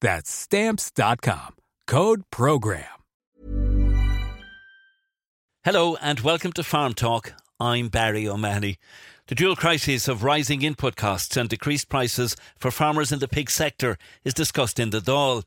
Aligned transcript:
That's 0.00 0.30
Stamps.com. 0.30 1.54
Code 1.86 2.22
PROGRAM. 2.30 2.84
Hello 5.64 5.96
and 6.00 6.20
welcome 6.20 6.52
to 6.52 6.62
Farm 6.62 6.92
Talk. 6.94 7.32
I'm 7.58 7.88
Barry 7.88 8.28
O'Mahony. 8.28 8.76
The 9.28 9.34
dual 9.34 9.56
crisis 9.56 10.06
of 10.06 10.22
rising 10.22 10.62
input 10.62 10.94
costs 10.96 11.36
and 11.36 11.48
decreased 11.48 11.88
prices 11.88 12.36
for 12.58 12.70
farmers 12.70 13.10
in 13.10 13.18
the 13.18 13.26
pig 13.26 13.50
sector 13.50 13.96
is 14.24 14.34
discussed 14.34 14.78
in 14.78 14.90
the 14.90 15.00
Dáil. 15.00 15.44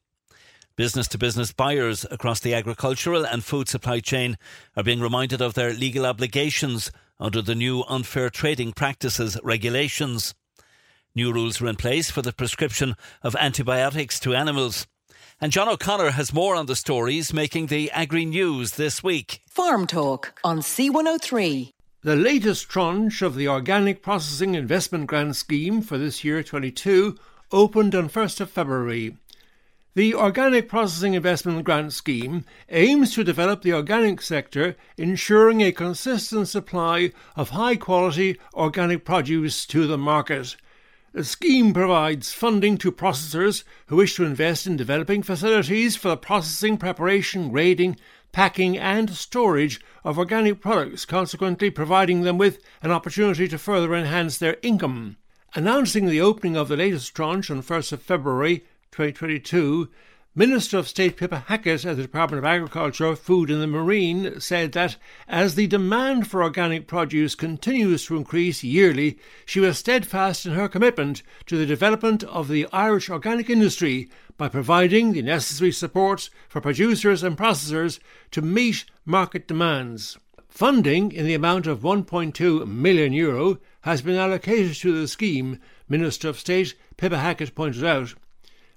Business 0.76 1.08
to 1.10 1.18
business 1.18 1.54
buyers 1.54 2.06
across 2.10 2.40
the 2.40 2.54
agricultural 2.54 3.26
and 3.26 3.44
food 3.44 3.70
supply 3.70 4.00
chain 4.00 4.38
are 4.76 4.84
being 4.84 5.00
reminded 5.00 5.42
of 5.42 5.54
their 5.54 5.74
legal 5.74 6.06
obligations 6.06 6.92
under 7.20 7.42
the 7.42 7.56
new 7.56 7.84
unfair 7.88 8.30
trading 8.30 8.74
practices 8.74 9.38
regulations. 9.44 10.34
New 11.16 11.34
rules 11.34 11.60
are 11.60 11.68
in 11.68 11.76
place 11.76 12.12
for 12.12 12.22
the 12.22 12.32
prescription 12.32 12.96
of 13.24 13.36
antibiotics 13.36 14.20
to 14.20 14.36
animals. 14.36 14.86
And 15.42 15.52
John 15.52 15.68
O'Connor 15.68 16.12
has 16.12 16.34
more 16.34 16.56
on 16.56 16.68
the 16.68 16.76
stories 16.76 17.34
making 17.34 17.68
the 17.68 17.90
Agri 17.92 18.26
News 18.26 18.74
this 18.74 19.02
week. 19.02 19.42
Farm 19.50 19.88
Talk 19.88 20.40
on 20.44 20.60
C103. 20.60 21.72
The 22.04 22.16
latest 22.16 22.70
tranche 22.70 23.22
of 23.22 23.36
the 23.36 23.48
Organic 23.48 24.04
Processing 24.04 24.54
Investment 24.54 25.08
Grant 25.08 25.36
Scheme 25.36 25.82
for 25.82 25.98
this 25.98 26.24
year 26.24 26.44
22 26.44 27.18
opened 27.52 27.96
on 27.96 28.08
1st 28.08 28.42
of 28.42 28.52
February. 28.52 29.18
The 29.96 30.14
Organic 30.14 30.70
Processing 30.70 31.16
Investment 31.16 31.64
Grant 31.64 31.92
Scheme 31.92 32.46
aims 32.70 33.16
to 33.16 33.24
develop 33.24 33.64
the 33.64 33.74
organic 33.74 34.22
sector, 34.22 34.76
ensuring 34.98 35.62
a 35.62 35.72
consistent 35.72 36.48
supply 36.48 37.12
of 37.36 37.50
high 37.50 37.76
quality 37.76 38.38
organic 38.54 39.04
produce 39.04 39.66
to 39.66 39.88
the 39.88 39.98
market. 39.98 40.56
The 41.12 41.24
scheme 41.24 41.74
provides 41.74 42.34
funding 42.34 42.78
to 42.78 42.92
processors 42.92 43.64
who 43.88 43.96
wish 43.96 44.16
to 44.16 44.26
invest 44.26 44.68
in 44.68 44.78
developing 44.78 45.24
facilities 45.24 45.96
for 45.96 46.10
the 46.10 46.18
processing, 46.18 46.78
preparation, 46.78 47.50
grading, 47.50 47.98
packing, 48.32 48.78
and 48.78 49.10
storage 49.10 49.82
of 50.04 50.20
organic 50.20 50.62
products, 50.62 51.06
consequently 51.06 51.72
providing 51.72 52.22
them 52.22 52.38
with 52.38 52.60
an 52.84 52.92
opportunity 52.92 53.48
to 53.48 53.58
further 53.58 53.96
enhance 53.96 54.38
their 54.38 54.58
income. 54.62 55.18
Announcing 55.56 56.06
the 56.06 56.22
opening 56.22 56.56
of 56.56 56.68
the 56.68 56.78
latest 56.78 57.16
tranche 57.16 57.50
on 57.50 57.64
1st 57.64 57.94
of 57.94 58.04
February 58.04 58.60
2022, 58.92 59.90
Minister 60.40 60.78
of 60.78 60.88
State 60.88 61.18
Pippa 61.18 61.44
Hackett 61.48 61.84
at 61.84 61.98
the 61.98 62.04
Department 62.04 62.38
of 62.40 62.46
Agriculture, 62.46 63.14
Food 63.14 63.52
and 63.52 63.62
the 63.62 63.68
Marine 63.68 64.40
said 64.40 64.72
that 64.72 64.96
as 65.28 65.56
the 65.56 65.68
demand 65.68 66.32
for 66.32 66.42
organic 66.42 66.88
produce 66.88 67.36
continues 67.36 68.06
to 68.06 68.16
increase 68.16 68.64
yearly, 68.64 69.20
she 69.46 69.60
was 69.60 69.78
steadfast 69.78 70.46
in 70.46 70.54
her 70.54 70.70
commitment 70.70 71.24
to 71.48 71.58
the 71.58 71.66
development 71.66 72.24
of 72.24 72.48
the 72.48 72.68
Irish 72.72 73.10
organic 73.10 73.50
industry 73.50 74.10
by 74.38 74.48
providing 74.48 75.12
the 75.12 75.22
necessary 75.22 75.74
support 75.74 76.30
for 76.48 76.62
producers 76.62 77.22
and 77.22 77.38
processors 77.38 78.00
to 78.32 78.42
meet 78.42 78.86
market 79.06 79.46
demands. 79.46 80.18
Funding 80.48 81.12
in 81.12 81.26
the 81.26 81.34
amount 81.34 81.68
of 81.68 81.82
1.2 81.82 82.66
million 82.66 83.12
euro 83.12 83.60
has 83.82 84.02
been 84.02 84.16
allocated 84.16 84.74
to 84.76 85.02
the 85.02 85.10
scheme, 85.10 85.60
Minister 85.90 86.30
of 86.30 86.40
State 86.40 86.76
Pippa 86.96 87.18
Hackett 87.18 87.54
pointed 87.56 87.84
out. 87.84 88.14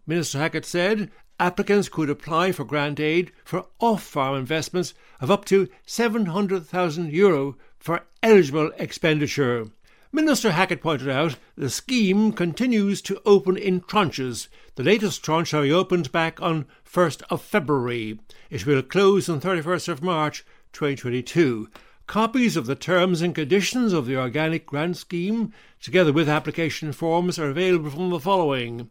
Minister 0.04 0.38
Hackett 0.38 0.64
said 0.64 1.08
applicants 1.40 1.88
could 1.88 2.10
apply 2.10 2.52
for 2.52 2.64
grant 2.64 3.00
aid 3.00 3.32
for 3.44 3.66
off 3.80 4.02
farm 4.02 4.36
investments 4.36 4.94
of 5.20 5.30
up 5.30 5.44
to 5.46 5.68
700,000 5.86 7.12
euro 7.12 7.56
for 7.78 8.02
eligible 8.22 8.70
expenditure. 8.78 9.66
Minister 10.14 10.52
Hackett 10.52 10.82
pointed 10.82 11.08
out 11.08 11.36
the 11.56 11.70
scheme 11.70 12.32
continues 12.32 13.00
to 13.02 13.22
open 13.24 13.56
in 13.56 13.80
tranches. 13.80 14.48
The 14.74 14.82
latest 14.82 15.24
tranche 15.24 15.52
be 15.52 15.72
opened 15.72 16.12
back 16.12 16.40
on 16.42 16.66
1st 16.84 17.22
of 17.30 17.40
February. 17.40 18.20
It 18.50 18.66
will 18.66 18.82
close 18.82 19.28
on 19.30 19.40
31st 19.40 19.88
of 19.88 20.02
March 20.02 20.44
2022. 20.74 21.70
Copies 22.06 22.58
of 22.58 22.66
the 22.66 22.74
terms 22.74 23.22
and 23.22 23.34
conditions 23.34 23.94
of 23.94 24.04
the 24.04 24.18
organic 24.18 24.66
grant 24.66 24.98
scheme, 24.98 25.54
together 25.80 26.12
with 26.12 26.28
application 26.28 26.92
forms, 26.92 27.38
are 27.38 27.48
available 27.48 27.88
from 27.88 28.10
the 28.10 28.20
following 28.20 28.90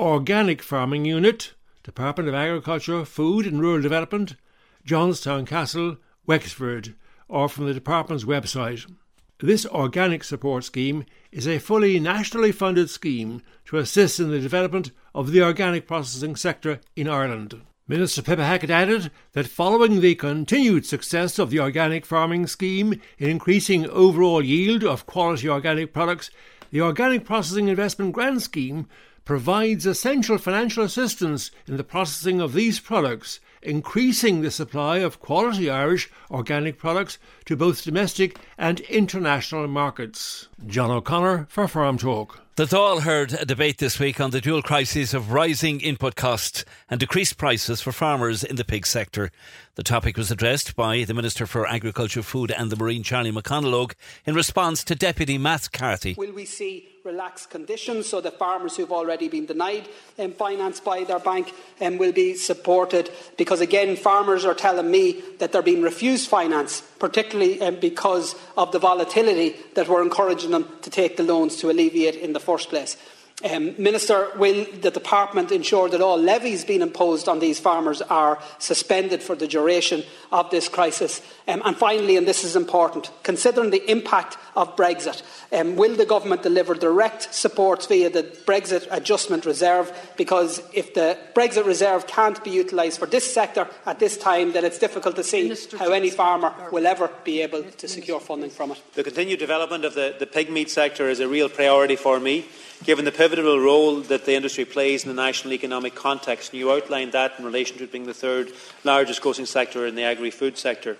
Organic 0.00 0.62
Farming 0.62 1.04
Unit, 1.04 1.52
Department 1.82 2.28
of 2.28 2.34
Agriculture, 2.34 3.04
Food 3.04 3.46
and 3.46 3.60
Rural 3.60 3.80
Development, 3.80 4.36
Johnstown 4.84 5.46
Castle, 5.46 5.96
Wexford, 6.26 6.94
or 7.28 7.48
from 7.48 7.66
the 7.66 7.74
department's 7.74 8.24
website. 8.24 8.90
This 9.38 9.64
organic 9.64 10.22
support 10.22 10.64
scheme 10.64 11.06
is 11.32 11.48
a 11.48 11.58
fully 11.58 11.98
nationally 11.98 12.52
funded 12.52 12.90
scheme 12.90 13.40
to 13.64 13.78
assist 13.78 14.20
in 14.20 14.30
the 14.30 14.40
development 14.40 14.90
of 15.14 15.32
the 15.32 15.42
organic 15.42 15.86
processing 15.86 16.36
sector 16.36 16.80
in 16.94 17.08
Ireland. 17.08 17.62
Minister 17.88 18.22
Pippa 18.22 18.44
Hackett 18.44 18.70
added 18.70 19.10
that 19.32 19.46
following 19.46 20.00
the 20.00 20.14
continued 20.14 20.84
success 20.84 21.38
of 21.38 21.50
the 21.50 21.58
organic 21.58 22.04
farming 22.04 22.46
scheme 22.46 23.00
in 23.18 23.30
increasing 23.30 23.88
overall 23.88 24.42
yield 24.44 24.84
of 24.84 25.06
quality 25.06 25.48
organic 25.48 25.92
products, 25.92 26.30
the 26.70 26.80
Organic 26.80 27.24
Processing 27.24 27.66
Investment 27.68 28.12
Grant 28.12 28.42
Scheme 28.42 28.86
provides 29.30 29.86
essential 29.86 30.38
financial 30.38 30.82
assistance 30.82 31.52
in 31.68 31.76
the 31.76 31.84
processing 31.84 32.40
of 32.40 32.52
these 32.52 32.80
products, 32.80 33.38
increasing 33.62 34.40
the 34.40 34.50
supply 34.50 34.96
of 34.96 35.20
quality 35.20 35.70
Irish 35.70 36.10
organic 36.32 36.76
products 36.76 37.16
to 37.44 37.54
both 37.54 37.84
domestic 37.84 38.40
and 38.58 38.80
international 38.80 39.68
markets. 39.68 40.48
John 40.66 40.90
O'Connor 40.90 41.46
for 41.48 41.68
Farm 41.68 41.96
Talk. 41.96 42.40
The 42.56 42.64
Dáil 42.64 43.02
heard 43.02 43.32
a 43.32 43.46
debate 43.46 43.78
this 43.78 44.00
week 44.00 44.20
on 44.20 44.32
the 44.32 44.40
dual 44.40 44.62
crises 44.62 45.14
of 45.14 45.32
rising 45.32 45.80
input 45.80 46.16
costs 46.16 46.64
and 46.90 46.98
decreased 46.98 47.38
prices 47.38 47.80
for 47.80 47.92
farmers 47.92 48.42
in 48.42 48.56
the 48.56 48.64
pig 48.64 48.84
sector. 48.84 49.30
The 49.76 49.84
topic 49.84 50.16
was 50.16 50.32
addressed 50.32 50.74
by 50.74 51.04
the 51.04 51.14
Minister 51.14 51.46
for 51.46 51.68
Agriculture, 51.68 52.22
Food 52.22 52.50
and 52.50 52.70
the 52.70 52.76
Marine, 52.76 53.04
Charlie 53.04 53.30
McConalogue, 53.30 53.92
in 54.26 54.34
response 54.34 54.82
to 54.84 54.96
Deputy 54.96 55.38
Matt 55.38 55.70
Carthy. 55.72 56.16
Will 56.18 56.32
we 56.32 56.44
see 56.44 56.88
relaxed 57.04 57.50
conditions 57.50 58.08
so 58.08 58.20
that 58.20 58.38
farmers 58.38 58.76
who've 58.76 58.92
already 58.92 59.28
been 59.28 59.46
denied 59.46 59.88
um, 60.18 60.32
finance 60.32 60.80
by 60.80 61.04
their 61.04 61.18
bank 61.18 61.52
um, 61.80 61.98
will 61.98 62.12
be 62.12 62.34
supported? 62.34 63.10
Because 63.36 63.60
again, 63.60 63.96
farmers 63.96 64.44
are 64.44 64.54
telling 64.54 64.90
me 64.90 65.22
that 65.38 65.52
they're 65.52 65.62
being 65.62 65.82
refused 65.82 66.28
finance, 66.28 66.82
particularly 66.98 67.60
um, 67.62 67.76
because 67.76 68.34
of 68.56 68.72
the 68.72 68.78
volatility 68.78 69.56
that 69.74 69.88
we're 69.88 70.02
encouraging 70.02 70.50
them 70.50 70.68
to 70.82 70.90
take 70.90 71.16
the 71.16 71.22
loans 71.22 71.56
to 71.56 71.70
alleviate 71.70 72.16
in 72.16 72.32
the 72.32 72.40
first 72.40 72.68
place. 72.68 72.96
Um, 73.42 73.74
Minister, 73.78 74.28
will 74.36 74.66
the 74.80 74.90
Department 74.90 75.50
ensure 75.50 75.88
that 75.88 76.02
all 76.02 76.18
levies 76.18 76.64
being 76.64 76.82
imposed 76.82 77.28
on 77.28 77.38
these 77.38 77.58
farmers 77.58 78.02
are 78.02 78.38
suspended 78.58 79.22
for 79.22 79.34
the 79.34 79.48
duration 79.48 80.02
of 80.30 80.50
this 80.50 80.68
crisis? 80.68 81.22
Um, 81.48 81.62
and 81.64 81.76
finally, 81.76 82.16
and 82.16 82.28
this 82.28 82.44
is 82.44 82.54
important, 82.54 83.10
considering 83.22 83.70
the 83.70 83.90
impact 83.90 84.36
of 84.54 84.76
Brexit, 84.76 85.22
um, 85.52 85.76
will 85.76 85.96
the 85.96 86.04
Government 86.04 86.42
deliver 86.42 86.74
direct 86.74 87.32
support 87.34 87.86
via 87.88 88.10
the 88.10 88.24
Brexit 88.24 88.86
Adjustment 88.90 89.46
Reserve? 89.46 89.90
Because 90.16 90.62
if 90.74 90.92
the 90.92 91.16
Brexit 91.34 91.64
Reserve 91.64 92.06
can't 92.06 92.42
be 92.44 92.50
utilised 92.50 92.98
for 92.98 93.06
this 93.06 93.32
sector 93.32 93.68
at 93.86 93.98
this 93.98 94.18
time, 94.18 94.52
then 94.52 94.64
it's 94.64 94.78
difficult 94.78 95.16
to 95.16 95.24
see 95.24 95.44
Minister 95.44 95.78
how 95.78 95.92
any 95.92 96.10
farmer 96.10 96.54
will 96.72 96.86
ever 96.86 97.10
be 97.24 97.40
able 97.40 97.62
to 97.62 97.88
secure 97.88 98.20
funding 98.20 98.50
from 98.50 98.72
it. 98.72 98.82
The 98.94 99.04
continued 99.04 99.38
development 99.38 99.84
of 99.84 99.94
the, 99.94 100.14
the 100.18 100.26
pig 100.26 100.50
meat 100.50 100.68
sector 100.68 101.08
is 101.08 101.20
a 101.20 101.28
real 101.28 101.48
priority 101.48 101.96
for 101.96 102.20
me 102.20 102.44
given 102.84 103.04
the 103.04 103.12
pivotal 103.12 103.58
role 103.58 104.00
that 104.00 104.24
the 104.24 104.34
industry 104.34 104.64
plays 104.64 105.04
in 105.04 105.08
the 105.08 105.22
national 105.22 105.52
economic 105.52 105.94
context. 105.94 106.52
And 106.52 106.60
you 106.60 106.72
outlined 106.72 107.12
that 107.12 107.38
in 107.38 107.44
relation 107.44 107.78
to 107.78 107.84
it 107.84 107.92
being 107.92 108.06
the 108.06 108.14
third 108.14 108.52
largest 108.84 109.22
grossing 109.22 109.46
sector 109.46 109.86
in 109.86 109.94
the 109.94 110.04
agri-food 110.04 110.56
sector. 110.56 110.96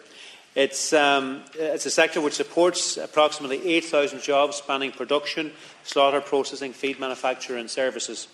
It's, 0.54 0.92
um, 0.92 1.42
it's, 1.54 1.86
a 1.86 1.90
sector 1.90 2.20
which 2.20 2.34
supports 2.34 2.96
approximately 2.96 3.64
8,000 3.76 4.20
jobs 4.20 4.56
spanning 4.56 4.90
production, 4.90 5.52
slaughter, 5.84 6.20
processing, 6.20 6.72
feed 6.72 6.98
manufacture 6.98 7.56
and 7.56 7.70
services. 7.70 8.26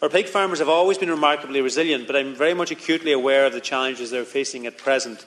Our 0.00 0.08
pig 0.08 0.28
farmers 0.28 0.60
have 0.60 0.68
always 0.68 0.98
been 0.98 1.10
remarkably 1.10 1.60
resilient, 1.60 2.06
but 2.06 2.16
I'm 2.16 2.34
very 2.34 2.54
much 2.54 2.70
acutely 2.70 3.12
aware 3.12 3.46
of 3.46 3.52
the 3.52 3.60
challenges 3.60 4.10
they're 4.10 4.24
facing 4.24 4.66
at 4.66 4.78
present. 4.78 5.26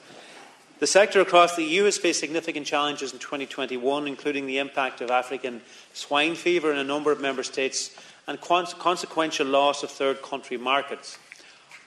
The 0.78 0.86
sector 0.86 1.22
across 1.22 1.56
the 1.56 1.64
EU 1.64 1.84
has 1.84 1.96
faced 1.96 2.20
significant 2.20 2.66
challenges 2.66 3.12
in 3.12 3.18
2021, 3.18 4.06
including 4.06 4.46
the 4.46 4.58
impact 4.58 5.00
of 5.00 5.10
African 5.10 5.62
swine 5.96 6.34
fever 6.34 6.70
in 6.70 6.78
a 6.78 6.84
number 6.84 7.10
of 7.12 7.20
member 7.20 7.42
states 7.42 7.90
and 8.26 8.40
consequential 8.40 9.46
loss 9.46 9.82
of 9.82 9.90
third 9.90 10.22
country 10.22 10.56
markets. 10.56 11.18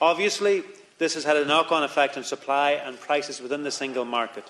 Obviously, 0.00 0.62
this 0.98 1.14
has 1.14 1.24
had 1.24 1.36
a 1.36 1.44
knock 1.44 1.70
on 1.72 1.82
effect 1.82 2.16
on 2.16 2.24
supply 2.24 2.72
and 2.72 2.98
prices 2.98 3.40
within 3.40 3.62
the 3.62 3.70
single 3.70 4.04
market. 4.04 4.44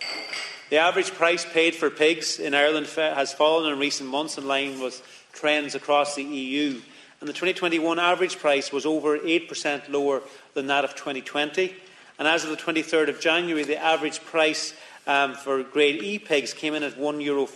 The 0.70 0.78
average 0.78 1.12
price 1.12 1.44
paid 1.44 1.74
for 1.74 1.90
pigs 1.90 2.38
in 2.38 2.54
Ireland 2.54 2.86
has 2.86 3.32
fallen 3.32 3.72
in 3.72 3.78
recent 3.78 4.08
months 4.08 4.38
in 4.38 4.46
line 4.46 4.80
with 4.80 5.02
trends 5.32 5.74
across 5.74 6.14
the 6.14 6.22
EU, 6.22 6.80
and 7.20 7.28
the 7.28 7.32
2021 7.32 7.98
average 7.98 8.38
price 8.38 8.72
was 8.72 8.86
over 8.86 9.18
8% 9.18 9.88
lower 9.90 10.22
than 10.54 10.68
that 10.68 10.84
of 10.84 10.94
2020 10.94 11.74
and 12.20 12.28
as 12.28 12.44
of 12.44 12.50
the 12.50 12.56
23rd 12.56 13.08
of 13.08 13.18
January, 13.18 13.64
the 13.64 13.82
average 13.82 14.22
price 14.22 14.74
um, 15.06 15.32
for 15.32 15.62
grade 15.62 16.02
E 16.02 16.18
pigs 16.18 16.52
came 16.52 16.74
in 16.74 16.82
at 16.82 16.92
€1.40 16.98 17.24
Euro 17.24 17.46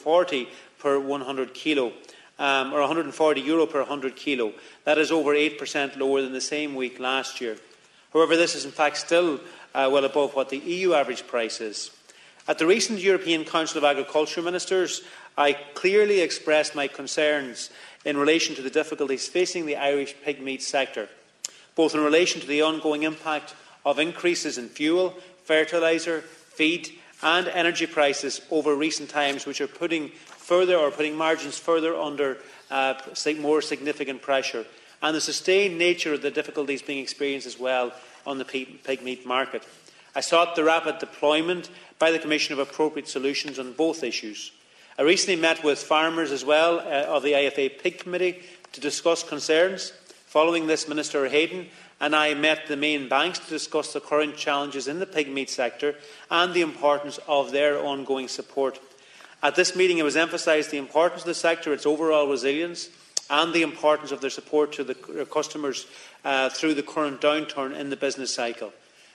per 0.84 0.98
100 0.98 1.54
kilo, 1.54 1.94
um, 2.38 2.74
or 2.74 2.80
140 2.80 3.40
euro 3.40 3.64
per 3.64 3.78
100 3.78 4.14
kilo. 4.16 4.52
That 4.84 4.98
is 4.98 5.10
over 5.10 5.34
8% 5.34 5.96
lower 5.96 6.20
than 6.20 6.34
the 6.34 6.42
same 6.42 6.74
week 6.74 7.00
last 7.00 7.40
year. 7.40 7.56
However, 8.12 8.36
this 8.36 8.54
is 8.54 8.66
in 8.66 8.70
fact 8.70 8.98
still 8.98 9.40
uh, 9.74 9.88
well 9.90 10.04
above 10.04 10.34
what 10.34 10.50
the 10.50 10.58
EU 10.58 10.92
average 10.92 11.26
price 11.26 11.62
is. 11.62 11.90
At 12.46 12.58
the 12.58 12.66
recent 12.66 12.98
European 12.98 13.46
Council 13.46 13.78
of 13.78 13.84
Agriculture 13.84 14.42
Ministers, 14.42 15.00
I 15.38 15.54
clearly 15.72 16.20
expressed 16.20 16.74
my 16.74 16.86
concerns 16.86 17.70
in 18.04 18.18
relation 18.18 18.54
to 18.56 18.62
the 18.62 18.68
difficulties 18.68 19.26
facing 19.26 19.64
the 19.64 19.76
Irish 19.76 20.14
pig 20.22 20.42
meat 20.42 20.62
sector, 20.62 21.08
both 21.74 21.94
in 21.94 22.02
relation 22.02 22.42
to 22.42 22.46
the 22.46 22.60
ongoing 22.60 23.04
impact 23.04 23.54
of 23.86 23.98
increases 23.98 24.58
in 24.58 24.68
fuel, 24.68 25.14
fertiliser, 25.44 26.20
feed, 26.20 26.90
and 27.22 27.48
energy 27.48 27.86
prices 27.86 28.42
over 28.50 28.76
recent 28.76 29.08
times, 29.08 29.46
which 29.46 29.62
are 29.62 29.66
putting 29.66 30.12
further 30.44 30.76
or 30.76 30.90
putting 30.90 31.16
margins 31.16 31.58
further 31.58 31.96
under 31.96 32.36
uh, 32.70 32.94
more 33.40 33.62
significant 33.62 34.20
pressure, 34.20 34.66
and 35.02 35.16
the 35.16 35.20
sustained 35.20 35.78
nature 35.78 36.12
of 36.12 36.22
the 36.22 36.30
difficulties 36.30 36.82
being 36.82 37.02
experienced 37.02 37.46
as 37.46 37.58
well 37.58 37.92
on 38.26 38.38
the 38.38 38.44
pig 38.44 39.02
meat 39.02 39.26
market. 39.26 39.66
I 40.14 40.20
sought 40.20 40.54
the 40.54 40.62
rapid 40.62 40.98
deployment 40.98 41.70
by 41.98 42.10
the 42.10 42.18
Commission 42.18 42.52
of 42.52 42.58
appropriate 42.58 43.08
solutions 43.08 43.58
on 43.58 43.72
both 43.72 44.04
issues. 44.04 44.52
I 44.98 45.02
recently 45.02 45.40
met 45.40 45.64
with 45.64 45.78
farmers 45.78 46.30
as 46.30 46.44
well 46.44 46.78
uh, 46.78 47.16
of 47.16 47.22
the 47.22 47.32
IFA 47.32 47.82
Pig 47.82 47.98
Committee 47.98 48.42
to 48.72 48.80
discuss 48.80 49.24
concerns. 49.24 49.92
Following 50.26 50.66
this, 50.66 50.86
Minister 50.88 51.28
Heydon 51.28 51.66
and 52.00 52.14
I 52.14 52.34
met 52.34 52.66
the 52.66 52.76
main 52.76 53.08
banks 53.08 53.38
to 53.38 53.48
discuss 53.48 53.92
the 53.92 54.00
current 54.00 54.36
challenges 54.36 54.88
in 54.88 54.98
the 54.98 55.06
pig 55.06 55.28
meat 55.32 55.48
sector 55.48 55.94
and 56.30 56.52
the 56.52 56.60
importance 56.60 57.18
of 57.26 57.50
their 57.50 57.78
ongoing 57.78 58.28
support. 58.28 58.78
At 59.44 59.56
this 59.56 59.76
meeting, 59.76 59.98
it 59.98 60.04
was 60.04 60.16
emphasised 60.16 60.70
the 60.70 60.78
importance 60.78 61.20
of 61.20 61.26
the 61.26 61.34
sector, 61.34 61.74
its 61.74 61.84
overall 61.84 62.26
resilience, 62.26 62.88
and 63.28 63.52
the 63.52 63.60
importance 63.60 64.10
of 64.10 64.22
their 64.22 64.30
support 64.30 64.72
to 64.72 64.84
the 64.84 64.94
customers 65.30 65.86
uh, 66.24 66.48
through 66.48 66.72
the 66.72 66.82
current 66.82 67.20
downturn 67.20 67.76
in 67.78 67.90
the 67.90 67.96
business 67.96 68.32
cycle. 68.32 68.72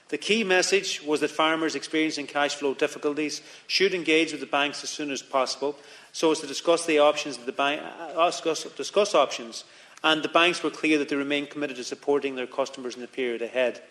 The 0.09 0.19
key 0.19 0.43
message 0.43 1.01
was 1.01 1.21
that 1.21 1.31
farmers 1.31 1.73
experiencing 1.73 2.27
cash 2.27 2.53
flow 2.53 2.75
difficulties 2.75 3.41
should 3.65 3.95
engage 3.95 4.31
with 4.31 4.41
the 4.41 4.47
banks 4.47 4.83
as 4.83 4.91
soon 4.91 5.09
as 5.09 5.23
possible 5.23 5.75
so 6.11 6.31
as 6.31 6.39
to 6.41 6.47
discuss 6.47 6.85
the 6.85 6.99
options 6.99 7.37
the 7.37 7.51
bank, 7.51 7.81
uh, 7.83 8.25
discuss, 8.29 8.63
discuss 8.75 9.15
options 9.15 9.63
and 10.03 10.23
the 10.23 10.29
banks 10.29 10.63
were 10.63 10.69
clear 10.69 10.97
that 10.99 11.09
they 11.09 11.15
remain 11.15 11.47
committed 11.47 11.75
to 11.75 11.83
supporting 11.83 12.35
their 12.35 12.47
customers 12.47 12.95
in 12.95 13.01
the 13.01 13.07
period 13.07 13.41
ahead. 13.41 13.81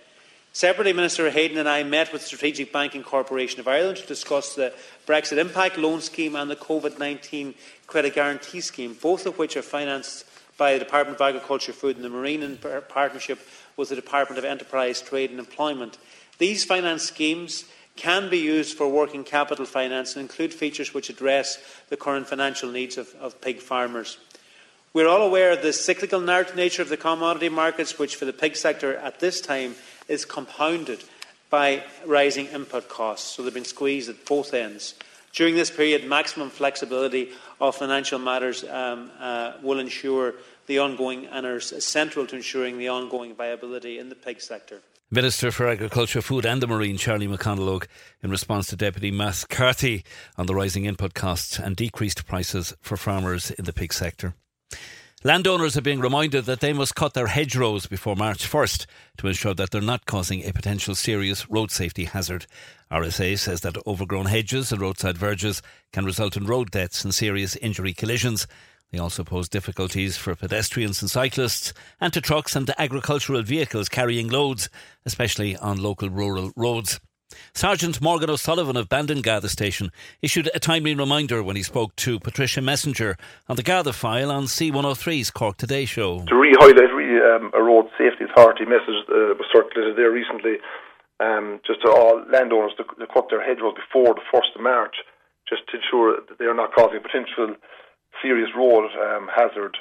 Separately, 0.58 0.92
Minister 0.92 1.30
Heydon 1.30 1.58
and 1.58 1.68
I 1.68 1.84
met 1.84 2.12
with 2.12 2.22
the 2.22 2.26
Strategic 2.26 2.72
Banking 2.72 3.04
Corporation 3.04 3.60
of 3.60 3.68
Ireland 3.68 3.98
to 3.98 4.06
discuss 4.08 4.56
the 4.56 4.74
Brexit 5.06 5.38
Impact 5.38 5.78
Loan 5.78 6.00
Scheme 6.00 6.34
and 6.34 6.50
the 6.50 6.56
COVID 6.56 6.98
19 6.98 7.54
Credit 7.86 8.12
Guarantee 8.12 8.60
Scheme, 8.60 8.94
both 9.00 9.24
of 9.24 9.38
which 9.38 9.56
are 9.56 9.62
financed 9.62 10.24
by 10.56 10.72
the 10.72 10.80
Department 10.80 11.14
of 11.14 11.22
Agriculture, 11.22 11.72
Food 11.72 11.94
and 11.94 12.04
the 12.04 12.08
Marine 12.08 12.42
in 12.42 12.58
partnership 12.88 13.38
with 13.76 13.90
the 13.90 13.94
Department 13.94 14.36
of 14.36 14.44
Enterprise, 14.44 15.00
Trade 15.00 15.30
and 15.30 15.38
Employment. 15.38 15.96
These 16.38 16.64
finance 16.64 17.04
schemes 17.04 17.64
can 17.94 18.28
be 18.28 18.38
used 18.38 18.76
for 18.76 18.88
working 18.88 19.22
capital 19.22 19.64
finance 19.64 20.16
and 20.16 20.22
include 20.22 20.52
features 20.52 20.92
which 20.92 21.08
address 21.08 21.58
the 21.88 21.96
current 21.96 22.26
financial 22.26 22.68
needs 22.68 22.98
of, 22.98 23.14
of 23.20 23.40
pig 23.40 23.60
farmers. 23.60 24.18
We 24.92 25.04
are 25.04 25.08
all 25.08 25.22
aware 25.22 25.52
of 25.52 25.62
the 25.62 25.72
cyclical 25.72 26.20
nature 26.20 26.82
of 26.82 26.88
the 26.88 26.96
commodity 26.96 27.48
markets, 27.48 27.96
which 27.96 28.16
for 28.16 28.24
the 28.24 28.32
pig 28.32 28.56
sector 28.56 28.96
at 28.96 29.20
this 29.20 29.40
time 29.40 29.76
is 30.08 30.24
compounded 30.24 31.04
by 31.50 31.82
rising 32.04 32.46
input 32.46 32.88
costs. 32.88 33.34
So 33.34 33.42
they've 33.42 33.54
been 33.54 33.64
squeezed 33.64 34.10
at 34.10 34.24
both 34.24 34.52
ends. 34.52 34.94
During 35.32 35.54
this 35.54 35.70
period, 35.70 36.04
maximum 36.04 36.50
flexibility 36.50 37.30
of 37.60 37.76
financial 37.76 38.18
matters 38.18 38.64
um, 38.64 39.10
uh, 39.20 39.52
will 39.62 39.78
ensure 39.78 40.34
the 40.66 40.78
ongoing 40.78 41.26
and 41.26 41.46
are 41.46 41.60
central 41.60 42.26
to 42.26 42.36
ensuring 42.36 42.78
the 42.78 42.88
ongoing 42.88 43.34
viability 43.34 43.98
in 43.98 44.08
the 44.08 44.14
pig 44.14 44.40
sector. 44.40 44.80
Minister 45.10 45.50
for 45.50 45.66
Agriculture, 45.66 46.20
Food 46.20 46.44
and 46.44 46.62
the 46.62 46.66
Marine, 46.66 46.98
Charlie 46.98 47.28
McConalogue, 47.28 47.86
in 48.22 48.30
response 48.30 48.66
to 48.66 48.76
Deputy 48.76 49.10
Carthy 49.48 50.04
on 50.36 50.44
the 50.44 50.54
rising 50.54 50.84
input 50.84 51.14
costs 51.14 51.58
and 51.58 51.74
decreased 51.74 52.26
prices 52.26 52.74
for 52.82 52.98
farmers 52.98 53.50
in 53.52 53.64
the 53.64 53.72
pig 53.72 53.94
sector. 53.94 54.34
Landowners 55.24 55.76
are 55.76 55.82
being 55.82 55.98
reminded 55.98 56.44
that 56.44 56.60
they 56.60 56.72
must 56.72 56.94
cut 56.94 57.14
their 57.14 57.26
hedgerows 57.26 57.88
before 57.88 58.14
March 58.14 58.48
1st 58.48 58.86
to 59.16 59.26
ensure 59.26 59.52
that 59.52 59.72
they're 59.72 59.80
not 59.80 60.06
causing 60.06 60.44
a 60.44 60.52
potential 60.52 60.94
serious 60.94 61.50
road 61.50 61.72
safety 61.72 62.04
hazard. 62.04 62.46
RSA 62.88 63.36
says 63.36 63.62
that 63.62 63.84
overgrown 63.84 64.26
hedges 64.26 64.70
and 64.70 64.80
roadside 64.80 65.18
verges 65.18 65.60
can 65.92 66.04
result 66.04 66.36
in 66.36 66.46
road 66.46 66.70
deaths 66.70 67.02
and 67.02 67.12
serious 67.12 67.56
injury 67.56 67.92
collisions. 67.92 68.46
They 68.92 68.98
also 68.98 69.24
pose 69.24 69.48
difficulties 69.48 70.16
for 70.16 70.36
pedestrians 70.36 71.02
and 71.02 71.10
cyclists 71.10 71.72
and 72.00 72.12
to 72.12 72.20
trucks 72.20 72.54
and 72.54 72.70
agricultural 72.78 73.42
vehicles 73.42 73.88
carrying 73.88 74.28
loads, 74.28 74.68
especially 75.04 75.56
on 75.56 75.82
local 75.82 76.10
rural 76.10 76.52
roads. 76.54 77.00
Sergeant 77.58 78.00
Morgan 78.00 78.30
O'Sullivan 78.30 78.76
of 78.76 78.88
Bandon 78.88 79.20
Garda 79.20 79.48
Station 79.48 79.90
issued 80.22 80.48
a 80.54 80.60
timely 80.60 80.94
reminder 80.94 81.42
when 81.42 81.56
he 81.56 81.64
spoke 81.64 81.90
to 81.96 82.20
Patricia 82.20 82.60
Messinger 82.60 83.18
on 83.48 83.56
the 83.56 83.64
Gather 83.64 83.90
file 83.90 84.30
on 84.30 84.44
C103's 84.44 85.32
Cork 85.32 85.56
Today 85.56 85.84
show. 85.84 86.24
To 86.26 86.36
re 86.36 86.54
highlight 86.60 86.78
um, 86.78 87.50
a 87.54 87.60
road 87.60 87.90
safety 87.98 88.30
authority 88.30 88.64
message 88.64 89.02
uh, 89.10 89.34
was 89.34 89.50
circulated 89.52 89.96
there 89.96 90.12
recently, 90.12 90.62
um, 91.18 91.58
just 91.66 91.82
to 91.82 91.90
all 91.90 92.22
landowners 92.30 92.78
to, 92.78 92.84
to 92.84 93.06
cut 93.12 93.26
their 93.28 93.42
hedgerows 93.42 93.74
before 93.74 94.14
the 94.14 94.22
1st 94.30 94.54
of 94.54 94.62
March, 94.62 94.96
just 95.48 95.66
to 95.66 95.82
ensure 95.82 96.14
that 96.14 96.38
they 96.38 96.46
are 96.46 96.54
not 96.54 96.72
causing 96.74 97.02
potential 97.02 97.58
serious 98.22 98.50
road 98.56 98.86
um, 99.02 99.28
hazard. 99.34 99.76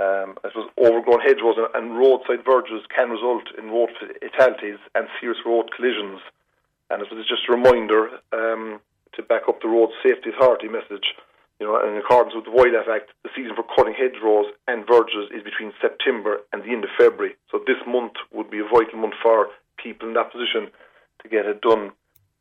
Um, 0.00 0.38
I 0.40 0.48
suppose 0.48 0.72
overgrown 0.78 1.20
hedgerows 1.20 1.60
and 1.74 1.98
roadside 1.98 2.40
verges 2.46 2.86
can 2.88 3.10
result 3.10 3.52
in 3.58 3.68
road 3.68 3.90
fatalities 4.00 4.78
and 4.94 5.08
serious 5.20 5.44
road 5.44 5.68
collisions. 5.76 6.24
And 6.90 7.02
it 7.02 7.08
was 7.12 7.26
just 7.28 7.48
a 7.48 7.52
reminder 7.52 8.20
um, 8.32 8.80
to 9.14 9.22
back 9.22 9.42
up 9.48 9.60
the 9.60 9.68
Road 9.68 9.90
Safety 10.02 10.30
Authority 10.30 10.68
message. 10.68 11.14
You 11.60 11.66
know, 11.66 11.74
in 11.82 11.96
accordance 11.98 12.36
with 12.36 12.44
the 12.44 12.54
Wildlife 12.54 12.86
Act, 12.86 13.10
the 13.24 13.30
season 13.34 13.56
for 13.56 13.66
cutting 13.74 13.94
hedgerows 13.94 14.46
and 14.68 14.86
verges 14.86 15.26
is 15.34 15.42
between 15.42 15.72
September 15.82 16.38
and 16.52 16.62
the 16.62 16.70
end 16.70 16.84
of 16.84 16.90
February. 16.96 17.34
So 17.50 17.58
this 17.66 17.82
month 17.86 18.14
would 18.30 18.48
be 18.48 18.60
a 18.60 18.64
vital 18.64 19.00
month 19.00 19.18
for 19.20 19.48
people 19.76 20.06
in 20.06 20.14
that 20.14 20.30
position 20.30 20.70
to 21.22 21.28
get 21.28 21.46
it 21.46 21.60
done 21.60 21.90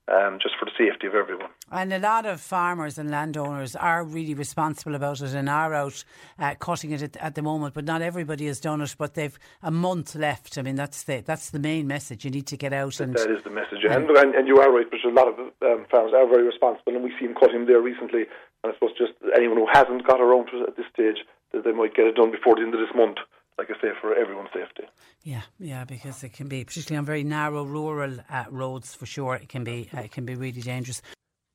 um, 0.07 0.39
just 0.41 0.55
for 0.57 0.65
the 0.65 0.71
safety 0.77 1.07
of 1.07 1.15
everyone. 1.15 1.49
And 1.71 1.91
a 1.91 1.99
lot 1.99 2.25
of 2.25 2.39
farmers 2.39 2.97
and 2.97 3.11
landowners 3.11 3.75
are 3.75 4.03
really 4.03 4.33
responsible 4.33 4.95
about 4.95 5.21
it 5.21 5.33
and 5.33 5.49
are 5.49 5.73
out 5.73 6.03
uh, 6.39 6.55
cutting 6.55 6.91
it 6.91 7.01
at, 7.01 7.17
at, 7.17 7.35
the 7.35 7.41
moment, 7.41 7.73
but 7.73 7.85
not 7.85 8.01
everybody 8.01 8.47
has 8.47 8.59
done 8.59 8.81
it. 8.81 8.95
But 8.97 9.15
they've 9.15 9.37
a 9.61 9.71
month 9.71 10.15
left. 10.15 10.57
I 10.57 10.61
mean, 10.61 10.75
that's 10.75 11.03
the 11.03 11.21
that's 11.21 11.49
the 11.49 11.59
main 11.59 11.87
message. 11.87 12.23
You 12.23 12.31
need 12.31 12.47
to 12.47 12.57
get 12.57 12.73
out 12.73 12.99
and 12.99 13.15
that 13.15 13.29
is 13.29 13.43
the 13.43 13.49
message. 13.49 13.83
And 13.83 14.09
and, 14.09 14.35
and 14.35 14.47
you 14.47 14.59
are 14.59 14.71
right, 14.71 14.87
but 14.89 15.03
a 15.03 15.13
lot 15.13 15.27
of 15.27 15.39
um, 15.39 15.85
farmers 15.91 16.13
are 16.15 16.27
very 16.27 16.45
responsible, 16.45 16.95
and 16.95 17.03
we 17.03 17.13
see 17.19 17.27
them 17.27 17.35
cutting 17.35 17.65
there 17.65 17.81
recently. 17.81 18.25
And 18.63 18.71
I 18.71 18.73
suppose 18.73 18.91
just 18.97 19.13
anyone 19.35 19.57
who 19.57 19.67
hasn't 19.71 20.07
got 20.07 20.21
around 20.21 20.47
to 20.47 20.63
it 20.63 20.69
at 20.69 20.77
this 20.77 20.87
stage, 20.93 21.17
that 21.51 21.63
they 21.63 21.71
might 21.71 21.95
get 21.95 22.07
it 22.07 22.15
done 22.15 22.31
before 22.31 22.55
the 22.55 22.61
end 22.61 22.73
of 22.73 22.79
this 22.79 22.95
month 22.95 23.17
like 23.57 23.69
I 23.71 23.81
say, 23.81 23.89
for 23.99 24.13
everyone's 24.15 24.49
safety. 24.53 24.83
Yeah, 25.23 25.41
yeah, 25.59 25.83
because 25.83 26.23
it 26.23 26.33
can 26.33 26.47
be, 26.47 26.63
particularly 26.63 26.99
on 26.99 27.05
very 27.05 27.23
narrow 27.23 27.63
rural 27.63 28.19
uh, 28.29 28.45
roads, 28.49 28.93
for 28.93 29.05
sure, 29.05 29.35
it 29.35 29.49
can 29.49 29.63
be 29.63 29.89
uh, 29.95 30.01
it 30.01 30.11
can 30.11 30.25
be 30.25 30.35
really 30.35 30.61
dangerous. 30.61 31.01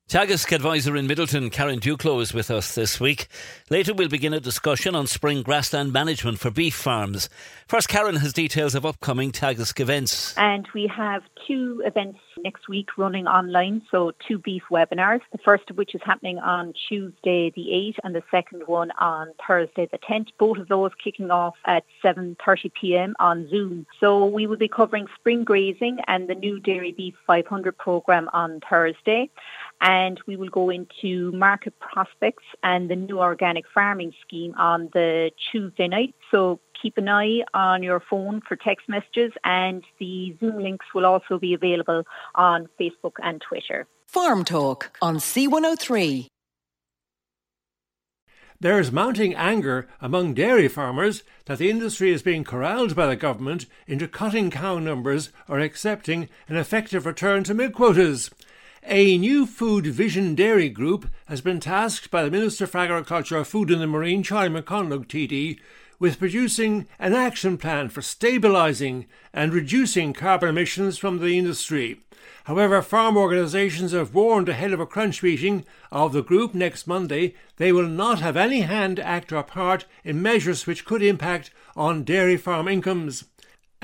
Teagasc 0.09 0.53
advisor 0.53 0.95
in 0.95 1.09
Midleton, 1.09 1.51
Karen 1.51 1.81
Duclos, 1.81 2.21
is 2.21 2.35
with 2.35 2.51
us 2.51 2.75
this 2.75 3.01
week. 3.01 3.29
Later, 3.71 3.95
we'll 3.95 4.11
begin 4.11 4.35
a 4.35 4.41
discussion 4.41 4.95
on 4.95 5.07
spring 5.07 5.41
grassland 5.41 5.91
management 5.91 6.39
for 6.39 6.51
beef 6.51 6.75
farms. 6.75 7.31
First, 7.67 7.89
Karen 7.89 8.17
has 8.17 8.35
details 8.35 8.75
of 8.75 8.85
upcoming 8.85 9.33
Teagasc 9.33 9.81
events. 9.81 10.37
And 10.37 10.69
we 10.75 10.87
have 10.95 11.23
two 11.49 11.83
events 11.87 12.19
next 12.45 12.69
week 12.69 12.99
running 12.99 13.27
online, 13.27 13.81
so 13.91 14.13
two 14.29 14.39
beef 14.39 14.65
webinars. 14.71 15.21
The 15.31 15.39
first 15.39 15.71
of 15.71 15.79
which 15.79 15.95
is 15.95 16.03
happening 16.05 16.39
on 16.39 16.75
Tuesday 16.91 17.51
the 17.57 17.69
8th 17.73 17.97
and 18.05 18.15
the 18.15 18.23
second 18.31 18.65
one 18.67 18.91
on 19.01 19.29
Thursday 19.47 19.89
the 19.91 19.99
10th. 19.99 20.29
Both 20.39 20.59
of 20.59 20.69
those 20.69 20.91
kicking 21.03 21.31
off 21.31 21.55
at 21.65 21.85
7.30pm 22.05 23.15
on 23.19 23.49
Zoom. 23.49 23.87
So 23.99 24.27
we 24.27 24.47
will 24.47 24.59
be 24.59 24.69
covering 24.69 25.07
spring 25.19 25.45
grazing 25.45 26.01
and 26.07 26.29
the 26.29 26.35
new 26.35 26.61
Dairy 26.61 26.93
Beef 26.93 27.15
500 27.27 27.79
programme 27.79 28.29
on 28.35 28.61
Thursday 28.69 29.31
and 29.83 30.21
we 30.27 30.37
will 30.37 30.49
go 30.49 30.71
into 30.71 31.33
market 31.33 31.75
prospects 31.81 32.45
and 32.63 32.89
the 32.89 32.97
new 32.97 33.19
organic 33.19 33.65
farming 33.75 34.13
scheme 34.25 34.55
on 34.57 34.89
the 34.95 35.31
Tuesday 35.51 35.89
night. 35.89 36.15
So 36.31 36.61
keep 36.81 36.97
an 36.97 37.09
eye 37.09 37.41
on 37.53 37.83
your 37.83 38.01
phone 38.01 38.41
for 38.47 38.57
text 38.57 38.89
messages 38.89 39.33
and 39.45 39.83
the 39.99 40.37
Zoom 40.39 40.63
links 40.63 40.87
will 40.95 41.05
also 41.05 41.39
be 41.39 41.53
available 41.53 42.05
on 42.37 42.69
Facebook 42.81 43.15
and 43.23 43.43
Twitter. 43.47 43.87
Farm 44.07 44.45
Talk 44.45 44.97
on 45.03 45.17
C103. 45.17 46.29
There 48.61 48.79
is 48.79 48.93
mounting 48.93 49.35
anger 49.35 49.89
among 50.01 50.35
dairy 50.35 50.69
farmers 50.69 51.25
that 51.47 51.59
the 51.59 51.69
industry 51.69 52.13
is 52.13 52.23
being 52.23 52.45
corralled 52.45 52.95
by 52.95 53.07
the 53.07 53.17
government 53.17 53.67
into 53.89 54.07
cutting 54.07 54.53
cow 54.53 54.79
numbers 54.79 55.31
or 55.49 55.59
accepting 55.59 56.29
an 56.47 56.55
effective 56.55 57.05
return 57.05 57.43
to 57.43 57.55
milk 57.55 57.73
quotas. 57.73 58.31
A 58.85 59.17
new 59.17 59.47
food 59.47 59.87
vision 59.87 60.35
dairy 60.35 60.69
group 60.69 61.09
has 61.27 61.41
been 61.41 61.61
tasked 61.61 62.11
by 62.11 62.25
the 62.25 62.33
Minister 62.33 62.67
for 62.67 62.79
Agriculture, 62.79 63.45
Food 63.45 63.71
and 63.71 63.81
the 63.81 63.87
Marine, 63.87 64.25
Charlie 64.25 64.61
McConalogue 64.61 65.07
TD, 65.07 65.61
with 66.01 66.19
producing 66.19 66.89
an 66.99 67.15
action 67.15 67.57
plan 67.57 67.91
for 67.91 68.01
stabilising 68.01 69.07
and 69.33 69.55
reducing 69.55 70.13
carbon 70.13 70.49
emissions 70.49 70.99
from 70.99 71.19
the 71.19 71.39
industry. 71.39 72.01
However, 72.45 72.83
farm 72.83 73.17
organisations 73.17 73.93
have 73.93 74.15
warned 74.15 74.49
ahead 74.49 74.73
of 74.73 74.81
a 74.81 74.87
crunch 74.87 75.23
meeting 75.23 75.65
of 75.93 76.13
the 76.13 76.25
group 76.25 76.53
next 76.53 76.89
Monday 76.89 77.37
they 77.59 77.71
will 77.71 77.87
not 77.87 78.19
have 78.19 78.37
any 78.37 78.63
hand, 78.63 78.99
act, 78.99 79.33
or 79.33 79.45
part 79.45 79.87
in 80.03 80.21
measures 80.21 80.67
which 80.67 80.85
could 80.85 81.05
impact 81.05 81.53
on 81.77 82.03
dairy 82.03 82.37
farm 82.37 82.67
incomes. 82.67 83.27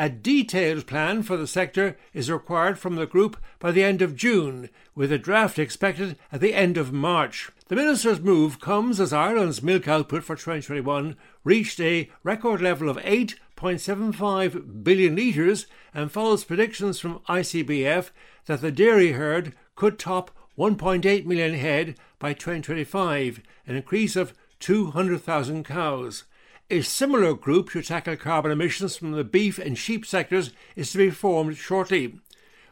A 0.00 0.08
detailed 0.08 0.86
plan 0.86 1.24
for 1.24 1.36
the 1.36 1.48
sector 1.48 1.96
is 2.14 2.30
required 2.30 2.78
from 2.78 2.94
the 2.94 3.04
group 3.04 3.36
by 3.58 3.72
the 3.72 3.82
end 3.82 4.00
of 4.00 4.14
June, 4.14 4.68
with 4.94 5.10
a 5.10 5.18
draft 5.18 5.58
expected 5.58 6.16
at 6.30 6.40
the 6.40 6.54
end 6.54 6.76
of 6.76 6.92
March. 6.92 7.50
The 7.66 7.74
Minister's 7.74 8.20
move 8.20 8.60
comes 8.60 9.00
as 9.00 9.12
Ireland's 9.12 9.60
milk 9.60 9.88
output 9.88 10.22
for 10.22 10.36
2021 10.36 11.16
reached 11.42 11.80
a 11.80 12.08
record 12.22 12.62
level 12.62 12.88
of 12.88 12.96
8.75 12.98 14.84
billion 14.84 15.16
litres 15.16 15.66
and 15.92 16.12
follows 16.12 16.44
predictions 16.44 17.00
from 17.00 17.18
ICBF 17.28 18.10
that 18.46 18.60
the 18.60 18.70
dairy 18.70 19.12
herd 19.12 19.52
could 19.74 19.98
top 19.98 20.30
1.8 20.56 21.26
million 21.26 21.54
head 21.54 21.96
by 22.20 22.32
2025, 22.34 23.40
an 23.66 23.74
increase 23.74 24.14
of 24.14 24.32
200,000 24.60 25.64
cows. 25.64 26.22
A 26.70 26.82
similar 26.82 27.32
group 27.32 27.70
to 27.70 27.80
tackle 27.80 28.16
carbon 28.16 28.52
emissions 28.52 28.94
from 28.94 29.12
the 29.12 29.24
beef 29.24 29.58
and 29.58 29.78
sheep 29.78 30.04
sectors 30.04 30.50
is 30.76 30.92
to 30.92 30.98
be 30.98 31.08
formed 31.08 31.56
shortly. 31.56 32.20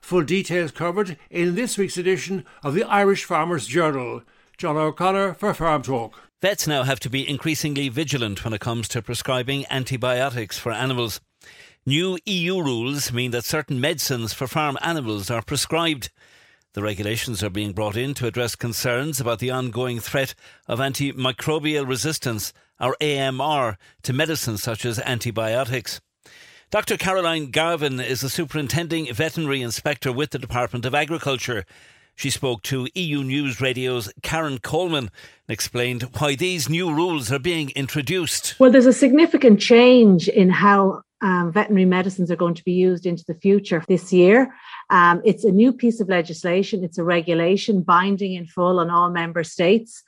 Full 0.03 0.23
details 0.23 0.71
covered 0.71 1.17
in 1.31 1.55
this 1.55 1.79
week's 1.79 1.97
edition 1.97 2.45
of 2.62 2.75
the 2.75 2.85
Irish 2.85 3.25
Farmers 3.25 3.67
Journal. 3.67 4.21
John 4.59 4.76
O'Connor 4.76 5.33
for 5.35 5.55
Farm 5.55 5.81
Talk. 5.81 6.21
Vets 6.43 6.67
now 6.67 6.83
have 6.83 7.00
to 7.00 7.09
be 7.09 7.26
increasingly 7.26 7.88
vigilant 7.88 8.45
when 8.45 8.53
it 8.53 8.61
comes 8.61 8.87
to 8.88 9.00
prescribing 9.00 9.65
antibiotics 9.71 10.59
for 10.59 10.73
animals. 10.73 11.23
New 11.87 12.19
EU 12.26 12.62
rules 12.62 13.11
mean 13.15 13.31
that 13.31 13.47
certain 13.47 13.81
medicines 13.81 14.35
for 14.35 14.47
farm 14.47 14.76
animals 14.83 15.31
are 15.31 15.41
prescribed. 15.41 16.11
The 16.75 16.83
regulations 16.83 17.43
are 17.43 17.49
being 17.49 17.73
brought 17.73 17.97
in 17.97 18.12
to 18.15 18.26
address 18.26 18.57
concerns 18.57 19.21
about 19.21 19.38
the 19.38 19.50
ongoing 19.50 20.00
threat 20.00 20.35
of 20.69 20.81
antimicrobial 20.81 21.88
resistance, 21.88 22.53
or 22.80 22.97
AMR, 23.00 23.78
to 24.02 24.12
medicines 24.12 24.62
such 24.62 24.85
as 24.85 24.99
antibiotics. 25.00 26.00
Dr. 26.71 26.97
Caroline 26.97 27.50
Garvan 27.50 28.00
is 28.00 28.21
the 28.21 28.28
superintending 28.28 29.12
veterinary 29.12 29.62
inspector 29.62 30.12
with 30.12 30.30
the 30.30 30.38
Department 30.38 30.85
of 30.85 30.95
Agriculture. 30.95 31.64
She 32.16 32.30
spoke 32.30 32.62
to 32.62 32.88
EU 32.95 33.23
News 33.23 33.61
Radio's 33.61 34.11
Karen 34.23 34.59
Coleman 34.59 35.11
and 35.49 35.52
explained 35.52 36.02
why 36.18 36.35
these 36.35 36.68
new 36.68 36.92
rules 36.92 37.30
are 37.30 37.38
being 37.38 37.71
introduced. 37.76 38.56
Well, 38.59 38.71
there's 38.71 38.87
a 38.87 38.92
significant 38.92 39.61
change 39.61 40.26
in 40.26 40.50
how 40.50 41.02
um, 41.21 41.52
veterinary 41.52 41.85
medicines 41.85 42.30
are 42.30 42.37
going 42.37 42.54
to 42.54 42.64
be 42.64 42.73
used 42.73 43.06
into 43.06 43.25
the 43.26 43.35
future 43.35 43.85
this 43.87 44.12
year. 44.12 44.52
Um, 44.90 45.21
it's 45.25 45.45
a 45.45 45.52
new 45.52 45.73
piece 45.73 46.00
of 46.00 46.09
legislation, 46.09 46.83
it's 46.83 46.99
a 46.99 47.04
regulation 47.04 47.83
binding 47.83 48.35
in 48.35 48.47
full 48.47 48.80
on 48.80 48.90
all 48.90 49.11
member 49.11 49.45
states. 49.45 50.02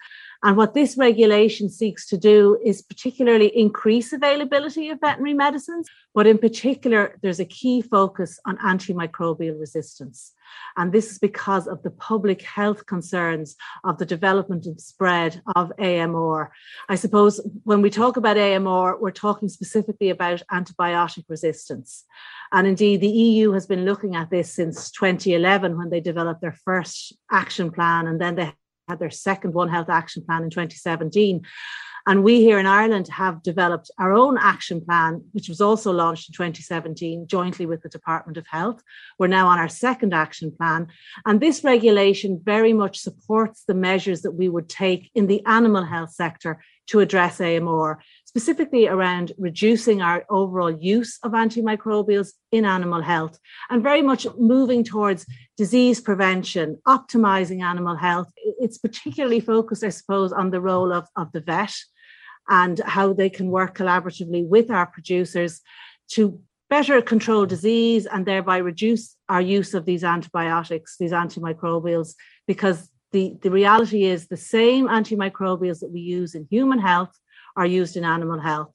And 0.44 0.56
what 0.56 0.72
this 0.72 0.96
regulation 0.96 1.68
seeks 1.68 2.06
to 2.08 2.16
do 2.16 2.58
is 2.64 2.80
particularly 2.80 3.48
increase 3.48 4.12
availability 4.12 4.88
of 4.88 5.00
veterinary 5.00 5.34
medicines, 5.34 5.88
but 6.14 6.28
in 6.28 6.38
particular, 6.38 7.18
there's 7.22 7.40
a 7.40 7.44
key 7.44 7.82
focus 7.82 8.38
on 8.46 8.56
antimicrobial 8.58 9.58
resistance. 9.58 10.32
And 10.76 10.92
this 10.92 11.10
is 11.10 11.18
because 11.18 11.66
of 11.66 11.82
the 11.82 11.90
public 11.90 12.42
health 12.42 12.86
concerns 12.86 13.56
of 13.82 13.98
the 13.98 14.06
development 14.06 14.66
and 14.66 14.80
spread 14.80 15.42
of 15.56 15.72
AMR. 15.78 16.52
I 16.88 16.94
suppose 16.94 17.40
when 17.64 17.82
we 17.82 17.90
talk 17.90 18.16
about 18.16 18.38
AMR, 18.38 18.98
we're 19.00 19.10
talking 19.10 19.48
specifically 19.48 20.10
about 20.10 20.42
antibiotic 20.52 21.24
resistance. 21.28 22.04
And 22.52 22.66
indeed, 22.66 23.00
the 23.00 23.08
EU 23.08 23.52
has 23.52 23.66
been 23.66 23.84
looking 23.84 24.14
at 24.14 24.30
this 24.30 24.54
since 24.54 24.92
2011 24.92 25.76
when 25.76 25.90
they 25.90 26.00
developed 26.00 26.40
their 26.40 26.56
first 26.64 27.12
action 27.30 27.70
plan, 27.72 28.06
and 28.06 28.20
then 28.20 28.36
they 28.36 28.52
had 28.88 28.98
their 28.98 29.10
second 29.10 29.54
One 29.54 29.68
Health 29.68 29.88
action 29.88 30.24
plan 30.24 30.42
in 30.42 30.50
2017. 30.50 31.42
And 32.06 32.24
we 32.24 32.40
here 32.40 32.58
in 32.58 32.64
Ireland 32.64 33.08
have 33.08 33.42
developed 33.42 33.90
our 33.98 34.14
own 34.14 34.38
action 34.38 34.80
plan, 34.80 35.22
which 35.32 35.50
was 35.50 35.60
also 35.60 35.92
launched 35.92 36.30
in 36.30 36.32
2017 36.32 37.26
jointly 37.26 37.66
with 37.66 37.82
the 37.82 37.90
Department 37.90 38.38
of 38.38 38.46
Health. 38.46 38.82
We're 39.18 39.26
now 39.26 39.46
on 39.48 39.58
our 39.58 39.68
second 39.68 40.14
action 40.14 40.50
plan. 40.50 40.86
And 41.26 41.38
this 41.38 41.64
regulation 41.64 42.40
very 42.42 42.72
much 42.72 42.98
supports 42.98 43.64
the 43.64 43.74
measures 43.74 44.22
that 44.22 44.30
we 44.30 44.48
would 44.48 44.70
take 44.70 45.10
in 45.14 45.26
the 45.26 45.44
animal 45.44 45.84
health 45.84 46.12
sector 46.12 46.62
to 46.86 47.00
address 47.00 47.42
AMR, 47.42 48.00
specifically 48.38 48.86
around 48.86 49.32
reducing 49.36 50.00
our 50.00 50.24
overall 50.30 50.70
use 50.70 51.18
of 51.24 51.32
antimicrobials 51.32 52.34
in 52.52 52.64
animal 52.64 53.02
health 53.02 53.36
and 53.68 53.82
very 53.82 54.00
much 54.00 54.28
moving 54.38 54.84
towards 54.84 55.26
disease 55.56 56.00
prevention, 56.00 56.78
optimizing 56.86 57.64
animal 57.64 57.96
health. 57.96 58.30
It's 58.60 58.78
particularly 58.78 59.40
focused, 59.40 59.82
I 59.82 59.88
suppose, 59.88 60.30
on 60.32 60.52
the 60.52 60.60
role 60.60 60.92
of, 60.92 61.08
of 61.16 61.32
the 61.32 61.40
vet 61.40 61.74
and 62.48 62.78
how 62.86 63.12
they 63.12 63.28
can 63.28 63.50
work 63.50 63.76
collaboratively 63.76 64.46
with 64.46 64.70
our 64.70 64.86
producers 64.86 65.60
to 66.12 66.40
better 66.70 67.02
control 67.02 67.44
disease 67.44 68.06
and 68.06 68.24
thereby 68.24 68.58
reduce 68.58 69.16
our 69.28 69.40
use 69.40 69.74
of 69.74 69.84
these 69.84 70.04
antibiotics, 70.04 70.94
these 70.96 71.10
antimicrobials, 71.10 72.14
because 72.46 72.88
the, 73.10 73.34
the 73.42 73.50
reality 73.50 74.04
is 74.04 74.28
the 74.28 74.36
same 74.36 74.86
antimicrobials 74.86 75.80
that 75.80 75.90
we 75.90 75.98
use 75.98 76.36
in 76.36 76.46
human 76.48 76.78
health 76.78 77.18
are 77.58 77.66
used 77.66 77.96
in 77.96 78.04
animal 78.04 78.38
health. 78.38 78.72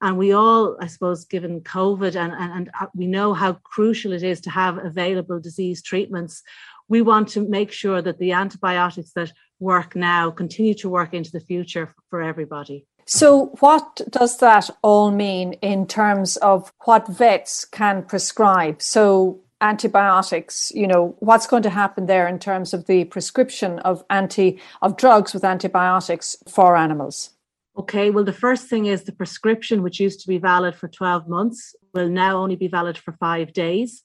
And 0.00 0.18
we 0.18 0.32
all, 0.32 0.76
I 0.80 0.88
suppose, 0.88 1.24
given 1.24 1.60
COVID, 1.60 2.16
and, 2.16 2.32
and, 2.32 2.52
and 2.52 2.70
uh, 2.80 2.86
we 2.92 3.06
know 3.06 3.34
how 3.34 3.52
crucial 3.52 4.12
it 4.12 4.24
is 4.24 4.40
to 4.40 4.50
have 4.50 4.78
available 4.78 5.38
disease 5.38 5.80
treatments, 5.80 6.42
we 6.88 7.02
want 7.02 7.28
to 7.28 7.48
make 7.48 7.70
sure 7.70 8.02
that 8.02 8.18
the 8.18 8.32
antibiotics 8.32 9.12
that 9.12 9.32
work 9.60 9.94
now 9.94 10.30
continue 10.30 10.74
to 10.74 10.88
work 10.88 11.14
into 11.14 11.30
the 11.30 11.40
future 11.40 11.94
for 12.10 12.20
everybody. 12.20 12.84
So, 13.06 13.54
what 13.60 14.00
does 14.10 14.38
that 14.38 14.70
all 14.82 15.10
mean 15.10 15.54
in 15.54 15.86
terms 15.86 16.36
of 16.38 16.72
what 16.84 17.06
vets 17.06 17.64
can 17.64 18.02
prescribe? 18.02 18.82
So, 18.82 19.40
antibiotics, 19.60 20.72
you 20.74 20.86
know, 20.86 21.14
what's 21.20 21.46
going 21.46 21.62
to 21.62 21.70
happen 21.70 22.06
there 22.06 22.26
in 22.26 22.38
terms 22.38 22.74
of 22.74 22.86
the 22.86 23.04
prescription 23.04 23.78
of 23.80 24.04
anti 24.10 24.60
of 24.82 24.96
drugs 24.96 25.32
with 25.32 25.44
antibiotics 25.44 26.36
for 26.48 26.76
animals? 26.76 27.30
Okay, 27.74 28.10
well, 28.10 28.24
the 28.24 28.34
first 28.34 28.68
thing 28.68 28.84
is 28.84 29.04
the 29.04 29.12
prescription, 29.12 29.82
which 29.82 29.98
used 29.98 30.20
to 30.20 30.28
be 30.28 30.36
valid 30.36 30.74
for 30.74 30.88
12 30.88 31.26
months, 31.26 31.74
will 31.94 32.08
now 32.08 32.36
only 32.36 32.56
be 32.56 32.68
valid 32.68 32.98
for 32.98 33.12
five 33.12 33.54
days. 33.54 34.02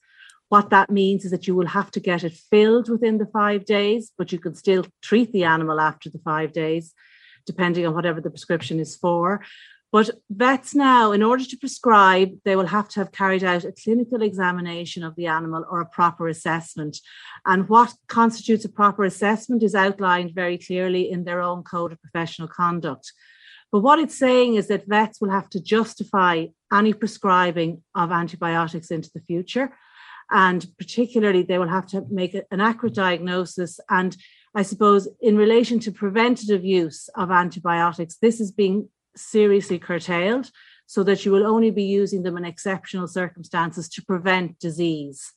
What 0.48 0.70
that 0.70 0.90
means 0.90 1.26
is 1.26 1.30
that 1.32 1.46
you 1.46 1.54
will 1.54 1.66
have 1.66 1.90
to 1.90 2.00
get 2.00 2.24
it 2.24 2.32
filled 2.32 2.88
within 2.88 3.18
the 3.18 3.26
five 3.26 3.66
days, 3.66 4.10
but 4.16 4.32
you 4.32 4.38
can 4.38 4.54
still 4.54 4.86
treat 5.02 5.32
the 5.32 5.44
animal 5.44 5.80
after 5.80 6.08
the 6.08 6.20
five 6.20 6.54
days, 6.54 6.94
depending 7.44 7.86
on 7.86 7.94
whatever 7.94 8.22
the 8.22 8.30
prescription 8.30 8.80
is 8.80 8.96
for. 8.96 9.42
But 9.92 10.10
vets 10.30 10.74
now, 10.74 11.12
in 11.12 11.22
order 11.22 11.44
to 11.44 11.56
prescribe, 11.56 12.30
they 12.44 12.56
will 12.56 12.66
have 12.66 12.88
to 12.90 13.00
have 13.00 13.12
carried 13.12 13.44
out 13.44 13.64
a 13.64 13.72
clinical 13.72 14.22
examination 14.22 15.02
of 15.02 15.14
the 15.16 15.26
animal 15.26 15.64
or 15.70 15.80
a 15.80 15.86
proper 15.86 16.28
assessment. 16.28 16.98
And 17.44 17.68
what 17.68 17.94
constitutes 18.06 18.64
a 18.64 18.70
proper 18.70 19.04
assessment 19.04 19.62
is 19.62 19.74
outlined 19.74 20.34
very 20.34 20.56
clearly 20.56 21.10
in 21.10 21.24
their 21.24 21.42
own 21.42 21.62
code 21.62 21.92
of 21.92 22.02
professional 22.02 22.48
conduct. 22.48 23.12
But 23.70 23.80
what 23.80 23.98
it's 23.98 24.18
saying 24.18 24.54
is 24.54 24.68
that 24.68 24.86
vets 24.86 25.20
will 25.20 25.30
have 25.30 25.50
to 25.50 25.60
justify 25.60 26.46
any 26.72 26.92
prescribing 26.92 27.82
of 27.94 28.10
antibiotics 28.10 28.90
into 28.90 29.10
the 29.14 29.20
future. 29.20 29.72
And 30.30 30.66
particularly, 30.78 31.42
they 31.42 31.58
will 31.58 31.68
have 31.68 31.86
to 31.88 32.04
make 32.10 32.34
an 32.34 32.60
accurate 32.60 32.94
diagnosis. 32.94 33.80
And 33.88 34.16
I 34.54 34.62
suppose, 34.62 35.08
in 35.20 35.36
relation 35.36 35.78
to 35.80 35.92
preventative 35.92 36.64
use 36.64 37.08
of 37.16 37.30
antibiotics, 37.30 38.16
this 38.20 38.40
is 38.40 38.52
being 38.52 38.88
seriously 39.16 39.78
curtailed 39.78 40.50
so 40.86 41.02
that 41.02 41.24
you 41.24 41.32
will 41.32 41.46
only 41.46 41.70
be 41.70 41.84
using 41.84 42.22
them 42.22 42.36
in 42.36 42.44
exceptional 42.44 43.06
circumstances 43.06 43.88
to 43.90 44.04
prevent 44.04 44.58
disease. 44.58 45.32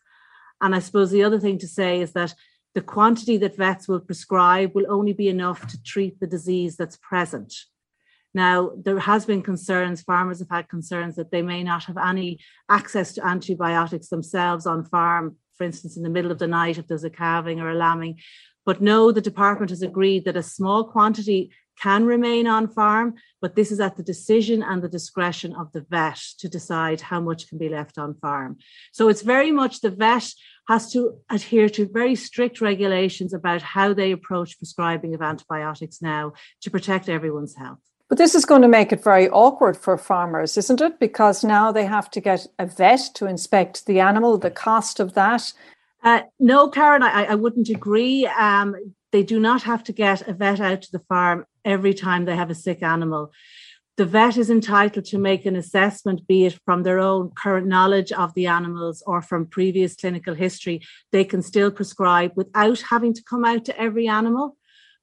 And 0.61 0.73
I 0.73 0.79
suppose 0.79 1.11
the 1.11 1.23
other 1.23 1.39
thing 1.39 1.57
to 1.59 1.67
say 1.67 1.99
is 1.99 2.13
that 2.13 2.33
the 2.73 2.81
quantity 2.81 3.37
that 3.37 3.57
vets 3.57 3.87
will 3.87 3.99
prescribe 3.99 4.73
will 4.73 4.85
only 4.89 5.11
be 5.11 5.27
enough 5.27 5.67
to 5.67 5.83
treat 5.83 6.19
the 6.19 6.27
disease 6.27 6.77
that's 6.77 6.97
present. 6.97 7.53
Now, 8.33 8.71
there 8.77 8.99
has 8.99 9.25
been 9.25 9.41
concerns, 9.41 10.01
farmers 10.01 10.39
have 10.39 10.49
had 10.49 10.69
concerns 10.69 11.15
that 11.15 11.31
they 11.31 11.41
may 11.41 11.63
not 11.63 11.83
have 11.85 11.97
any 11.97 12.39
access 12.69 13.13
to 13.13 13.25
antibiotics 13.25 14.07
themselves 14.07 14.65
on 14.65 14.85
farm, 14.85 15.35
for 15.57 15.65
instance, 15.65 15.97
in 15.97 16.03
the 16.03 16.09
middle 16.09 16.31
of 16.31 16.39
the 16.39 16.47
night 16.47 16.77
if 16.77 16.87
there's 16.87 17.03
a 17.03 17.09
calving 17.09 17.59
or 17.59 17.69
a 17.69 17.75
lambing. 17.75 18.19
But 18.65 18.81
no, 18.81 19.11
the 19.11 19.21
department 19.21 19.71
has 19.71 19.81
agreed 19.81 20.25
that 20.25 20.37
a 20.37 20.43
small 20.43 20.85
quantity 20.85 21.51
can 21.81 22.05
remain 22.05 22.45
on 22.47 22.67
farm, 22.67 23.15
but 23.41 23.55
this 23.55 23.71
is 23.71 23.79
at 23.79 23.97
the 23.97 24.03
decision 24.03 24.61
and 24.61 24.83
the 24.83 24.89
discretion 24.89 25.55
of 25.55 25.71
the 25.71 25.81
vet 25.89 26.19
to 26.37 26.47
decide 26.47 27.01
how 27.01 27.19
much 27.19 27.47
can 27.47 27.57
be 27.57 27.69
left 27.69 27.97
on 27.97 28.13
farm. 28.15 28.57
So 28.91 29.09
it's 29.09 29.23
very 29.23 29.51
much 29.51 29.81
the 29.81 29.89
vet 29.89 30.31
has 30.67 30.91
to 30.93 31.17
adhere 31.29 31.69
to 31.69 31.89
very 31.91 32.15
strict 32.15 32.61
regulations 32.61 33.33
about 33.33 33.61
how 33.61 33.93
they 33.93 34.11
approach 34.11 34.59
prescribing 34.59 35.15
of 35.15 35.21
antibiotics 35.21 36.01
now 36.01 36.33
to 36.61 36.69
protect 36.69 37.09
everyone's 37.09 37.55
health. 37.55 37.79
But 38.11 38.17
this 38.17 38.35
is 38.35 38.43
going 38.43 38.61
to 38.61 38.67
make 38.67 38.91
it 38.91 39.01
very 39.01 39.29
awkward 39.29 39.77
for 39.77 39.97
farmers, 39.97 40.57
isn't 40.57 40.81
it? 40.81 40.99
Because 40.99 41.45
now 41.45 41.71
they 41.71 41.85
have 41.85 42.11
to 42.11 42.19
get 42.19 42.45
a 42.59 42.65
vet 42.65 42.99
to 43.13 43.25
inspect 43.25 43.85
the 43.85 44.01
animal, 44.01 44.37
the 44.37 44.51
cost 44.51 44.99
of 44.99 45.13
that. 45.13 45.53
Uh, 46.03 46.23
no, 46.37 46.67
Karen, 46.67 47.03
I, 47.03 47.27
I 47.27 47.35
wouldn't 47.35 47.69
agree. 47.69 48.25
Um, 48.25 48.75
they 49.13 49.23
do 49.23 49.39
not 49.39 49.63
have 49.63 49.81
to 49.85 49.93
get 49.93 50.27
a 50.27 50.33
vet 50.33 50.59
out 50.59 50.81
to 50.81 50.91
the 50.91 50.99
farm 50.99 51.45
every 51.63 51.93
time 51.93 52.25
they 52.25 52.35
have 52.35 52.49
a 52.49 52.53
sick 52.53 52.83
animal. 52.83 53.31
The 53.95 54.05
vet 54.05 54.35
is 54.35 54.49
entitled 54.49 55.05
to 55.05 55.17
make 55.17 55.45
an 55.45 55.55
assessment, 55.55 56.27
be 56.27 56.43
it 56.43 56.59
from 56.65 56.83
their 56.83 56.99
own 56.99 57.31
current 57.41 57.67
knowledge 57.67 58.11
of 58.11 58.33
the 58.33 58.47
animals 58.47 59.01
or 59.07 59.21
from 59.21 59.45
previous 59.45 59.95
clinical 59.95 60.35
history. 60.35 60.81
They 61.13 61.23
can 61.23 61.41
still 61.41 61.71
prescribe 61.71 62.33
without 62.35 62.81
having 62.81 63.13
to 63.13 63.23
come 63.23 63.45
out 63.45 63.63
to 63.65 63.79
every 63.79 64.09
animal. 64.09 64.57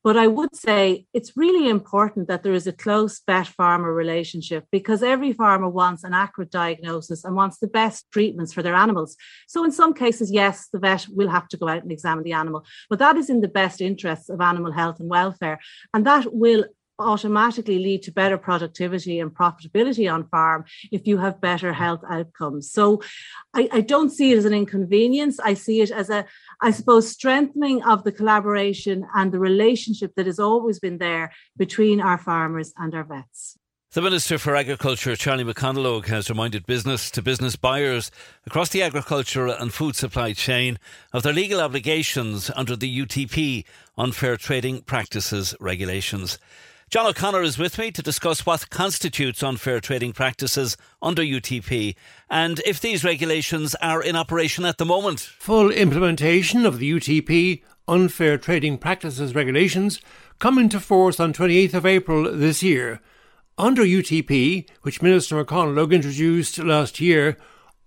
But 0.04 0.16
I 0.16 0.26
would 0.26 0.54
say 0.54 1.06
it's 1.12 1.36
really 1.36 1.68
important 1.68 2.28
that 2.28 2.42
there 2.42 2.52
is 2.52 2.66
a 2.66 2.72
close 2.72 3.20
vet 3.26 3.48
farmer 3.48 3.92
relationship 3.92 4.64
because 4.70 5.02
every 5.02 5.32
farmer 5.32 5.68
wants 5.68 6.04
an 6.04 6.14
accurate 6.14 6.50
diagnosis 6.50 7.24
and 7.24 7.34
wants 7.34 7.58
the 7.58 7.66
best 7.66 8.06
treatments 8.12 8.52
for 8.52 8.62
their 8.62 8.74
animals. 8.74 9.16
So, 9.48 9.64
in 9.64 9.72
some 9.72 9.94
cases, 9.94 10.30
yes, 10.30 10.68
the 10.72 10.78
vet 10.78 11.06
will 11.10 11.28
have 11.28 11.48
to 11.48 11.56
go 11.56 11.68
out 11.68 11.82
and 11.82 11.92
examine 11.92 12.24
the 12.24 12.32
animal, 12.32 12.64
but 12.88 13.00
that 13.00 13.16
is 13.16 13.28
in 13.28 13.40
the 13.40 13.48
best 13.48 13.80
interests 13.80 14.28
of 14.28 14.40
animal 14.40 14.72
health 14.72 15.00
and 15.00 15.10
welfare. 15.10 15.58
And 15.92 16.06
that 16.06 16.32
will 16.32 16.64
automatically 16.98 17.78
lead 17.78 18.02
to 18.02 18.12
better 18.12 18.38
productivity 18.38 19.20
and 19.20 19.34
profitability 19.34 20.12
on 20.12 20.28
farm 20.28 20.64
if 20.90 21.06
you 21.06 21.18
have 21.18 21.40
better 21.40 21.72
health 21.72 22.02
outcomes. 22.10 22.70
So 22.70 23.02
I, 23.54 23.68
I, 23.72 23.80
don't 23.80 24.10
see 24.10 24.32
it 24.32 24.38
as 24.38 24.44
an 24.44 24.54
inconvenience. 24.54 25.38
I 25.40 25.54
see 25.54 25.80
it 25.80 25.90
as 25.90 26.10
a, 26.10 26.24
I 26.60 26.70
suppose, 26.70 27.08
strengthening 27.10 27.82
of 27.84 28.04
the 28.04 28.12
collaboration 28.12 29.06
and 29.14 29.32
the 29.32 29.38
relationship 29.38 30.14
that 30.16 30.26
has 30.26 30.38
always 30.38 30.78
been 30.78 30.98
there 30.98 31.32
between 31.56 32.00
our 32.00 32.18
farmers 32.18 32.72
and 32.76 32.94
our 32.94 33.04
vets. 33.04 33.58
The 33.92 34.02
Minister 34.02 34.36
for 34.36 34.54
Agriculture, 34.54 35.16
Charlie 35.16 35.44
McConalogue, 35.44 36.08
has 36.08 36.28
reminded 36.28 36.66
business 36.66 37.10
to 37.10 37.22
business 37.22 37.56
buyers 37.56 38.10
across 38.46 38.68
the 38.68 38.82
agricultural 38.82 39.50
and 39.50 39.72
food 39.72 39.96
supply 39.96 40.34
chain 40.34 40.78
of 41.14 41.22
their 41.22 41.32
legal 41.32 41.58
obligations 41.58 42.50
under 42.54 42.76
the 42.76 43.00
UTP 43.00 43.64
Unfair 43.96 44.36
Trading 44.36 44.82
Practices 44.82 45.54
Regulations. 45.58 46.38
John 46.90 47.04
O'Connor 47.04 47.42
is 47.42 47.58
with 47.58 47.76
me 47.76 47.90
to 47.90 48.00
discuss 48.00 48.46
what 48.46 48.70
constitutes 48.70 49.42
unfair 49.42 49.78
trading 49.78 50.14
practices 50.14 50.78
under 51.02 51.20
UTP 51.20 51.94
and 52.30 52.62
if 52.64 52.80
these 52.80 53.04
regulations 53.04 53.74
are 53.82 54.02
in 54.02 54.16
operation 54.16 54.64
at 54.64 54.78
the 54.78 54.86
moment. 54.86 55.20
Full 55.20 55.70
implementation 55.70 56.64
of 56.64 56.78
the 56.78 56.90
UTP 56.90 57.62
Unfair 57.86 58.38
Trading 58.38 58.78
Practices 58.78 59.34
regulations 59.34 60.00
come 60.38 60.56
into 60.56 60.80
force 60.80 61.20
on 61.20 61.34
28th 61.34 61.74
of 61.74 61.84
April 61.84 62.34
this 62.34 62.62
year. 62.62 63.00
Under 63.58 63.82
UTP, 63.82 64.66
which 64.80 65.02
Minister 65.02 65.44
McConalogue 65.44 65.92
introduced 65.92 66.58
last 66.58 67.00
year, 67.00 67.36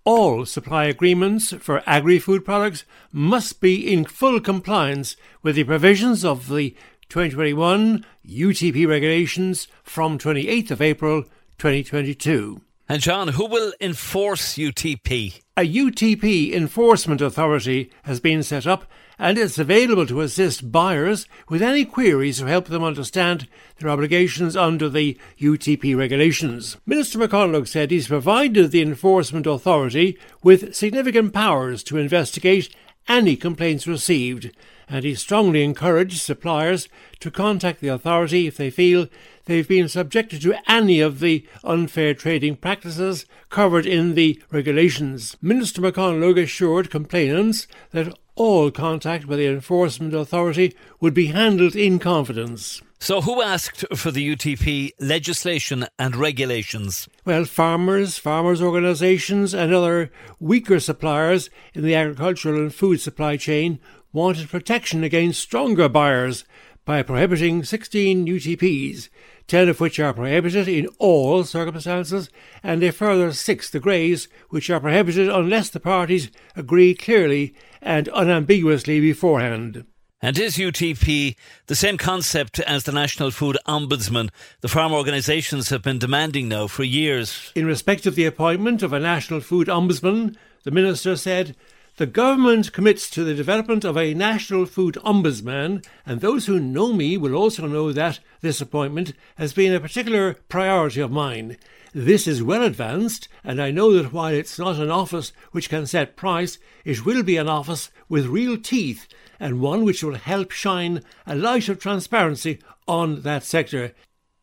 all 0.04 0.46
supply 0.46 0.86
agreements 0.86 1.54
for 1.54 1.82
agri 1.88 2.20
food 2.20 2.46
products 2.46 2.84
must 3.12 3.62
be 3.62 3.92
in 3.92 4.06
full 4.06 4.40
compliance 4.40 5.16
with 5.42 5.56
the 5.56 5.64
provisions 5.64 6.24
of 6.24 6.50
the 6.50 6.76
2021 7.10 8.06
UTP 8.28 8.88
regulations 8.88 9.68
from 9.84 10.18
28th 10.18 10.72
of 10.72 10.82
April 10.82 11.24
2022. 11.58 12.62
And 12.88 13.02
John, 13.02 13.30
who 13.30 13.46
will 13.46 13.72
enforce 13.80 14.56
UTP? 14.56 15.42
A 15.56 15.62
UTP 15.62 16.54
enforcement 16.54 17.22
authority 17.22 17.90
has 18.04 18.20
been 18.20 18.44
set 18.44 18.68
up 18.68 18.86
and 19.18 19.38
it's 19.38 19.58
available 19.58 20.06
to 20.08 20.22
assist 20.22 20.72
buyers 20.72 21.28
with 21.48 21.62
any 21.62 21.86
queries 21.86 22.42
or 22.42 22.48
help 22.48 22.66
them 22.66 22.84
understand 22.84 23.48
their 23.78 23.90
obligations 23.90 24.58
under 24.58 24.90
the 24.90 25.18
UTP 25.40 25.96
regulations. 25.96 26.76
Minister 26.86 27.20
McConalogue 27.20 27.68
said 27.68 27.92
he's 27.92 28.08
provided 28.08 28.72
the 28.72 28.82
enforcement 28.82 29.46
authority 29.46 30.18
with 30.44 30.76
significant 30.76 31.34
powers 31.34 31.84
to 31.84 31.98
investigate 31.98 32.76
any 33.08 33.36
complaints 33.36 33.88
received, 33.88 34.52
and 34.92 35.06
he 35.06 35.16
strongly 35.16 35.64
encouraged 35.64 36.22
suppliers 36.22 36.90
to 37.22 37.32
contact 37.32 37.80
the 37.80 37.88
authority 37.88 38.46
if 38.46 38.58
they 38.58 38.70
feel 38.70 39.08
they've 39.46 39.68
been 39.68 39.88
subjected 39.88 40.42
to 40.42 40.54
any 40.70 41.00
of 41.00 41.22
the 41.22 41.48
unfair 41.64 42.14
trading 42.14 42.58
practices 42.58 43.26
covered 43.50 43.86
in 43.86 44.16
the 44.16 44.40
regulations. 44.52 45.38
Minister 45.42 45.82
McConalogue 45.82 46.42
assured 46.42 46.92
complainants 46.92 47.68
that 47.92 48.14
all 48.36 48.70
contact 48.70 49.26
with 49.26 49.40
the 49.40 49.48
enforcement 49.48 50.14
authority 50.14 50.76
would 51.00 51.14
be 51.14 51.28
handled 51.28 51.76
in 51.76 51.98
confidence. 51.98 52.82
So, 53.00 53.22
who 53.22 53.42
asked 53.42 53.84
for 53.96 54.12
the 54.12 54.36
UTP 54.36 54.92
legislation 55.00 55.88
and 55.98 56.16
regulations? 56.16 57.10
Well, 57.26 57.46
farmers, 57.46 58.20
farmers' 58.20 58.62
organisations, 58.62 59.56
and 59.56 59.74
other 59.74 60.12
weaker 60.40 60.80
suppliers 60.80 61.50
in 61.74 61.82
the 61.82 61.96
agricultural 61.96 62.60
and 62.60 62.72
food 62.72 63.02
supply 63.02 63.38
chain 63.38 63.80
wanted 64.14 64.50
protection 64.50 65.04
against 65.04 65.42
stronger 65.42 65.88
buyers 65.88 66.44
by 66.86 67.04
prohibiting 67.04 67.64
16 67.64 68.26
UTPs, 68.26 69.10
10 69.48 69.70
of 69.70 69.80
which 69.80 70.00
are 70.00 70.14
prohibited 70.14 70.68
in 70.68 70.88
all 70.98 71.44
circumstances, 71.44 72.30
and 72.64 72.84
a 72.84 72.92
further 72.92 73.32
six 73.32 73.70
the 73.70 73.80
greys, 73.80 74.28
which 74.50 74.70
are 74.70 74.80
prohibited 74.80 75.30
unless 75.30 75.70
the 75.70 75.80
parties 75.80 76.32
agree 76.56 76.94
clearly 76.94 77.54
and 77.82 78.10
unambiguously 78.14 79.00
beforehand. 79.00 79.86
And 80.24 80.38
is 80.38 80.58
UTP 80.58 81.36
the 81.66 81.76
same 81.76 81.98
concept 81.98 82.60
as 82.60 82.84
the 82.84 82.92
National 82.92 83.32
Food 83.32 83.58
Ombudsman 83.68 84.30
the 84.62 84.68
farm 84.68 84.94
organisations 84.94 85.70
have 85.70 85.82
been 85.82 85.98
demanding 85.98 86.48
now 86.48 86.68
for 86.68 86.84
years? 86.84 87.52
In 87.56 87.66
respect 87.66 88.06
of 88.06 88.14
the 88.14 88.26
appointment 88.26 88.84
of 88.84 88.94
a 88.94 89.00
National 89.00 89.42
Food 89.42 89.68
Ombudsman, 89.68 90.36
the 90.64 90.70
Minister 90.70 91.16
said 91.16 91.56
The 92.02 92.08
government 92.08 92.74
commits 92.74 93.12
to 93.12 93.24
the 93.24 93.36
development 93.36 93.86
of 93.86 93.96
a 93.96 94.16
national 94.16 94.66
food 94.66 94.98
ombudsman, 95.06 95.86
and 96.04 96.20
those 96.20 96.48
who 96.48 96.60
know 96.60 96.94
me 96.94 97.16
will 97.16 97.36
also 97.36 97.68
know 97.68 97.92
that 97.92 98.20
this 98.40 98.60
appointment 98.60 99.14
has 99.36 99.54
been 99.54 99.72
a 99.72 99.80
particular 99.80 100.34
priority 100.50 101.00
of 101.00 101.12
mine. 101.12 101.58
This 101.94 102.26
is 102.26 102.42
well 102.42 102.64
advanced, 102.64 103.28
and 103.44 103.62
I 103.62 103.70
know 103.70 103.94
that 103.94 104.12
while 104.12 104.34
it's 104.34 104.58
not 104.58 104.78
an 104.78 104.90
office 104.90 105.32
which 105.52 105.70
can 105.70 105.86
set 105.86 106.16
price, 106.16 106.58
it 106.84 107.06
will 107.06 107.22
be 107.22 107.38
an 107.38 107.48
office 107.48 107.92
with 108.10 108.26
real 108.26 108.58
teeth 108.58 109.08
and 109.40 109.62
one 109.62 109.86
which 109.86 110.04
will 110.04 110.16
help 110.16 110.50
shine 110.50 111.04
a 111.28 111.36
light 111.36 111.70
of 111.70 111.78
transparency 111.78 112.58
on 112.88 113.22
that 113.22 113.44
sector. 113.44 113.94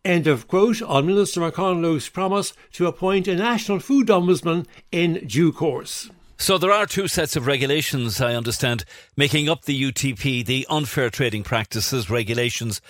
End 0.04 0.28
of 0.28 0.46
quote 0.46 0.80
on 0.80 1.06
Minister 1.06 1.40
McConalogue's 1.40 2.08
promise 2.08 2.52
to 2.74 2.86
appoint 2.86 3.26
a 3.26 3.34
national 3.34 3.80
food 3.80 4.06
ombudsman 4.06 4.64
in 4.92 5.26
due 5.26 5.50
course. 5.50 6.08
So 6.40 6.56
there 6.56 6.70
are 6.70 6.86
two 6.86 7.08
sets 7.08 7.34
of 7.34 7.48
regulations, 7.48 8.20
I 8.20 8.34
understand, 8.34 8.84
making 9.16 9.48
up 9.48 9.64
the 9.64 9.82
UTP, 9.90 10.46
the 10.46 10.68
Unfair 10.70 11.10
Trading 11.10 11.42
Practices 11.42 12.08
Regulations. 12.08 12.80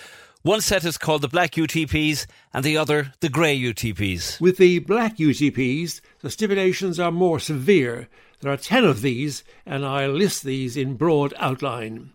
One 0.43 0.61
set 0.61 0.85
is 0.85 0.99
called 0.99 1.23
the 1.23 1.27
black 1.27 1.53
UTPs 1.53 2.27
and 2.53 2.63
the 2.63 2.77
other 2.77 3.13
the 3.21 3.27
grey 3.27 3.59
UTPs. 3.59 4.39
With 4.39 4.57
the 4.57 4.77
black 4.79 5.17
UTPs, 5.17 5.99
the 6.21 6.29
stipulations 6.29 6.99
are 6.99 7.11
more 7.11 7.39
severe. 7.39 8.07
There 8.39 8.51
are 8.51 8.55
10 8.55 8.85
of 8.85 9.01
these, 9.01 9.43
and 9.65 9.83
I'll 9.83 10.11
list 10.11 10.43
these 10.43 10.77
in 10.77 10.95
broad 10.95 11.33
outline. 11.37 12.11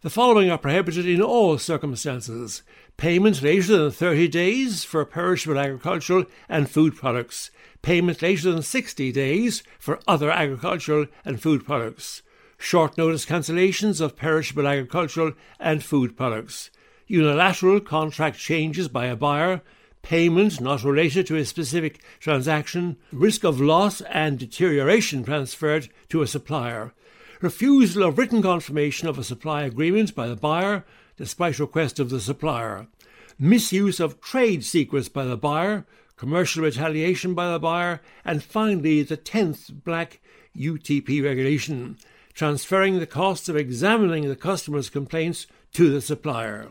The 0.00 0.10
following 0.10 0.50
are 0.50 0.58
prohibited 0.58 1.06
in 1.06 1.20
all 1.20 1.58
circumstances 1.58 2.62
payment 2.96 3.42
later 3.42 3.76
than 3.76 3.90
30 3.90 4.28
days 4.28 4.84
for 4.84 5.04
perishable 5.04 5.58
agricultural 5.58 6.24
and 6.48 6.68
food 6.68 6.96
products, 6.96 7.50
payment 7.82 8.22
later 8.22 8.52
than 8.52 8.62
60 8.62 9.12
days 9.12 9.62
for 9.78 10.00
other 10.06 10.30
agricultural 10.30 11.06
and 11.24 11.40
food 11.40 11.64
products, 11.64 12.22
short 12.58 12.98
notice 12.98 13.24
cancellations 13.24 14.00
of 14.00 14.16
perishable 14.16 14.66
agricultural 14.66 15.32
and 15.60 15.82
food 15.82 16.16
products, 16.16 16.70
unilateral 17.06 17.80
contract 17.80 18.38
changes 18.38 18.88
by 18.88 19.06
a 19.06 19.16
buyer, 19.16 19.62
payment 20.02 20.60
not 20.60 20.84
related 20.84 21.26
to 21.26 21.36
a 21.36 21.44
specific 21.44 22.00
transaction, 22.20 22.96
risk 23.12 23.44
of 23.44 23.60
loss 23.60 24.00
and 24.02 24.38
deterioration 24.38 25.24
transferred 25.24 25.88
to 26.08 26.22
a 26.22 26.26
supplier, 26.26 26.92
refusal 27.40 28.02
of 28.02 28.18
written 28.18 28.42
confirmation 28.42 29.08
of 29.08 29.18
a 29.18 29.24
supply 29.24 29.62
agreement 29.62 30.14
by 30.14 30.26
the 30.26 30.36
buyer 30.36 30.84
despite 31.16 31.58
request 31.58 31.98
of 31.98 32.10
the 32.10 32.20
supplier, 32.20 32.86
misuse 33.38 34.00
of 34.00 34.20
trade 34.20 34.64
secrets 34.64 35.08
by 35.08 35.24
the 35.24 35.36
buyer, 35.36 35.84
commercial 36.18 36.64
retaliation 36.64 37.32
by 37.32 37.50
the 37.50 37.58
buyer, 37.58 38.02
and 38.24 38.42
finally 38.42 39.02
the 39.02 39.16
10th 39.16 39.82
Black 39.84 40.20
UTP 40.54 41.24
regulation, 41.24 41.96
transferring 42.34 42.98
the 42.98 43.06
cost 43.06 43.48
of 43.48 43.56
examining 43.56 44.28
the 44.28 44.36
customer's 44.36 44.90
complaints 44.90 45.46
to 45.72 45.90
the 45.90 46.00
supplier. 46.00 46.68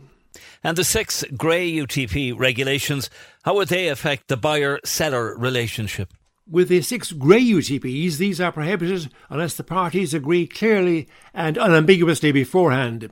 And 0.63 0.77
the 0.77 0.83
six 0.83 1.23
grey 1.35 1.71
UTP 1.71 2.37
regulations, 2.37 3.09
how 3.43 3.55
would 3.55 3.69
they 3.69 3.87
affect 3.87 4.27
the 4.27 4.37
buyer 4.37 4.79
seller 4.83 5.35
relationship? 5.37 6.13
With 6.49 6.69
the 6.69 6.81
six 6.81 7.11
grey 7.11 7.43
UTPs, 7.43 8.17
these 8.17 8.39
are 8.39 8.51
prohibited 8.51 9.11
unless 9.29 9.55
the 9.55 9.63
parties 9.63 10.13
agree 10.13 10.47
clearly 10.47 11.07
and 11.33 11.57
unambiguously 11.57 12.31
beforehand. 12.31 13.11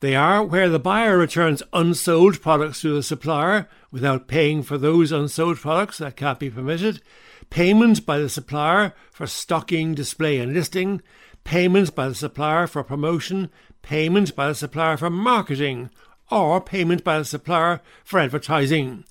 They 0.00 0.14
are 0.14 0.44
where 0.44 0.68
the 0.68 0.78
buyer 0.78 1.16
returns 1.16 1.62
unsold 1.72 2.42
products 2.42 2.82
to 2.82 2.94
the 2.94 3.02
supplier 3.02 3.66
without 3.90 4.28
paying 4.28 4.62
for 4.62 4.76
those 4.76 5.10
unsold 5.10 5.56
products 5.56 5.98
that 5.98 6.16
can't 6.16 6.38
be 6.38 6.50
permitted, 6.50 7.00
payment 7.48 8.04
by 8.04 8.18
the 8.18 8.28
supplier 8.28 8.92
for 9.10 9.26
stocking, 9.26 9.94
display, 9.94 10.38
and 10.38 10.52
listing, 10.52 11.00
payment 11.44 11.94
by 11.94 12.08
the 12.08 12.14
supplier 12.14 12.66
for 12.66 12.82
promotion, 12.82 13.48
payment 13.80 14.36
by 14.36 14.48
the 14.48 14.54
supplier 14.54 14.98
for 14.98 15.08
marketing, 15.08 15.88
or 16.30 16.60
payment 16.60 17.02
by 17.02 17.18
the 17.18 17.24
supplier 17.24 17.80
for 18.04 18.20
advertising, 18.20 19.04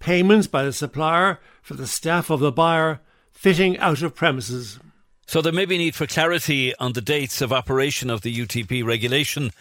payment 0.00 0.50
by 0.50 0.64
the 0.64 0.72
supplier 0.72 1.38
for 1.60 1.74
the 1.74 1.86
staff 1.86 2.30
of 2.30 2.40
the 2.40 2.50
buyer 2.50 3.00
fitting 3.30 3.78
out 3.78 4.02
of 4.02 4.14
premises. 4.14 4.80
So 5.26 5.40
there 5.40 5.52
may 5.52 5.66
be 5.66 5.78
need 5.78 5.94
for 5.94 6.06
clarity 6.06 6.74
on 6.76 6.94
the 6.94 7.00
dates 7.00 7.40
of 7.40 7.52
operation 7.52 8.10
of 8.10 8.22
the 8.22 8.34
UTP 8.34 8.84
regulation 8.84 9.52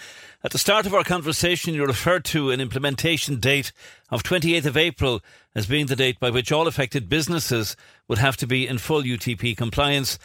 at 0.44 0.52
the 0.52 0.58
start 0.58 0.86
of 0.88 0.94
our 0.94 1.04
conversation, 1.04 1.76
you 1.76 1.86
referred 1.86 2.26
to 2.26 2.50
an 2.50 2.60
implementation 2.60 3.40
date 3.40 3.72
of 4.10 4.24
28th 4.24 4.66
of 4.66 4.76
April 4.76 5.22
as 5.54 5.68
being 5.68 5.86
the 5.86 5.96
date 5.96 6.20
by 6.20 6.32
which 6.32 6.52
all 6.52 6.68
affected 6.68 7.08
businesses 7.08 7.76
would 8.08 8.18
have 8.18 8.38
to 8.38 8.48
be 8.48 8.68
in 8.68 8.80
full 8.80 9.04
UTP 9.04 9.56
compliance. 9.56 10.18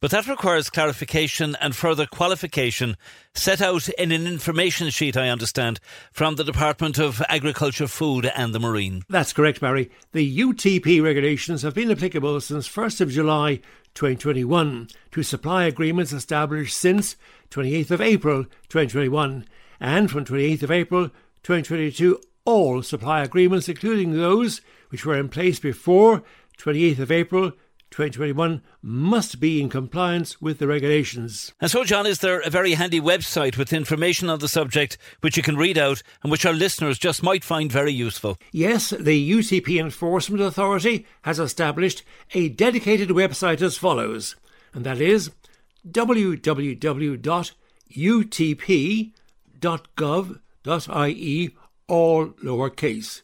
But 0.00 0.10
that 0.10 0.26
requires 0.26 0.68
clarification 0.68 1.56
and 1.60 1.76
further 1.76 2.06
qualification 2.06 2.96
set 3.34 3.62
out 3.62 3.88
in 3.90 4.10
an 4.10 4.26
information 4.26 4.90
sheet, 4.90 5.16
I 5.16 5.28
understand, 5.28 5.78
from 6.10 6.34
the 6.34 6.44
Department 6.44 6.98
of 6.98 7.22
Agriculture, 7.28 7.86
Food 7.86 8.30
and 8.34 8.52
the 8.52 8.58
Marine. 8.60 9.04
That's 9.08 9.32
correct, 9.32 9.60
Barry. 9.60 9.90
The 10.10 10.38
UTP 10.40 11.02
regulations 11.02 11.62
have 11.62 11.74
been 11.74 11.90
applicable 11.90 12.40
since 12.40 12.68
1st 12.68 13.00
of 13.00 13.10
July 13.10 13.60
2021 13.94 14.88
to 15.12 15.22
supply 15.22 15.64
agreements 15.64 16.12
established 16.12 16.76
since 16.76 17.16
28th 17.50 17.92
of 17.92 18.00
April 18.00 18.44
2021 18.68 19.46
and 19.80 20.10
from 20.10 20.24
28th 20.24 20.62
of 20.62 20.70
April 20.70 21.08
2022 21.42 22.20
all 22.44 22.82
supply 22.82 23.22
agreements, 23.22 23.68
including 23.68 24.12
those 24.12 24.60
which 24.90 25.06
were 25.06 25.18
in 25.18 25.28
place 25.28 25.58
before 25.58 26.22
28th 26.58 26.98
of 26.98 27.12
April 27.12 27.52
2021 27.92 28.62
must 28.80 29.38
be 29.38 29.60
in 29.60 29.68
compliance 29.68 30.40
with 30.40 30.58
the 30.58 30.66
regulations. 30.66 31.52
And 31.60 31.70
so, 31.70 31.84
John, 31.84 32.06
is 32.06 32.20
there 32.20 32.40
a 32.40 32.48
very 32.48 32.72
handy 32.72 33.00
website 33.00 33.58
with 33.58 33.72
information 33.72 34.30
on 34.30 34.38
the 34.38 34.48
subject 34.48 34.96
which 35.20 35.36
you 35.36 35.42
can 35.42 35.58
read 35.58 35.76
out 35.76 36.02
and 36.22 36.32
which 36.32 36.46
our 36.46 36.54
listeners 36.54 36.98
just 36.98 37.22
might 37.22 37.44
find 37.44 37.70
very 37.70 37.92
useful? 37.92 38.38
Yes, 38.50 38.90
the 38.90 39.30
UTP 39.30 39.78
Enforcement 39.78 40.42
Authority 40.42 41.06
has 41.22 41.38
established 41.38 42.02
a 42.32 42.48
dedicated 42.48 43.10
website 43.10 43.60
as 43.60 43.76
follows, 43.76 44.36
and 44.72 44.84
that 44.84 45.00
is 45.00 45.30
www.utp.com 45.86 47.52
www.gov.ie, 49.62 51.56
all 51.88 52.26
lowercase. 52.26 53.22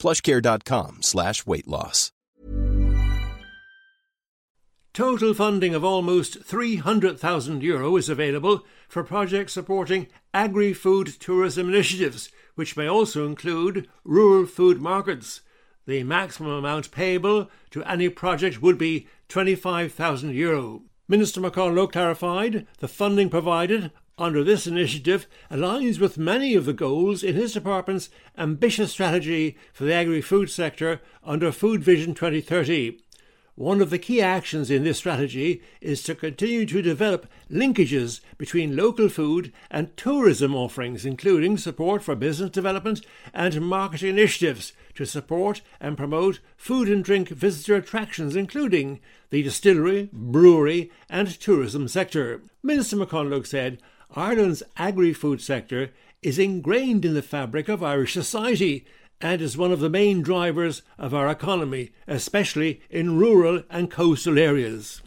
plushcare.com 0.00 1.02
slash 1.02 1.46
weight 1.46 1.68
loss. 1.68 2.10
Total 4.92 5.32
funding 5.32 5.72
of 5.72 5.84
almost 5.84 6.42
€300,000 6.42 7.98
is 7.98 8.08
available 8.08 8.66
for 8.88 9.04
projects 9.04 9.52
supporting 9.52 10.08
agri-food 10.34 11.06
tourism 11.20 11.68
initiatives, 11.68 12.28
which 12.56 12.76
may 12.76 12.88
also 12.88 13.24
include 13.24 13.88
rural 14.02 14.46
food 14.46 14.80
markets. 14.80 15.42
The 15.86 16.02
maximum 16.02 16.50
amount 16.50 16.90
payable 16.90 17.48
to 17.70 17.84
any 17.84 18.08
project 18.08 18.60
would 18.60 18.78
be 18.78 19.06
€25,000. 19.28 20.82
Minister 21.06 21.40
McConalogue 21.40 21.92
clarified 21.92 22.66
the 22.78 22.88
funding 22.88 23.30
provided 23.30 23.92
under 24.20 24.44
this 24.44 24.66
initiative 24.66 25.26
aligns 25.50 25.98
with 25.98 26.18
many 26.18 26.54
of 26.54 26.66
the 26.66 26.74
goals 26.74 27.22
in 27.22 27.34
his 27.34 27.54
department's 27.54 28.10
ambitious 28.36 28.92
strategy 28.92 29.56
for 29.72 29.84
the 29.84 29.94
agri-food 29.94 30.50
sector 30.50 31.00
under 31.24 31.50
Food 31.50 31.82
Vision 31.82 32.14
2030. 32.14 32.98
One 33.54 33.82
of 33.82 33.90
the 33.90 33.98
key 33.98 34.22
actions 34.22 34.70
in 34.70 34.84
this 34.84 34.98
strategy 34.98 35.62
is 35.80 36.02
to 36.04 36.14
continue 36.14 36.64
to 36.66 36.80
develop 36.80 37.26
linkages 37.50 38.20
between 38.38 38.76
local 38.76 39.08
food 39.08 39.52
and 39.70 39.94
tourism 39.96 40.54
offerings, 40.54 41.04
including 41.04 41.58
support 41.58 42.02
for 42.02 42.14
business 42.14 42.50
development 42.50 43.04
and 43.34 43.60
marketing 43.60 44.10
initiatives 44.10 44.72
to 44.94 45.04
support 45.04 45.60
and 45.78 45.96
promote 45.96 46.40
food 46.56 46.88
and 46.88 47.04
drink 47.04 47.28
visitor 47.28 47.76
attractions, 47.76 48.36
including 48.36 49.00
the 49.30 49.42
distillery, 49.42 50.08
brewery, 50.12 50.90
and 51.08 51.28
tourism 51.40 51.88
sector. 51.88 52.42
Minister 52.62 52.96
McConalogue 52.96 53.46
said 53.46 53.78
Ireland's 54.16 54.64
agri 54.76 55.12
food 55.12 55.40
sector 55.40 55.92
is 56.20 56.38
ingrained 56.38 57.04
in 57.04 57.14
the 57.14 57.22
fabric 57.22 57.68
of 57.68 57.82
Irish 57.82 58.12
society 58.12 58.84
and 59.20 59.40
is 59.40 59.56
one 59.56 59.70
of 59.70 59.78
the 59.78 59.88
main 59.88 60.20
drivers 60.20 60.82
of 60.98 61.14
our 61.14 61.28
economy, 61.28 61.92
especially 62.08 62.80
in 62.90 63.18
rural 63.18 63.62
and 63.70 63.88
coastal 63.88 64.36
areas. 64.36 65.00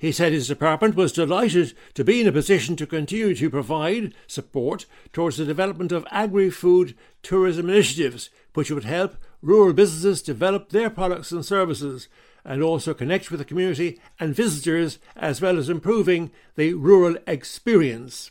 He 0.00 0.10
said 0.10 0.32
his 0.32 0.48
department 0.48 0.96
was 0.96 1.12
delighted 1.12 1.74
to 1.94 2.02
be 2.02 2.22
in 2.22 2.26
a 2.26 2.32
position 2.32 2.74
to 2.76 2.86
continue 2.86 3.36
to 3.36 3.50
provide 3.50 4.14
support 4.26 4.86
towards 5.12 5.36
the 5.36 5.44
development 5.44 5.92
of 5.92 6.06
agri 6.10 6.50
food 6.50 6.96
tourism 7.22 7.68
initiatives, 7.68 8.30
which 8.54 8.70
would 8.70 8.84
help 8.84 9.16
rural 9.42 9.74
businesses 9.74 10.22
develop 10.22 10.70
their 10.70 10.90
products 10.90 11.30
and 11.30 11.44
services 11.44 12.08
and 12.44 12.62
also 12.62 12.94
connect 12.94 13.30
with 13.30 13.38
the 13.38 13.44
community 13.44 14.00
and 14.18 14.34
visitors, 14.34 14.98
as 15.14 15.40
well 15.40 15.58
as 15.58 15.68
improving 15.68 16.30
the 16.56 16.72
rural 16.74 17.16
experience. 17.26 18.30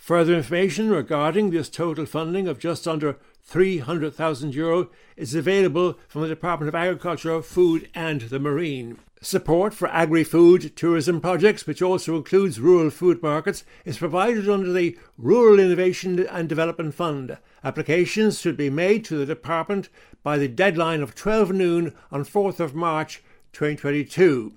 Further 0.00 0.34
information 0.34 0.88
regarding 0.88 1.50
this 1.50 1.68
total 1.68 2.06
funding 2.06 2.48
of 2.48 2.58
just 2.58 2.88
under 2.88 3.18
€300,000 3.46 4.88
is 5.14 5.34
available 5.34 5.98
from 6.08 6.22
the 6.22 6.28
Department 6.28 6.68
of 6.68 6.74
Agriculture, 6.74 7.42
Food 7.42 7.86
and 7.94 8.22
the 8.22 8.40
Marine. 8.40 8.96
Support 9.20 9.74
for 9.74 9.88
agri 9.88 10.24
food 10.24 10.74
tourism 10.74 11.20
projects, 11.20 11.66
which 11.66 11.82
also 11.82 12.16
includes 12.16 12.58
rural 12.58 12.88
food 12.88 13.22
markets, 13.22 13.62
is 13.84 13.98
provided 13.98 14.48
under 14.48 14.72
the 14.72 14.98
Rural 15.18 15.60
Innovation 15.60 16.26
and 16.26 16.48
Development 16.48 16.94
Fund. 16.94 17.36
Applications 17.62 18.40
should 18.40 18.56
be 18.56 18.70
made 18.70 19.04
to 19.04 19.18
the 19.18 19.26
Department 19.26 19.90
by 20.22 20.38
the 20.38 20.48
deadline 20.48 21.02
of 21.02 21.14
12 21.14 21.52
noon 21.52 21.94
on 22.10 22.24
4th 22.24 22.58
of 22.58 22.74
March 22.74 23.22
2022. 23.52 24.54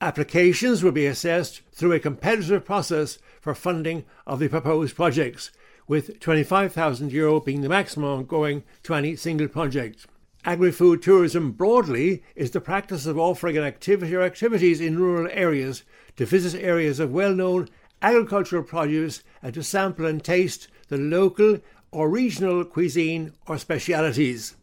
Applications 0.00 0.84
will 0.84 0.92
be 0.92 1.06
assessed 1.06 1.62
through 1.72 1.90
a 1.90 1.98
competitive 1.98 2.64
process 2.64 3.18
for 3.40 3.54
funding 3.54 4.04
of 4.26 4.38
the 4.38 4.48
proposed 4.48 4.96
projects 4.96 5.50
with 5.86 6.20
€25,000 6.20 7.44
being 7.44 7.62
the 7.62 7.68
maximum 7.68 8.24
going 8.24 8.62
to 8.82 8.94
any 8.94 9.16
single 9.16 9.48
project. 9.48 10.06
Agri-food 10.44 11.02
tourism 11.02 11.52
broadly 11.52 12.22
is 12.36 12.52
the 12.52 12.60
practice 12.60 13.06
of 13.06 13.18
offering 13.18 13.56
an 13.56 13.64
activity 13.64 14.14
or 14.14 14.22
activities 14.22 14.80
in 14.80 14.98
rural 14.98 15.28
areas 15.32 15.82
to 16.16 16.26
visit 16.26 16.62
areas 16.62 17.00
of 17.00 17.10
well-known 17.10 17.68
agricultural 18.00 18.62
produce 18.62 19.22
and 19.42 19.54
to 19.54 19.62
sample 19.62 20.06
and 20.06 20.22
taste 20.22 20.68
the 20.88 20.96
local 20.96 21.58
or 21.90 22.08
regional 22.08 22.64
cuisine 22.64 23.32
or 23.46 23.58
specialities. 23.58 24.56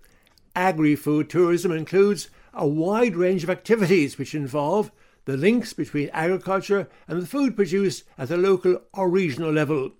Agri-food 0.55 1.29
tourism 1.29 1.71
includes 1.71 2.29
a 2.53 2.65
wide 2.65 3.15
range 3.15 3.43
of 3.43 3.49
activities 3.49 4.17
which 4.17 4.33
involve 4.33 4.91
the 5.25 5.35
links 5.35 5.73
between 5.73 6.09
agriculture 6.13 6.87
and 7.07 7.21
the 7.21 7.27
food 7.27 7.55
produced 7.55 8.03
at 8.17 8.29
the 8.29 8.37
local 8.37 8.81
or 8.93 9.09
regional 9.09 9.51
level. 9.51 9.91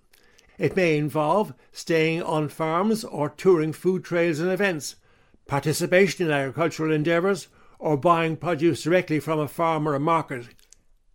It 0.58 0.76
may 0.76 0.96
involve 0.96 1.52
staying 1.72 2.22
on 2.22 2.48
farms 2.48 3.04
or 3.04 3.28
touring 3.28 3.72
food 3.72 4.04
trails 4.04 4.38
and 4.38 4.50
events, 4.50 4.96
participation 5.46 6.26
in 6.26 6.32
agricultural 6.32 6.92
endeavours, 6.92 7.48
or 7.78 7.96
buying 7.96 8.36
produce 8.36 8.82
directly 8.82 9.20
from 9.20 9.38
a 9.38 9.48
farm 9.48 9.86
or 9.86 9.94
a 9.94 10.00
market. 10.00 10.46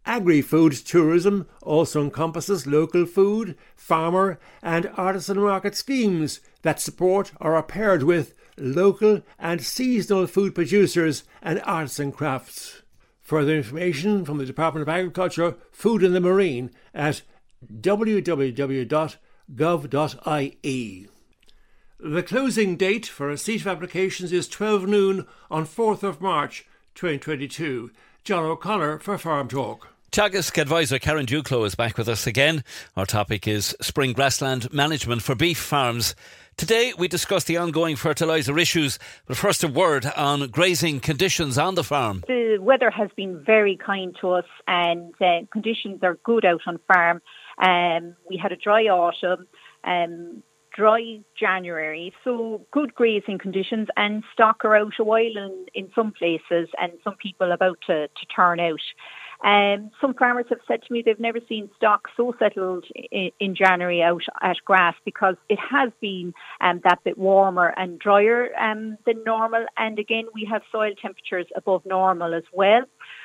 Agri 0.05 0.41
food 0.41 0.73
tourism 0.73 1.47
also 1.61 2.01
encompasses 2.01 2.67
local 2.67 3.05
food, 3.05 3.55
farmer, 3.75 4.39
and 4.61 4.91
artisan 4.95 5.39
market 5.39 5.75
schemes 5.75 6.39
that 6.63 6.79
support 6.79 7.31
or 7.39 7.55
are 7.55 7.63
paired 7.63 8.03
with 8.03 8.33
local 8.57 9.21
and 9.39 9.61
seasonal 9.61 10.27
food 10.27 10.53
producers 10.53 11.23
and 11.41 11.61
artisan 11.65 12.11
crafts. 12.11 12.80
Further 13.31 13.55
information 13.55 14.25
from 14.25 14.39
the 14.39 14.45
Department 14.45 14.81
of 14.81 14.89
Agriculture, 14.89 15.55
Food 15.71 16.03
and 16.03 16.13
the 16.13 16.19
Marine 16.19 16.69
at 16.93 17.21
www.gov.ie. 17.73 18.27
The 21.97 22.23
closing 22.23 22.75
date 22.75 23.05
for 23.05 23.27
receipt 23.27 23.61
of 23.61 23.67
applications 23.67 24.33
is 24.33 24.49
12 24.49 24.85
noon 24.85 25.25
on 25.49 25.65
4th 25.65 26.03
of 26.03 26.19
March 26.19 26.65
2022. 26.95 27.91
John 28.25 28.43
O'Connor 28.43 28.99
for 28.99 29.17
Farm 29.17 29.47
Talk. 29.47 29.87
Teagasc 30.11 30.61
advisor 30.61 30.99
Karen 30.99 31.25
Duclos 31.25 31.67
is 31.67 31.75
back 31.75 31.97
with 31.97 32.09
us 32.09 32.27
again. 32.27 32.65
Our 32.97 33.05
topic 33.05 33.47
is 33.47 33.73
spring 33.79 34.11
grassland 34.11 34.73
management 34.73 35.21
for 35.21 35.35
beef 35.35 35.57
farms. 35.57 36.15
Today 36.61 36.93
we 36.95 37.07
discuss 37.07 37.45
the 37.45 37.57
ongoing 37.57 37.95
fertiliser 37.95 38.55
issues, 38.59 38.99
but 39.25 39.35
first 39.35 39.63
a 39.63 39.67
word 39.67 40.05
on 40.15 40.47
grazing 40.49 40.99
conditions 40.99 41.57
on 41.57 41.73
the 41.73 41.83
farm. 41.83 42.23
The 42.27 42.59
weather 42.61 42.91
has 42.91 43.09
been 43.17 43.43
very 43.43 43.75
kind 43.75 44.15
to 44.21 44.29
us 44.33 44.45
and 44.67 45.11
uh, 45.19 45.39
conditions 45.51 46.01
are 46.03 46.19
good 46.23 46.45
out 46.45 46.61
on 46.67 46.79
farm. 46.87 47.23
Um, 47.57 48.15
we 48.29 48.37
had 48.37 48.51
a 48.51 48.55
dry 48.55 48.83
autumn, 48.83 49.47
um, 49.83 50.43
dry 50.71 51.21
January, 51.35 52.13
so 52.23 52.63
good 52.69 52.93
grazing 52.93 53.39
conditions 53.39 53.87
and 53.97 54.23
stock 54.31 54.63
are 54.63 54.75
out 54.75 54.93
a 54.99 55.03
while 55.03 55.35
in, 55.35 55.65
in 55.73 55.89
some 55.95 56.11
places 56.11 56.69
and 56.79 56.91
some 57.03 57.15
people 57.15 57.51
about 57.51 57.79
to, 57.87 58.07
to 58.07 58.25
turn 58.35 58.59
out. 58.59 58.79
Um, 59.43 59.89
some 59.99 60.13
farmers 60.13 60.45
have 60.49 60.59
said 60.67 60.83
to 60.83 60.93
me 60.93 61.01
they've 61.03 61.19
never 61.19 61.39
seen 61.49 61.69
stock 61.75 62.07
so 62.15 62.35
settled 62.37 62.85
in, 63.11 63.31
in 63.39 63.55
January 63.55 64.03
out 64.03 64.21
at 64.41 64.57
grass 64.65 64.95
because 65.03 65.35
it 65.49 65.57
has 65.59 65.91
been 65.99 66.33
um, 66.59 66.81
that 66.83 67.03
bit 67.03 67.17
warmer 67.17 67.73
and 67.75 67.97
drier 67.97 68.49
um, 68.59 68.97
than 69.05 69.23
normal. 69.25 69.65
And 69.77 69.97
again, 69.97 70.25
we 70.33 70.47
have 70.51 70.61
soil 70.71 70.91
temperatures 71.01 71.47
above 71.55 71.85
normal 71.85 72.35
as 72.35 72.43
well. 72.53 72.83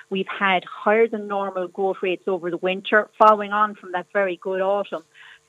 We've 0.08 0.26
had 0.26 0.64
higher 0.64 1.06
than 1.06 1.28
normal 1.28 1.68
growth 1.68 1.98
rates 2.02 2.24
over 2.26 2.50
the 2.50 2.56
winter, 2.56 3.10
following 3.18 3.52
on 3.52 3.74
from 3.74 3.92
that 3.92 4.06
very 4.12 4.38
good 4.42 4.60
autumn. 4.60 5.02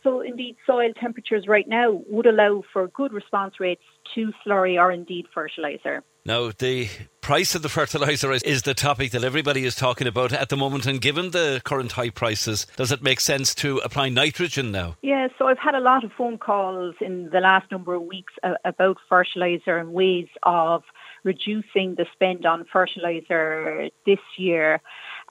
So, 0.03 0.21
indeed, 0.21 0.57
soil 0.65 0.93
temperatures 0.99 1.47
right 1.47 1.67
now 1.67 2.01
would 2.09 2.27
allow 2.27 2.63
for 2.71 2.87
good 2.87 3.13
response 3.13 3.59
rates 3.59 3.83
to 4.15 4.31
slurry 4.45 4.79
or 4.79 4.91
indeed 4.91 5.25
fertiliser. 5.33 6.03
Now, 6.27 6.51
the 6.57 6.89
price 7.21 7.55
of 7.55 7.61
the 7.61 7.69
fertiliser 7.69 8.33
is, 8.33 8.61
the 8.63 8.73
topic 8.73 9.11
that 9.11 9.23
everybody 9.23 9.63
is 9.63 9.75
talking 9.75 10.07
about 10.07 10.33
at 10.33 10.49
the 10.49 10.57
moment. 10.57 10.85
And 10.85 10.99
given 10.99 11.31
the 11.31 11.61
current 11.63 11.93
high 11.93 12.09
prices, 12.09 12.67
does 12.75 12.91
it 12.91 13.01
make 13.01 13.21
sense 13.21 13.55
to 13.55 13.77
apply 13.77 14.09
nitrogen 14.09 14.69
now? 14.73 14.97
Yeah, 15.01 15.29
so 15.39 15.47
I've 15.47 15.57
had 15.57 15.73
a 15.73 15.79
lot 15.79 16.03
of 16.03 16.11
phone 16.17 16.37
calls 16.37 16.95
in 16.99 17.29
the 17.31 17.39
last 17.39 17.71
number 17.71 17.93
of 17.93 18.01
weeks 18.01 18.33
about 18.65 18.97
fertiliser 19.07 19.77
and 19.77 19.93
ways 19.93 20.27
of 20.43 20.83
reducing 21.23 21.95
the 21.95 22.05
spend 22.11 22.45
on 22.45 22.65
fertiliser 22.73 23.87
this 24.05 24.19
year. 24.37 24.81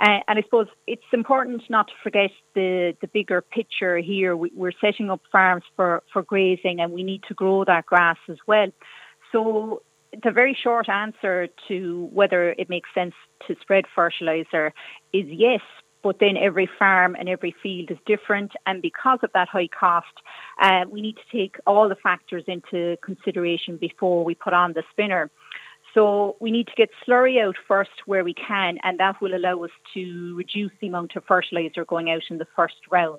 Uh, 0.01 0.21
and 0.27 0.39
I 0.39 0.43
suppose 0.45 0.69
it's 0.87 1.03
important 1.13 1.63
not 1.69 1.89
to 1.89 1.95
forget 2.03 2.31
the, 2.55 2.97
the 3.03 3.09
bigger 3.09 3.43
picture 3.43 3.99
here. 3.99 4.35
We, 4.35 4.51
we're 4.55 4.73
setting 4.81 5.11
up 5.11 5.21
farms 5.31 5.65
for, 5.77 6.03
for 6.11 6.23
grazing 6.23 6.81
and 6.81 6.91
we 6.93 7.03
need 7.03 7.23
to 7.29 7.35
grow 7.35 7.67
that 7.67 7.85
grass 7.85 8.17
as 8.31 8.39
well. 8.47 8.69
So 9.31 9.83
the 10.23 10.31
very 10.31 10.57
short 10.61 10.89
answer 10.89 11.49
to 11.69 12.09
whether 12.13 12.53
it 12.53 12.69
makes 12.69 12.89
sense 12.95 13.15
to 13.47 13.57
spread 13.61 13.85
fertiliser 13.95 14.73
is 15.13 15.27
yes, 15.29 15.61
but 16.03 16.19
then 16.21 16.37
every 16.37 16.69
farm 16.79 17.17
and 17.19 17.29
every 17.29 17.55
field 17.63 17.91
is 17.91 17.99
different. 18.07 18.53
And 18.67 18.81
because 18.81 19.19
of 19.23 19.31
that 19.35 19.49
high 19.49 19.69
cost, 19.69 20.07
uh, 20.61 20.85
we 20.91 21.01
need 21.01 21.17
to 21.17 21.37
take 21.37 21.57
all 21.67 21.89
the 21.89 21.97
factors 21.97 22.45
into 22.47 22.97
consideration 23.03 23.77
before 23.77 24.25
we 24.25 24.35
put 24.35 24.53
on 24.53 24.73
the 24.73 24.83
spinner. 24.91 25.31
So 25.95 26.37
we 26.41 26.51
need 26.51 26.67
to 26.67 26.75
get 26.77 26.91
slurry 27.07 27.43
out 27.43 27.57
first 27.67 27.91
where 28.05 28.23
we 28.23 28.35
can, 28.35 28.79
and 28.83 29.01
that 29.01 29.21
will 29.21 29.35
allow 29.35 29.65
us 29.65 29.71
to 29.95 30.35
reduce 30.37 30.73
the 30.81 30.89
amount 30.89 31.17
of 31.17 31.25
fertilizer 31.25 31.85
going 31.85 32.11
out 32.11 32.23
in 32.29 32.39
the 32.39 32.47
first 32.55 32.77
round. 32.91 33.19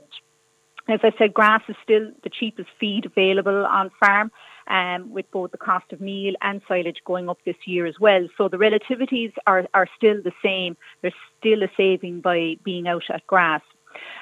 As 0.88 1.00
I 1.04 1.12
said, 1.18 1.34
grass 1.34 1.64
is 1.68 1.76
still 1.84 2.12
the 2.24 2.30
cheapest 2.30 2.70
feed 2.80 3.06
available 3.06 3.66
on 3.66 3.90
farm, 4.00 4.32
um, 4.68 5.12
with 5.12 5.30
both 5.32 5.52
the 5.52 5.58
cost 5.58 5.92
of 5.92 6.02
meal 6.02 6.34
and 6.42 6.62
silage 6.68 7.00
going 7.06 7.30
up 7.30 7.40
this 7.46 7.56
year 7.66 7.86
as 7.86 7.96
well. 8.00 8.28
So 8.38 8.48
the 8.48 8.58
relativities 8.58 9.34
are, 9.46 9.68
are 9.74 9.88
still 9.96 10.22
the 10.24 10.34
same. 10.44 10.78
There's 11.02 11.14
still 11.40 11.64
a 11.64 11.70
saving 11.78 12.22
by 12.22 12.58
being 12.64 12.88
out 12.88 13.04
at 13.10 13.26
grass. 13.28 13.62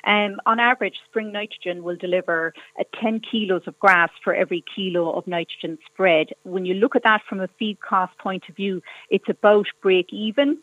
Um, 0.06 0.40
on 0.46 0.60
average, 0.60 0.96
spring 1.10 1.32
nitrogen 1.32 1.84
will 1.84 1.98
deliver 1.98 2.54
uh, 2.80 2.84
10 3.02 3.22
kilos 3.30 3.64
of 3.68 3.78
grass 3.80 4.10
for 4.24 4.34
every 4.34 4.64
kilo 4.74 5.12
of 5.12 5.28
nitrogen 5.28 5.78
spread. 5.92 6.28
When 6.44 6.66
you 6.66 6.76
look 6.76 6.96
at 6.96 7.04
that 7.04 7.22
from 7.28 7.42
a 7.42 7.50
feed 7.60 7.80
cost 7.82 8.18
point 8.20 8.44
of 8.48 8.56
view, 8.56 8.82
it's 9.10 9.30
about 9.30 9.68
break 9.82 10.14
even. 10.14 10.60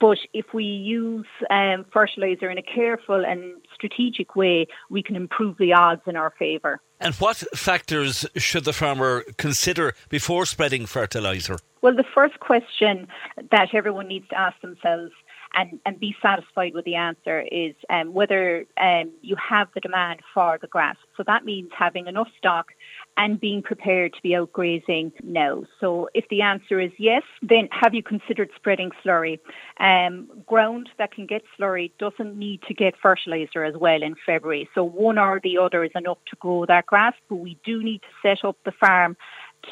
But 0.00 0.18
if 0.32 0.46
we 0.54 0.64
use 0.64 1.26
um, 1.50 1.84
fertiliser 1.92 2.50
in 2.50 2.58
a 2.58 2.62
careful 2.62 3.24
and 3.24 3.60
strategic 3.74 4.34
way, 4.34 4.66
we 4.88 5.02
can 5.02 5.14
improve 5.14 5.58
the 5.58 5.74
odds 5.74 6.02
in 6.06 6.16
our 6.16 6.32
favour. 6.38 6.80
And 7.00 7.14
what 7.14 7.38
factors 7.54 8.26
should 8.36 8.64
the 8.64 8.74
farmer 8.74 9.24
consider 9.38 9.94
before 10.10 10.44
spreading 10.44 10.84
fertiliser? 10.84 11.58
Well, 11.80 11.96
the 11.96 12.04
first 12.14 12.38
question 12.40 13.08
that 13.50 13.68
everyone 13.72 14.06
needs 14.06 14.28
to 14.28 14.38
ask 14.38 14.60
themselves 14.60 15.12
and, 15.54 15.80
and 15.86 15.98
be 15.98 16.14
satisfied 16.22 16.74
with 16.74 16.84
the 16.84 16.96
answer 16.96 17.40
is 17.40 17.74
um, 17.88 18.12
whether 18.12 18.66
um, 18.80 19.10
you 19.22 19.34
have 19.36 19.68
the 19.74 19.80
demand 19.80 20.20
for 20.34 20.58
the 20.60 20.68
grass. 20.68 20.96
So 21.16 21.24
that 21.26 21.44
means 21.44 21.70
having 21.76 22.06
enough 22.06 22.28
stock 22.38 22.72
and 23.16 23.40
being 23.40 23.62
prepared 23.62 24.14
to 24.14 24.22
be 24.22 24.34
out 24.34 24.52
grazing 24.52 25.12
now. 25.22 25.64
So 25.78 26.08
if 26.14 26.24
the 26.30 26.42
answer 26.42 26.80
is 26.80 26.90
yes, 26.98 27.22
then 27.42 27.68
have 27.70 27.94
you 27.94 28.02
considered 28.02 28.50
spreading 28.56 28.90
slurry? 29.04 29.38
Um, 29.78 30.28
ground 30.46 30.88
that 30.98 31.12
can 31.12 31.26
get 31.26 31.42
slurry 31.58 31.92
doesn't 31.98 32.36
need 32.36 32.62
to 32.68 32.74
get 32.74 32.94
fertiliser 33.02 33.64
as 33.64 33.74
well 33.76 34.02
in 34.02 34.14
February. 34.24 34.68
So 34.74 34.84
one 34.84 35.18
or 35.18 35.40
the 35.42 35.58
other 35.58 35.84
is 35.84 35.90
enough 35.94 36.18
to 36.30 36.36
grow 36.36 36.64
that 36.66 36.86
grass, 36.86 37.14
but 37.28 37.36
we 37.36 37.58
do 37.64 37.82
need 37.82 38.00
to 38.02 38.08
set 38.22 38.44
up 38.44 38.56
the 38.64 38.72
farm 38.72 39.16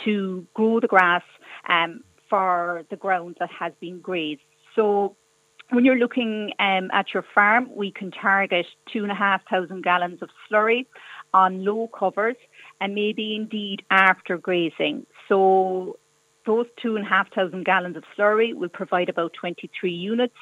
to 0.04 0.46
grow 0.54 0.80
the 0.80 0.88
grass 0.88 1.22
um, 1.68 2.02
for 2.28 2.84
the 2.90 2.96
ground 2.96 3.36
that 3.40 3.50
has 3.58 3.72
been 3.80 4.00
grazed. 4.00 4.42
So 4.74 5.16
when 5.70 5.84
you're 5.84 5.98
looking 5.98 6.52
um, 6.58 6.90
at 6.92 7.12
your 7.12 7.24
farm, 7.34 7.68
we 7.74 7.90
can 7.90 8.10
target 8.10 8.66
two 8.92 9.02
and 9.02 9.12
a 9.12 9.14
half 9.14 9.42
thousand 9.48 9.84
gallons 9.84 10.22
of 10.22 10.30
slurry 10.50 10.86
on 11.34 11.64
low 11.64 11.88
covers 11.88 12.36
and 12.80 12.94
maybe 12.94 13.34
indeed 13.34 13.82
after 13.90 14.38
grazing. 14.38 15.06
So 15.28 15.98
those 16.46 16.66
two 16.80 16.96
and 16.96 17.04
a 17.04 17.08
half 17.08 17.32
thousand 17.34 17.64
gallons 17.64 17.96
of 17.96 18.04
slurry 18.16 18.54
will 18.54 18.70
provide 18.70 19.08
about 19.08 19.34
23 19.34 19.92
units 19.92 20.36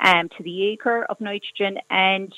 um, 0.00 0.28
to 0.36 0.42
the 0.42 0.68
acre 0.68 1.04
of 1.04 1.20
nitrogen 1.20 1.78
and 1.90 2.32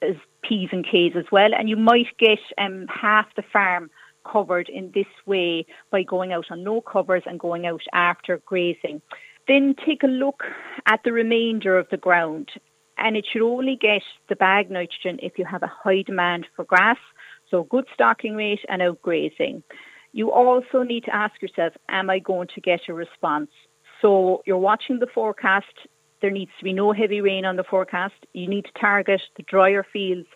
as 0.00 0.16
P's 0.42 0.70
and 0.72 0.86
K's 0.88 1.12
as 1.16 1.26
well. 1.30 1.50
And 1.56 1.68
you 1.68 1.76
might 1.76 2.16
get 2.18 2.38
um, 2.58 2.86
half 2.88 3.26
the 3.36 3.42
farm 3.52 3.90
covered 4.30 4.68
in 4.68 4.90
this 4.94 5.06
way 5.26 5.66
by 5.90 6.02
going 6.02 6.32
out 6.32 6.46
on 6.50 6.64
no 6.64 6.80
covers 6.80 7.24
and 7.26 7.38
going 7.38 7.66
out 7.66 7.82
after 7.92 8.38
grazing. 8.46 9.02
Then 9.48 9.74
take 9.84 10.02
a 10.02 10.08
look 10.08 10.44
at 10.86 11.00
the 11.04 11.12
remainder 11.12 11.76
of 11.78 11.88
the 11.90 11.96
ground. 11.96 12.50
And 12.98 13.16
it 13.16 13.26
should 13.30 13.42
only 13.42 13.76
get 13.80 14.02
the 14.28 14.36
bag 14.36 14.70
nitrogen 14.70 15.18
if 15.22 15.38
you 15.38 15.44
have 15.44 15.62
a 15.62 15.72
high 15.82 16.02
demand 16.02 16.46
for 16.54 16.64
grass, 16.64 16.98
so 17.52 17.62
good 17.64 17.86
stocking 17.94 18.34
rate 18.34 18.64
and 18.68 18.82
outgrazing. 18.82 19.62
You 20.12 20.32
also 20.32 20.82
need 20.82 21.04
to 21.04 21.14
ask 21.14 21.40
yourself, 21.40 21.74
am 21.88 22.10
I 22.10 22.18
going 22.18 22.48
to 22.54 22.60
get 22.60 22.80
a 22.88 22.94
response? 22.94 23.50
So 24.00 24.42
you're 24.46 24.58
watching 24.58 24.98
the 24.98 25.06
forecast. 25.06 25.76
There 26.20 26.30
needs 26.30 26.50
to 26.58 26.64
be 26.64 26.72
no 26.72 26.92
heavy 26.92 27.20
rain 27.20 27.44
on 27.44 27.56
the 27.56 27.64
forecast. 27.64 28.14
You 28.32 28.48
need 28.48 28.64
to 28.64 28.80
target 28.80 29.22
the 29.36 29.44
drier 29.44 29.86
fields. 29.92 30.28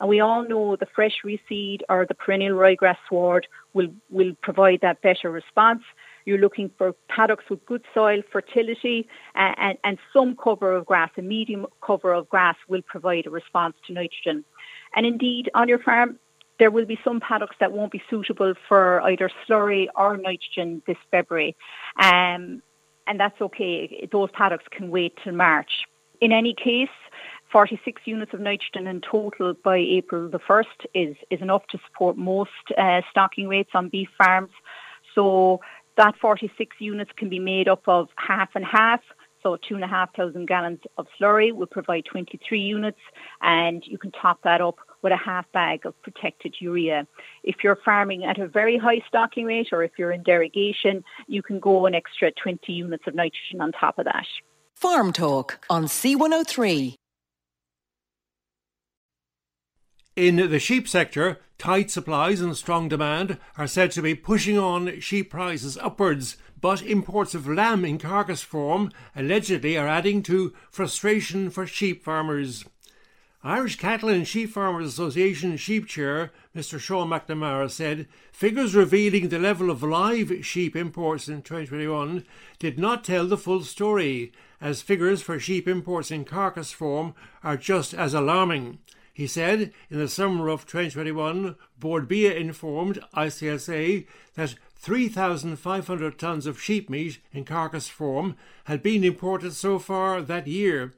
And 0.00 0.08
we 0.08 0.20
all 0.20 0.46
know 0.46 0.76
the 0.76 0.86
fresh 0.94 1.18
reseed 1.24 1.80
or 1.88 2.06
the 2.06 2.14
perennial 2.14 2.56
ryegrass 2.56 2.96
sward 3.08 3.46
will, 3.72 3.88
will 4.10 4.32
provide 4.42 4.80
that 4.82 5.02
better 5.02 5.30
response. 5.30 5.82
You're 6.24 6.38
looking 6.38 6.70
for 6.78 6.94
paddocks 7.08 7.44
with 7.50 7.64
good 7.66 7.84
soil 7.92 8.22
fertility 8.32 9.06
uh, 9.36 9.52
and, 9.58 9.78
and 9.84 9.98
some 10.12 10.36
cover 10.42 10.74
of 10.74 10.86
grass, 10.86 11.10
a 11.18 11.22
medium 11.22 11.66
cover 11.84 12.12
of 12.14 12.28
grass 12.28 12.56
will 12.68 12.82
provide 12.82 13.26
a 13.26 13.30
response 13.30 13.76
to 13.86 13.92
nitrogen. 13.92 14.44
And 14.96 15.04
indeed, 15.04 15.50
on 15.54 15.68
your 15.68 15.80
farm, 15.80 16.18
there 16.58 16.70
will 16.70 16.86
be 16.86 16.98
some 17.04 17.20
paddocks 17.20 17.56
that 17.60 17.72
won't 17.72 17.92
be 17.92 18.02
suitable 18.08 18.54
for 18.68 19.00
either 19.02 19.30
slurry 19.46 19.86
or 19.96 20.16
nitrogen 20.16 20.82
this 20.86 20.96
February. 21.10 21.56
Um, 22.00 22.62
and 23.06 23.18
that's 23.18 23.40
okay. 23.40 24.08
Those 24.10 24.30
paddocks 24.32 24.64
can 24.70 24.90
wait 24.90 25.18
till 25.22 25.34
March. 25.34 25.70
In 26.20 26.32
any 26.32 26.54
case, 26.54 26.88
46 27.52 28.02
units 28.04 28.32
of 28.32 28.40
nitrogen 28.40 28.86
in 28.86 29.00
total 29.00 29.54
by 29.62 29.76
April 29.76 30.28
the 30.28 30.38
1st 30.38 30.86
is, 30.94 31.16
is 31.30 31.40
enough 31.40 31.66
to 31.68 31.78
support 31.86 32.16
most 32.16 32.50
uh, 32.78 33.02
stocking 33.10 33.48
rates 33.48 33.70
on 33.74 33.88
beef 33.88 34.08
farms. 34.16 34.50
So 35.14 35.60
that 35.96 36.16
46 36.20 36.76
units 36.80 37.10
can 37.16 37.28
be 37.28 37.38
made 37.38 37.68
up 37.68 37.82
of 37.86 38.08
half 38.16 38.50
and 38.54 38.64
half. 38.64 39.00
So 39.42 39.56
two 39.56 39.74
and 39.74 39.84
a 39.84 39.86
half 39.86 40.14
thousand 40.16 40.46
gallons 40.46 40.80
of 40.96 41.06
slurry 41.20 41.52
will 41.52 41.66
provide 41.66 42.06
23 42.06 42.58
units 42.58 43.00
and 43.42 43.86
you 43.86 43.98
can 43.98 44.10
top 44.10 44.40
that 44.42 44.60
up 44.62 44.78
with 45.04 45.12
a 45.12 45.16
half 45.16 45.44
bag 45.52 45.84
of 45.84 45.94
protected 46.02 46.56
urea. 46.58 47.06
If 47.44 47.56
you're 47.62 47.78
farming 47.84 48.24
at 48.24 48.40
a 48.40 48.48
very 48.48 48.78
high 48.78 49.02
stocking 49.06 49.44
rate 49.44 49.68
or 49.70 49.84
if 49.84 49.92
you're 49.98 50.10
in 50.10 50.22
derogation, 50.22 51.04
you 51.28 51.42
can 51.42 51.60
go 51.60 51.84
an 51.86 51.94
extra 51.94 52.32
20 52.32 52.72
units 52.72 53.04
of 53.06 53.14
nitrogen 53.14 53.60
on 53.60 53.70
top 53.70 53.98
of 53.98 54.06
that. 54.06 54.26
Farm 54.74 55.12
Talk 55.12 55.64
on 55.68 55.84
C103. 55.84 56.94
In 60.16 60.36
the 60.36 60.58
sheep 60.58 60.88
sector, 60.88 61.40
tight 61.58 61.90
supplies 61.90 62.40
and 62.40 62.56
strong 62.56 62.88
demand 62.88 63.38
are 63.58 63.66
said 63.66 63.90
to 63.92 64.02
be 64.02 64.14
pushing 64.14 64.58
on 64.58 65.00
sheep 65.00 65.28
prices 65.28 65.76
upwards, 65.76 66.36
but 66.60 66.82
imports 66.82 67.34
of 67.34 67.46
lamb 67.46 67.84
in 67.84 67.98
carcass 67.98 68.42
form 68.42 68.90
allegedly 69.14 69.76
are 69.76 69.88
adding 69.88 70.22
to 70.22 70.54
frustration 70.70 71.50
for 71.50 71.66
sheep 71.66 72.02
farmers. 72.02 72.64
Irish 73.46 73.76
Cattle 73.76 74.08
and 74.08 74.26
Sheep 74.26 74.48
Farmers 74.48 74.86
Association 74.86 75.58
sheep 75.58 75.86
chair 75.86 76.32
Mr. 76.56 76.80
Sean 76.80 77.10
McNamara 77.10 77.70
said 77.70 78.08
figures 78.32 78.74
revealing 78.74 79.28
the 79.28 79.38
level 79.38 79.68
of 79.68 79.82
live 79.82 80.32
sheep 80.46 80.74
imports 80.74 81.28
in 81.28 81.42
2021 81.42 82.24
did 82.58 82.78
not 82.78 83.04
tell 83.04 83.26
the 83.26 83.36
full 83.36 83.60
story, 83.60 84.32
as 84.62 84.80
figures 84.80 85.20
for 85.20 85.38
sheep 85.38 85.68
imports 85.68 86.10
in 86.10 86.24
carcass 86.24 86.72
form 86.72 87.14
are 87.42 87.58
just 87.58 87.92
as 87.92 88.14
alarming. 88.14 88.78
He 89.12 89.26
said 89.26 89.74
in 89.90 89.98
the 89.98 90.08
summer 90.08 90.48
of 90.48 90.64
2021, 90.64 91.56
Bord 91.78 92.08
Bia 92.08 92.32
informed 92.32 92.98
ICSA 93.14 94.06
that 94.36 94.54
3,500 94.76 96.18
tonnes 96.18 96.46
of 96.46 96.62
sheep 96.62 96.88
meat 96.88 97.18
in 97.30 97.44
carcass 97.44 97.88
form 97.88 98.36
had 98.64 98.82
been 98.82 99.04
imported 99.04 99.52
so 99.52 99.78
far 99.78 100.22
that 100.22 100.46
year. 100.46 100.94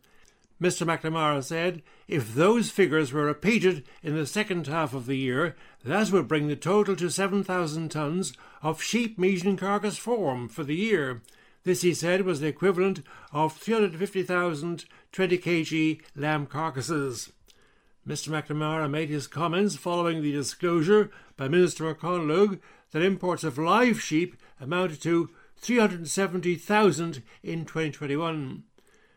Mr. 0.61 0.87
McNamara 0.87 1.45
said 1.45 1.83
if 2.09 2.35
those 2.35 2.71
figures 2.71 3.13
were 3.13 3.25
repeated 3.25 3.85
in 4.03 4.15
the 4.15 4.27
second 4.27 4.67
half 4.67 4.95
of 4.95 5.07
the 5.07 5.17
year, 5.17 5.55
that 5.85 6.11
would 6.11 6.27
bring 6.27 6.49
the 6.49 6.57
total 6.57 6.97
to 6.97 7.11
7,000 7.11 7.91
tonnes 7.91 8.35
of 8.63 8.83
sheep 8.83 9.19
meat 9.19 9.45
in 9.45 9.57
carcass 9.57 9.99
form 9.99 10.49
for 10.49 10.65
the 10.65 10.75
year. 10.75 11.23
This, 11.65 11.83
he 11.83 11.93
said, 11.93 12.23
was 12.23 12.41
the 12.41 12.47
equivalent 12.47 13.03
of 13.33 13.57
350,000 13.57 14.85
20 15.13 15.39
kg 15.39 16.01
lamb 16.15 16.47
carcasses. 16.47 17.33
Mr 18.07 18.29
McNamara 18.29 18.89
made 18.89 19.09
his 19.09 19.27
comments 19.27 19.77
following 19.77 20.23
the 20.23 20.31
disclosure 20.33 21.11
by 21.37 21.49
Minister 21.49 21.89
O'Connell 21.89 22.57
that 22.93 23.03
imports 23.03 23.43
of 23.43 23.59
live 23.59 24.01
sheep 24.01 24.37
amounted 24.61 25.03
to 25.03 25.29
370,000 25.57 27.23
in 27.43 27.65
2021. 27.65 28.63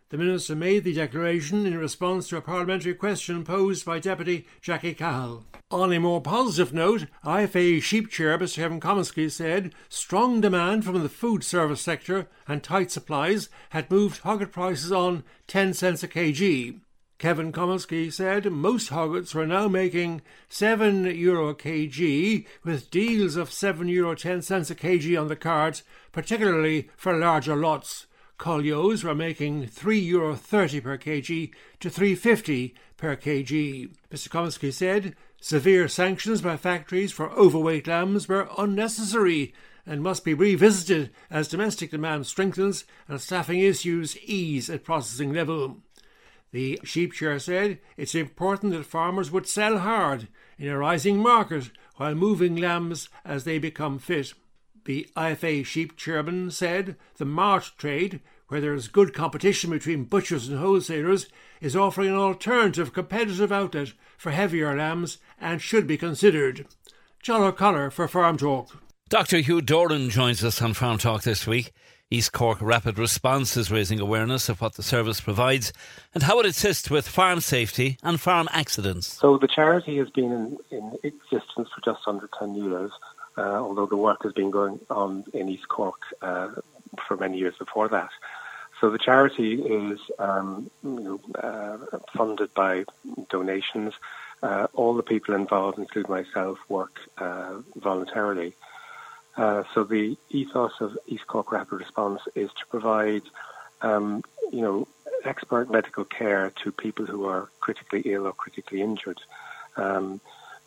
The 0.10 0.18
Minister 0.18 0.56
made 0.56 0.86
the 0.86 0.94
declaration 0.96 1.68
in 1.68 1.78
response 1.78 2.30
to 2.30 2.38
a 2.38 2.42
parliamentary 2.42 2.96
question 2.96 3.44
posed 3.44 3.86
by 3.86 4.00
Deputy 4.00 4.48
Jackie 4.60 4.96
Cahill. 4.96 5.46
On 5.70 5.94
a 5.94 6.00
more 6.00 6.20
positive 6.20 6.74
note, 6.74 7.06
IFA 7.24 7.80
Sheep 7.80 8.10
Chair 8.10 8.36
Mr 8.40 8.56
Kevin 8.56 8.80
Comiskey 8.80 9.30
said 9.30 9.72
strong 9.88 10.42
demand 10.42 10.84
from 10.84 11.04
the 11.04 11.10
food 11.10 11.44
service 11.44 11.82
sector 11.82 12.28
and 12.48 12.64
tight 12.64 12.90
supplies 12.90 13.50
had 13.70 13.92
moved 13.92 14.24
hogget 14.24 14.52
prices 14.52 14.92
on 14.92 15.24
10 15.46 15.76
cents 15.76 16.02
a 16.02 16.08
kg. 16.08 16.80
Kevin 17.20 17.52
Comiskey 17.52 18.12
said 18.12 18.52
most 18.52 18.90
hoggets 18.90 19.36
were 19.36 19.46
now 19.46 19.68
making 19.68 20.24
7 20.48 21.06
euro 21.06 21.50
a 21.50 21.54
kg, 21.56 22.48
with 22.64 22.90
deals 22.90 23.36
of 23.36 23.54
7 23.54 23.88
euro 23.88 24.16
10 24.16 24.42
cents 24.42 24.72
a 24.72 24.76
kg 24.76 25.22
on 25.22 25.28
the 25.28 25.36
cards, 25.36 25.84
particularly 26.12 26.90
for 26.98 27.16
larger 27.16 27.56
lots. 27.56 28.08
Cull 28.40 28.64
ewes 28.64 29.04
were 29.04 29.14
making 29.14 29.68
€3.30 29.68 30.82
per 30.82 30.98
kg 30.98 31.52
to 31.82 31.90
€3.50 31.90 32.74
per 32.96 33.18
kg. 33.18 33.90
Mr. 34.10 34.30
Comiskey 34.30 34.72
said 34.72 35.14
severe 35.42 35.90
sanctions 35.90 36.42
by 36.42 36.56
factories 36.56 37.12
for 37.12 37.30
overweight 37.32 37.86
lambs 37.86 38.30
were 38.30 38.50
unnecessary 38.58 39.54
and 39.86 40.02
must 40.02 40.24
be 40.24 40.34
revisited 40.34 41.12
as 41.30 41.50
domestic 41.50 41.92
demand 41.92 42.28
strengthens 42.28 42.86
and 43.10 43.20
staffing 43.20 43.60
issues 43.60 44.18
ease 44.20 44.70
at 44.70 44.86
processing 44.86 45.34
level. 45.34 45.82
The 46.52 46.80
sheep 46.86 47.12
chair 47.12 47.40
said 47.40 47.80
it's 47.98 48.16
important 48.16 48.72
that 48.72 48.86
farmers 48.86 49.32
would 49.32 49.48
sell 49.48 49.80
hard 49.80 50.30
in 50.58 50.70
a 50.70 50.78
rising 50.78 51.18
market 51.18 51.72
while 51.98 52.16
moving 52.16 52.56
lambs 52.56 53.10
as 53.26 53.44
they 53.44 53.60
become 53.60 54.00
fit. 54.00 54.34
The 54.90 55.08
IFA 55.16 55.68
sheep 55.68 55.98
chairman 55.98 56.50
said 56.50 56.96
the 57.18 57.26
mart 57.26 57.74
trade, 57.78 58.22
where 58.48 58.60
there 58.60 58.74
is 58.74 58.88
good 58.88 59.14
competition 59.14 59.70
between 59.70 60.06
butchers 60.06 60.48
and 60.48 60.58
wholesalers, 60.58 61.28
is 61.62 61.76
offering 61.76 62.10
an 62.10 62.16
alternative 62.16 62.92
competitive 62.92 63.52
outlet 63.52 63.94
for 64.18 64.32
heavier 64.32 64.76
lambs 64.76 65.20
and 65.40 65.62
should 65.62 65.86
be 65.86 65.96
considered. 65.96 66.66
John 67.22 67.44
O'Connor 67.44 67.92
for 67.92 68.08
Farm 68.08 68.38
Talk. 68.38 68.82
Dr. 69.10 69.42
Hugh 69.42 69.62
Doran 69.62 70.10
joins 70.10 70.44
us 70.44 70.60
on 70.60 70.74
Farm 70.74 70.98
Talk 70.98 71.22
this 71.22 71.46
week. 71.46 71.72
East 72.10 72.32
Cork 72.32 72.58
Rapid 72.60 72.98
Response 72.98 73.56
is 73.56 73.70
raising 73.70 74.00
awareness 74.00 74.50
of 74.50 74.60
what 74.60 74.74
the 74.74 74.82
service 74.82 75.22
provides 75.22 75.72
and 76.16 76.24
how 76.24 76.40
it 76.40 76.48
assists 76.48 76.90
with 76.90 77.08
farm 77.08 77.42
safety 77.42 78.00
and 78.02 78.20
farm 78.20 78.48
accidents. 78.52 79.20
So, 79.20 79.38
the 79.38 79.48
charity 79.48 79.98
has 79.98 80.10
been 80.10 80.32
in, 80.32 80.58
in 80.72 80.94
existence 81.04 81.70
for 81.76 81.82
just 81.86 82.00
under 82.08 82.28
10 82.40 82.56
years, 82.56 82.90
although 83.38 83.86
the 83.86 83.98
work 83.98 84.24
has 84.24 84.34
been 84.34 84.52
going 84.52 84.80
on 84.90 85.26
in 85.34 85.50
East 85.50 85.68
Cork 85.68 86.02
uh, 86.22 86.50
for 87.08 87.18
many 87.18 87.38
years 87.38 87.56
before 87.58 87.88
that. 87.90 88.10
So, 88.80 88.90
the 88.90 88.98
charity 88.98 89.62
is 89.62 90.00
um, 90.20 90.72
you 90.84 91.00
know, 91.00 91.20
uh, 91.36 91.98
funded 92.16 92.54
by 92.54 92.86
donations. 93.30 93.94
Uh, 94.42 94.68
all 94.74 94.94
the 94.94 95.04
people 95.04 95.36
involved, 95.36 95.78
including 95.78 96.10
myself, 96.10 96.60
work 96.70 96.98
uh, 97.18 97.58
voluntarily. 97.76 98.56
Uh, 99.36 99.64
so 99.74 99.84
the 99.84 100.18
ethos 100.30 100.74
of 100.82 100.98
East 101.08 101.26
Cork 101.28 101.52
Rapid 101.52 101.80
Response 101.80 102.22
is 102.36 102.50
to 102.60 102.66
provide, 102.68 103.22
um, 103.82 104.24
you 104.52 104.62
know, 104.62 104.88
expert 105.24 105.70
medical 105.72 106.04
care 106.04 106.52
to 106.64 106.72
people 106.72 107.06
who 107.06 107.26
are 107.26 107.50
critically 107.60 108.02
ill 108.06 108.28
or 108.28 108.34
critically 108.34 108.82
injured. 108.82 109.22
Um, 109.78 110.20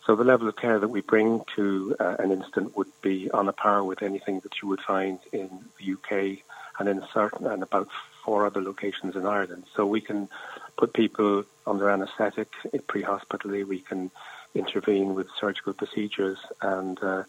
so 0.05 0.15
the 0.15 0.23
level 0.23 0.47
of 0.49 0.55
care 0.55 0.79
that 0.79 0.87
we 0.89 1.01
bring 1.01 1.41
to 1.55 1.95
uh, 1.99 2.15
an 2.19 2.31
incident 2.31 2.75
would 2.75 2.91
be 3.01 3.31
on 3.31 3.47
a 3.47 3.53
par 3.53 3.83
with 3.83 4.01
anything 4.01 4.41
that 4.41 4.61
you 4.61 4.67
would 4.67 4.81
find 4.81 5.19
in 5.31 5.49
the 5.79 5.93
UK 5.93 6.39
and 6.79 6.89
in 6.89 7.03
certain 7.13 7.47
and 7.47 7.63
about 7.63 7.87
four 8.23 8.45
other 8.45 8.61
locations 8.61 9.15
in 9.15 9.25
Ireland. 9.25 9.63
So 9.75 9.85
we 9.85 10.01
can 10.01 10.29
put 10.77 10.93
people 10.93 11.45
under 11.65 11.89
anaesthetic 11.89 12.51
pre-hospitally. 12.87 13.63
We 13.63 13.79
can 13.79 14.11
intervene 14.55 15.15
with 15.15 15.27
surgical 15.39 15.73
procedures 15.73 16.39
and 16.61 17.01
uh, 17.01 17.23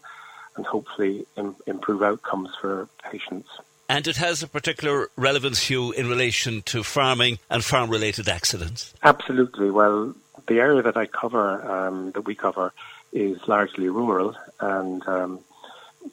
and 0.55 0.65
hopefully 0.65 1.25
Im- 1.35 1.55
improve 1.67 2.01
outcomes 2.01 2.49
for 2.59 2.87
patients. 3.11 3.49
And 3.87 4.07
it 4.07 4.17
has 4.17 4.41
a 4.41 4.47
particular 4.47 5.09
relevance, 5.15 5.69
Hugh, 5.69 5.91
in 5.91 6.07
relation 6.07 6.61
to 6.63 6.81
farming 6.81 7.39
and 7.49 7.63
farm 7.63 7.89
related 7.89 8.27
accidents? 8.27 8.93
Absolutely. 9.03 9.69
Well, 9.69 10.15
the 10.47 10.59
area 10.59 10.81
that 10.81 10.97
I 10.97 11.05
cover, 11.05 11.47
um, 11.69 12.11
that 12.11 12.21
we 12.21 12.35
cover, 12.35 12.73
is 13.11 13.47
largely 13.47 13.89
rural, 13.89 14.35
and 14.59 15.07
um, 15.07 15.39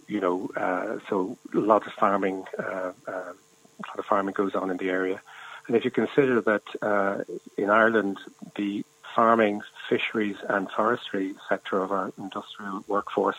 you 0.06 0.20
know, 0.20 0.50
uh, 0.56 0.98
so 1.08 1.36
a 1.54 1.58
lot 1.58 1.86
of 1.86 1.92
farming, 1.92 2.44
uh, 2.58 2.92
uh, 3.06 3.32
a 3.32 3.84
lot 3.88 3.98
of 3.98 4.04
farming 4.04 4.34
goes 4.34 4.54
on 4.54 4.70
in 4.70 4.76
the 4.76 4.90
area. 4.90 5.20
And 5.66 5.76
if 5.76 5.84
you 5.84 5.90
consider 5.90 6.40
that 6.40 6.62
uh, 6.80 7.24
in 7.56 7.70
Ireland, 7.70 8.18
the 8.56 8.84
farming, 9.14 9.62
fisheries, 9.88 10.36
and 10.48 10.70
forestry 10.70 11.34
sector 11.48 11.82
of 11.82 11.92
our 11.92 12.12
industrial 12.18 12.84
workforce 12.88 13.36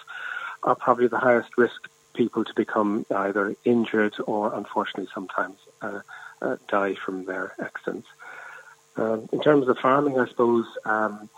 are 0.61 0.75
probably 0.75 1.07
the 1.07 1.17
highest 1.17 1.57
risk 1.57 1.89
people 2.13 2.45
to 2.45 2.53
become 2.53 3.05
either 3.13 3.55
injured 3.65 4.15
or, 4.25 4.53
unfortunately, 4.53 5.09
sometimes 5.13 5.57
uh, 5.81 6.01
uh, 6.41 6.57
die 6.67 6.93
from 6.93 7.25
their 7.25 7.55
accidents. 7.59 8.07
Um, 8.95 9.27
in 9.31 9.41
terms 9.41 9.67
of 9.67 9.77
farming, 9.79 10.19
I 10.19 10.27
suppose 10.27 10.65
um, 10.85 11.29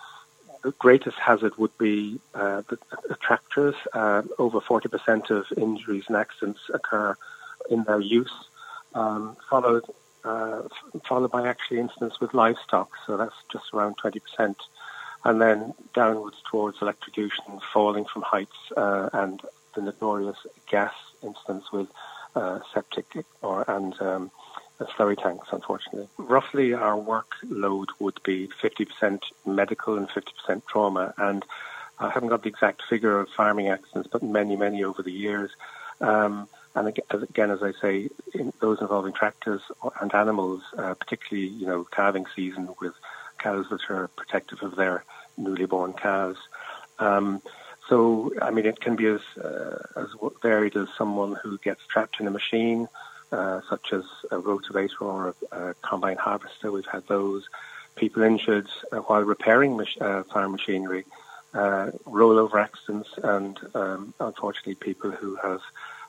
the 0.63 0.71
greatest 0.71 1.17
hazard 1.17 1.57
would 1.57 1.77
be 1.77 2.19
uh, 2.33 2.63
the, 2.67 2.77
the, 3.07 3.15
tractors. 3.15 3.75
Uh, 3.93 4.23
over 4.39 4.59
40% 4.59 5.29
of 5.29 5.45
injuries 5.57 6.05
and 6.07 6.17
accidents 6.17 6.59
occur 6.73 7.15
in 7.69 7.83
their 7.83 8.01
use, 8.01 8.33
um, 8.93 9.37
followed 9.49 9.85
uh, 10.23 10.63
followed 11.07 11.31
by 11.31 11.47
actually 11.47 11.79
incidents 11.79 12.19
with 12.19 12.33
livestock. 12.33 12.89
So 13.05 13.15
that's 13.15 13.35
just 13.51 13.65
around 13.73 13.97
20% 13.97 14.55
and 15.25 15.41
then 15.41 15.73
downwards 15.93 16.37
towards 16.49 16.81
electrocution, 16.81 17.43
falling 17.73 18.05
from 18.05 18.21
heights, 18.21 18.71
uh, 18.77 19.09
and 19.11 19.41
the 19.73 19.81
notorious 19.81 20.37
gas 20.69 20.93
incidents 21.23 21.71
with 21.71 21.89
uh, 22.35 22.59
septic 22.73 23.25
or 23.41 23.65
and 23.69 23.99
um, 24.01 24.31
slurry 24.79 25.21
tanks. 25.21 25.47
Unfortunately, 25.51 26.07
roughly 26.17 26.73
our 26.73 26.97
workload 26.97 27.87
would 27.99 28.21
be 28.23 28.49
50% 28.61 29.21
medical 29.45 29.97
and 29.97 30.09
50% 30.09 30.65
trauma, 30.67 31.13
and 31.17 31.45
I 31.99 32.09
haven't 32.09 32.29
got 32.29 32.43
the 32.43 32.49
exact 32.49 32.83
figure 32.89 33.19
of 33.19 33.29
farming 33.29 33.69
accidents, 33.69 34.09
but 34.11 34.21
many, 34.21 34.55
many 34.55 34.83
over 34.83 35.01
the 35.01 35.11
years. 35.11 35.51
Um, 36.01 36.47
and 36.75 36.89
again, 37.09 37.51
as 37.51 37.63
I 37.63 37.71
say, 37.71 38.09
in 38.33 38.51
those 38.59 38.81
involving 38.81 39.13
tractors 39.13 39.61
and 40.01 40.13
animals, 40.13 40.61
uh, 40.77 40.93
particularly 40.95 41.47
you 41.47 41.65
know 41.65 41.85
calving 41.85 42.25
season 42.35 42.69
with 42.81 42.93
cows 43.37 43.67
that 43.69 43.89
are 43.89 44.09
protective 44.09 44.61
of 44.61 44.75
their 44.75 45.05
newly 45.37 45.65
born 45.65 45.93
calves. 45.93 46.39
Um, 46.99 47.41
so, 47.87 48.33
I 48.41 48.51
mean, 48.51 48.65
it 48.65 48.81
can 48.81 48.95
be 48.95 49.05
as 49.05 49.21
uh, 49.41 49.77
as 49.95 50.07
varied 50.41 50.75
as 50.75 50.87
someone 50.97 51.37
who 51.41 51.57
gets 51.59 51.85
trapped 51.85 52.19
in 52.19 52.27
a 52.27 52.31
machine, 52.31 52.87
uh, 53.31 53.61
such 53.69 53.93
as 53.93 54.03
a 54.31 54.37
rotavator 54.37 55.01
or 55.01 55.35
a, 55.51 55.69
a, 55.69 55.73
combine 55.75 56.17
harvester. 56.17 56.71
We've 56.71 56.85
had 56.85 57.07
those 57.07 57.47
people 57.95 58.23
injured 58.23 58.67
uh, 58.91 58.97
while 58.97 59.23
repairing 59.23 59.77
mach- 59.77 60.01
uh, 60.01 60.23
farm 60.23 60.53
machinery, 60.53 61.05
uh, 61.53 61.91
rollover 62.05 62.61
accidents, 62.61 63.09
and 63.23 63.57
um, 63.73 64.13
unfortunately, 64.19 64.75
people 64.75 65.11
who 65.11 65.35
have 65.35 65.61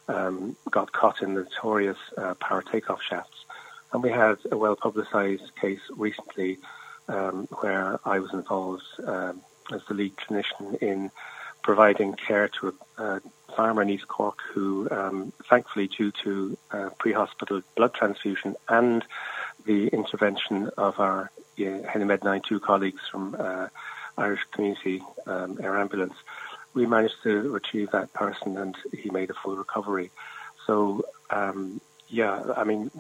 um, 0.09 0.57
got 0.71 0.93
caught 0.93 1.23
in 1.23 1.35
notorious 1.35 1.99
uh, 2.17 2.35
power 2.35 2.63
takeoff 2.63 3.03
shafts. 3.03 3.45
And 3.93 4.03
we 4.03 4.11
had 4.11 4.39
a 4.51 4.57
well 4.57 4.77
publicised 4.77 5.55
case 5.57 5.81
recently 5.91 6.59
um, 7.09 7.47
where 7.61 7.99
I 8.05 8.19
was 8.19 8.33
involved 8.33 8.85
um, 9.05 9.41
as 9.73 9.85
the 9.87 9.95
lead 9.95 10.17
clinician 10.17 10.77
in 10.83 11.11
providing 11.63 12.15
care 12.15 12.49
to 12.49 12.75
a, 12.99 13.03
a 13.03 13.23
farmer 13.57 13.83
in 13.83 13.91
East 13.91 14.07
Cork 14.07 14.39
who, 14.53 14.89
um, 14.91 15.33
thankfully, 15.49 15.89
due 15.89 16.13
to 16.23 16.57
uh, 16.71 16.91
pre-hospital 16.99 17.63
blood 17.77 17.95
transfusion 17.95 18.55
and 18.69 19.05
the 19.65 19.89
intervention 19.89 20.71
of 20.77 21.01
our 21.01 21.31
uh, 21.59 21.83
Helimed 21.89 22.23
92 22.23 22.61
colleagues 22.61 23.03
from 23.11 23.35
uh, 23.39 23.69
Irish 24.19 24.45
Community 24.53 25.03
um, 25.27 25.59
Air 25.63 25.79
Ambulance, 25.79 26.15
we 26.75 26.87
managed 26.87 27.23
to 27.23 27.51
retrieve 27.51 27.91
that 27.93 28.13
person 28.13 28.57
and 28.59 28.77
he 28.93 29.11
made 29.11 29.31
a 29.31 29.35
full 29.35 29.57
recovery. 29.57 30.11
So, 30.67 31.05
um, 31.31 31.81
yeah, 32.09 32.53
I 32.57 32.65
mean, 32.65 32.91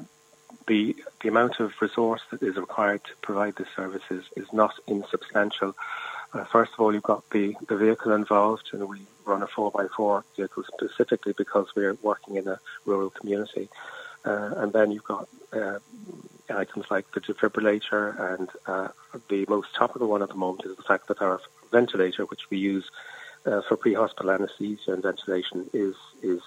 the 0.66 0.96
the 1.20 1.28
amount 1.28 1.61
of 1.61 1.72
resource 1.80 2.22
that 2.30 2.42
is 2.42 2.57
required 2.57 3.04
to 3.04 3.11
provide 3.22 3.57
this 3.57 3.68
service 3.76 4.02
is, 4.11 4.24
is 4.36 4.52
not 4.52 4.72
insubstantial. 4.86 5.74
Uh, 6.37 6.45
first 6.45 6.72
of 6.74 6.80
all, 6.80 6.93
you've 6.93 7.03
got 7.03 7.28
the, 7.30 7.57
the 7.66 7.76
vehicle 7.76 8.12
involved, 8.12 8.68
and 8.72 8.87
we 8.87 9.01
run 9.24 9.43
a 9.43 9.47
4x4 9.47 10.22
vehicle 10.37 10.64
specifically 10.64 11.32
because 11.32 11.68
we're 11.74 11.95
working 12.03 12.37
in 12.37 12.47
a 12.47 12.61
rural 12.84 13.09
community. 13.09 13.70
Uh, 14.22 14.53
and 14.59 14.72
then 14.74 14.91
you've 14.91 15.05
got 15.05 15.28
uh, 15.55 15.78
items 16.51 16.91
like 16.91 17.11
the 17.12 17.20
defibrillator, 17.22 18.34
and 18.34 18.51
uh, 18.66 18.89
the 19.30 19.47
most 19.49 19.74
topical 19.74 20.09
one 20.09 20.22
at 20.22 20.28
the 20.28 20.34
moment 20.34 20.66
is 20.66 20.76
the 20.76 20.82
fact 20.82 21.09
that 21.09 21.22
our 21.22 21.41
ventilator, 21.72 22.26
which 22.26 22.51
we 22.51 22.59
use 22.59 22.91
uh, 23.47 23.62
for 23.62 23.78
pre-hospital 23.78 24.30
anesthesia 24.30 24.93
and 24.93 25.03
ventilation, 25.03 25.70
is 25.72 25.95
is 26.22 26.43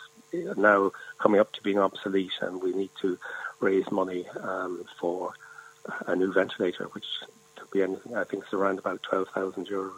now 0.58 0.92
coming 1.18 1.40
up 1.40 1.52
to 1.54 1.64
being 1.64 1.80
obsolete, 1.80 2.38
and 2.42 2.62
we 2.62 2.74
need 2.74 2.92
to 3.02 3.18
raise 3.60 3.90
money 3.90 4.28
um, 4.42 4.86
for 5.00 5.34
a 6.06 6.16
new 6.16 6.32
ventilator, 6.32 6.84
which 6.92 7.08
be 7.72 7.84
anything. 7.84 8.15
I 8.15 8.24
think 8.24 8.43
it's 8.43 8.53
around 8.53 8.80
about 8.80 9.03
twelve 9.03 9.30
thousand 9.30 9.67
euros. 9.67 9.93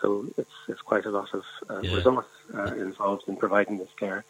So 0.00 0.26
it's 0.36 0.50
it's 0.68 0.80
quite 0.80 1.06
a 1.06 1.10
lot 1.10 1.32
of 1.32 1.44
uh, 1.70 1.80
yeah. 1.80 1.94
resource 1.94 2.26
uh, 2.54 2.74
involved 2.74 3.28
in 3.28 3.36
providing 3.36 3.78
this 3.78 3.92
care, 3.98 4.24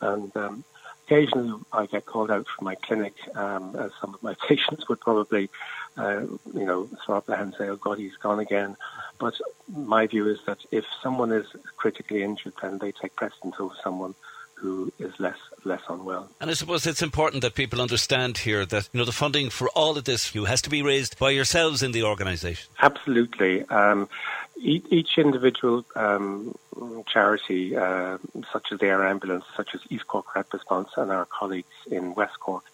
and 0.00 0.34
um, 0.36 0.64
occasionally 1.06 1.60
I 1.72 1.86
get 1.86 2.06
called 2.06 2.30
out 2.30 2.46
from 2.46 2.64
my 2.64 2.76
clinic, 2.76 3.14
um, 3.34 3.74
as 3.76 3.90
some 4.00 4.14
of 4.14 4.22
my 4.22 4.34
patients 4.48 4.88
would 4.88 5.00
probably, 5.00 5.50
uh, 5.96 6.20
you 6.54 6.66
know, 6.66 6.88
throw 7.04 7.16
up 7.16 7.26
their 7.26 7.36
hands 7.36 7.56
and 7.58 7.66
say, 7.66 7.70
"Oh 7.70 7.76
God, 7.76 7.98
he's 7.98 8.16
gone 8.16 8.40
again." 8.40 8.76
But 9.18 9.34
my 9.68 10.06
view 10.06 10.28
is 10.28 10.38
that 10.46 10.58
if 10.70 10.84
someone 11.02 11.32
is 11.32 11.46
critically 11.76 12.22
injured, 12.22 12.54
then 12.62 12.78
they 12.78 12.92
take 12.92 13.16
precedence 13.16 13.56
over 13.58 13.74
someone 13.82 14.14
who 14.60 14.92
is 14.98 15.12
less 15.18 15.38
less 15.64 15.82
unwell. 15.88 16.28
And 16.40 16.50
I 16.50 16.54
suppose 16.54 16.86
it's 16.86 17.02
important 17.02 17.42
that 17.42 17.54
people 17.54 17.80
understand 17.80 18.38
here 18.38 18.64
that 18.66 18.88
you 18.92 18.98
know 18.98 19.04
the 19.04 19.12
funding 19.12 19.50
for 19.50 19.68
all 19.70 19.96
of 19.96 20.04
this 20.04 20.34
you 20.34 20.44
has 20.44 20.62
to 20.62 20.70
be 20.70 20.82
raised 20.82 21.18
by 21.18 21.30
yourselves 21.30 21.82
in 21.82 21.92
the 21.92 22.02
organisation. 22.04 22.68
Absolutely. 22.80 23.64
Um, 23.68 24.08
each 24.62 25.16
individual 25.16 25.86
um, 25.96 26.54
charity, 27.06 27.74
uh, 27.74 28.18
such 28.52 28.72
as 28.72 28.78
the 28.78 28.86
Air 28.86 29.06
Ambulance, 29.06 29.44
such 29.56 29.74
as 29.74 29.80
East 29.88 30.06
Cork 30.06 30.34
Rapid 30.34 30.52
Response, 30.52 30.90
and 30.98 31.10
our 31.10 31.24
colleagues 31.24 31.76
in 31.90 32.14
West 32.14 32.38
Cork, 32.40 32.64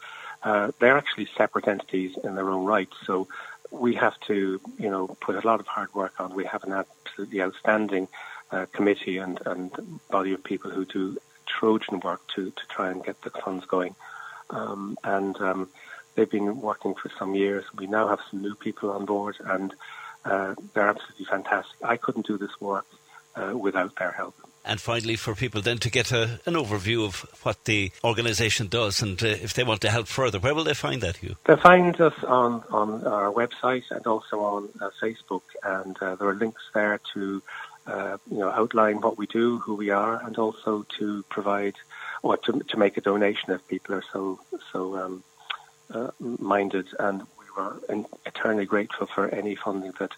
uh, 0.42 0.72
they're 0.80 0.98
actually 0.98 1.28
separate 1.36 1.68
entities 1.68 2.16
in 2.24 2.34
their 2.34 2.50
own 2.50 2.64
right. 2.64 2.88
So 3.04 3.28
we 3.70 3.94
have 3.94 4.18
to, 4.26 4.60
you 4.78 4.90
know, 4.90 5.06
put 5.20 5.36
a 5.36 5.46
lot 5.46 5.60
of 5.60 5.66
hard 5.66 5.94
work 5.94 6.20
on. 6.20 6.34
We 6.34 6.44
have 6.44 6.64
an 6.64 6.72
absolutely 6.72 7.40
outstanding 7.40 8.08
uh, 8.50 8.66
committee 8.72 9.18
and, 9.18 9.40
and 9.46 10.00
body 10.10 10.32
of 10.32 10.42
people 10.42 10.70
who 10.70 10.84
do 10.84 11.18
Trojan 11.58 12.00
work 12.00 12.20
to, 12.34 12.50
to 12.50 12.62
try 12.68 12.90
and 12.90 13.04
get 13.04 13.20
the 13.22 13.30
funds 13.30 13.64
going. 13.66 13.94
Um, 14.50 14.96
and 15.02 15.36
um, 15.40 15.68
they've 16.14 16.30
been 16.30 16.60
working 16.60 16.94
for 16.94 17.10
some 17.18 17.34
years. 17.34 17.64
We 17.74 17.86
now 17.86 18.08
have 18.08 18.20
some 18.30 18.42
new 18.42 18.54
people 18.54 18.90
on 18.90 19.04
board, 19.04 19.36
and 19.44 19.74
uh, 20.24 20.54
they're 20.74 20.88
absolutely 20.88 21.26
fantastic. 21.26 21.76
I 21.82 21.96
couldn't 21.96 22.26
do 22.26 22.38
this 22.38 22.60
work 22.60 22.86
uh, 23.34 23.56
without 23.56 23.96
their 23.96 24.12
help. 24.12 24.34
And 24.68 24.80
finally, 24.80 25.14
for 25.14 25.36
people 25.36 25.62
then 25.62 25.78
to 25.78 25.90
get 25.90 26.10
a, 26.10 26.40
an 26.44 26.54
overview 26.54 27.04
of 27.04 27.24
what 27.44 27.64
the 27.66 27.92
organisation 28.02 28.66
does 28.66 29.00
and 29.00 29.22
uh, 29.22 29.28
if 29.28 29.54
they 29.54 29.62
want 29.62 29.80
to 29.82 29.90
help 29.90 30.08
further, 30.08 30.40
where 30.40 30.56
will 30.56 30.64
they 30.64 30.74
find 30.74 31.00
that, 31.02 31.18
Hugh? 31.18 31.36
They 31.44 31.54
find 31.54 31.98
us 32.00 32.14
on, 32.24 32.64
on 32.70 33.06
our 33.06 33.32
website 33.32 33.84
and 33.92 34.04
also 34.08 34.40
on 34.40 34.68
uh, 34.80 34.90
Facebook, 35.00 35.42
and 35.62 35.96
uh, 36.02 36.16
there 36.16 36.28
are 36.28 36.34
links 36.34 36.62
there 36.74 37.00
to 37.14 37.42
uh, 37.86 38.18
you 38.30 38.38
know 38.38 38.50
outline 38.50 39.00
what 39.00 39.18
we 39.18 39.26
do, 39.26 39.58
who 39.58 39.74
we 39.74 39.90
are, 39.90 40.22
and 40.24 40.36
also 40.38 40.84
to 40.98 41.22
provide 41.24 41.74
or 42.22 42.36
to, 42.38 42.60
to 42.60 42.76
make 42.76 42.96
a 42.96 43.00
donation 43.00 43.50
if 43.52 43.66
people 43.68 43.94
are 43.94 44.04
so 44.12 44.40
so 44.72 44.96
um, 44.98 45.24
uh, 45.90 46.10
minded. 46.18 46.88
And 46.98 47.22
we 47.38 47.44
were 47.56 47.80
eternally 48.24 48.66
grateful 48.66 49.06
for 49.06 49.28
any 49.28 49.54
funding 49.54 49.92
that 49.98 50.12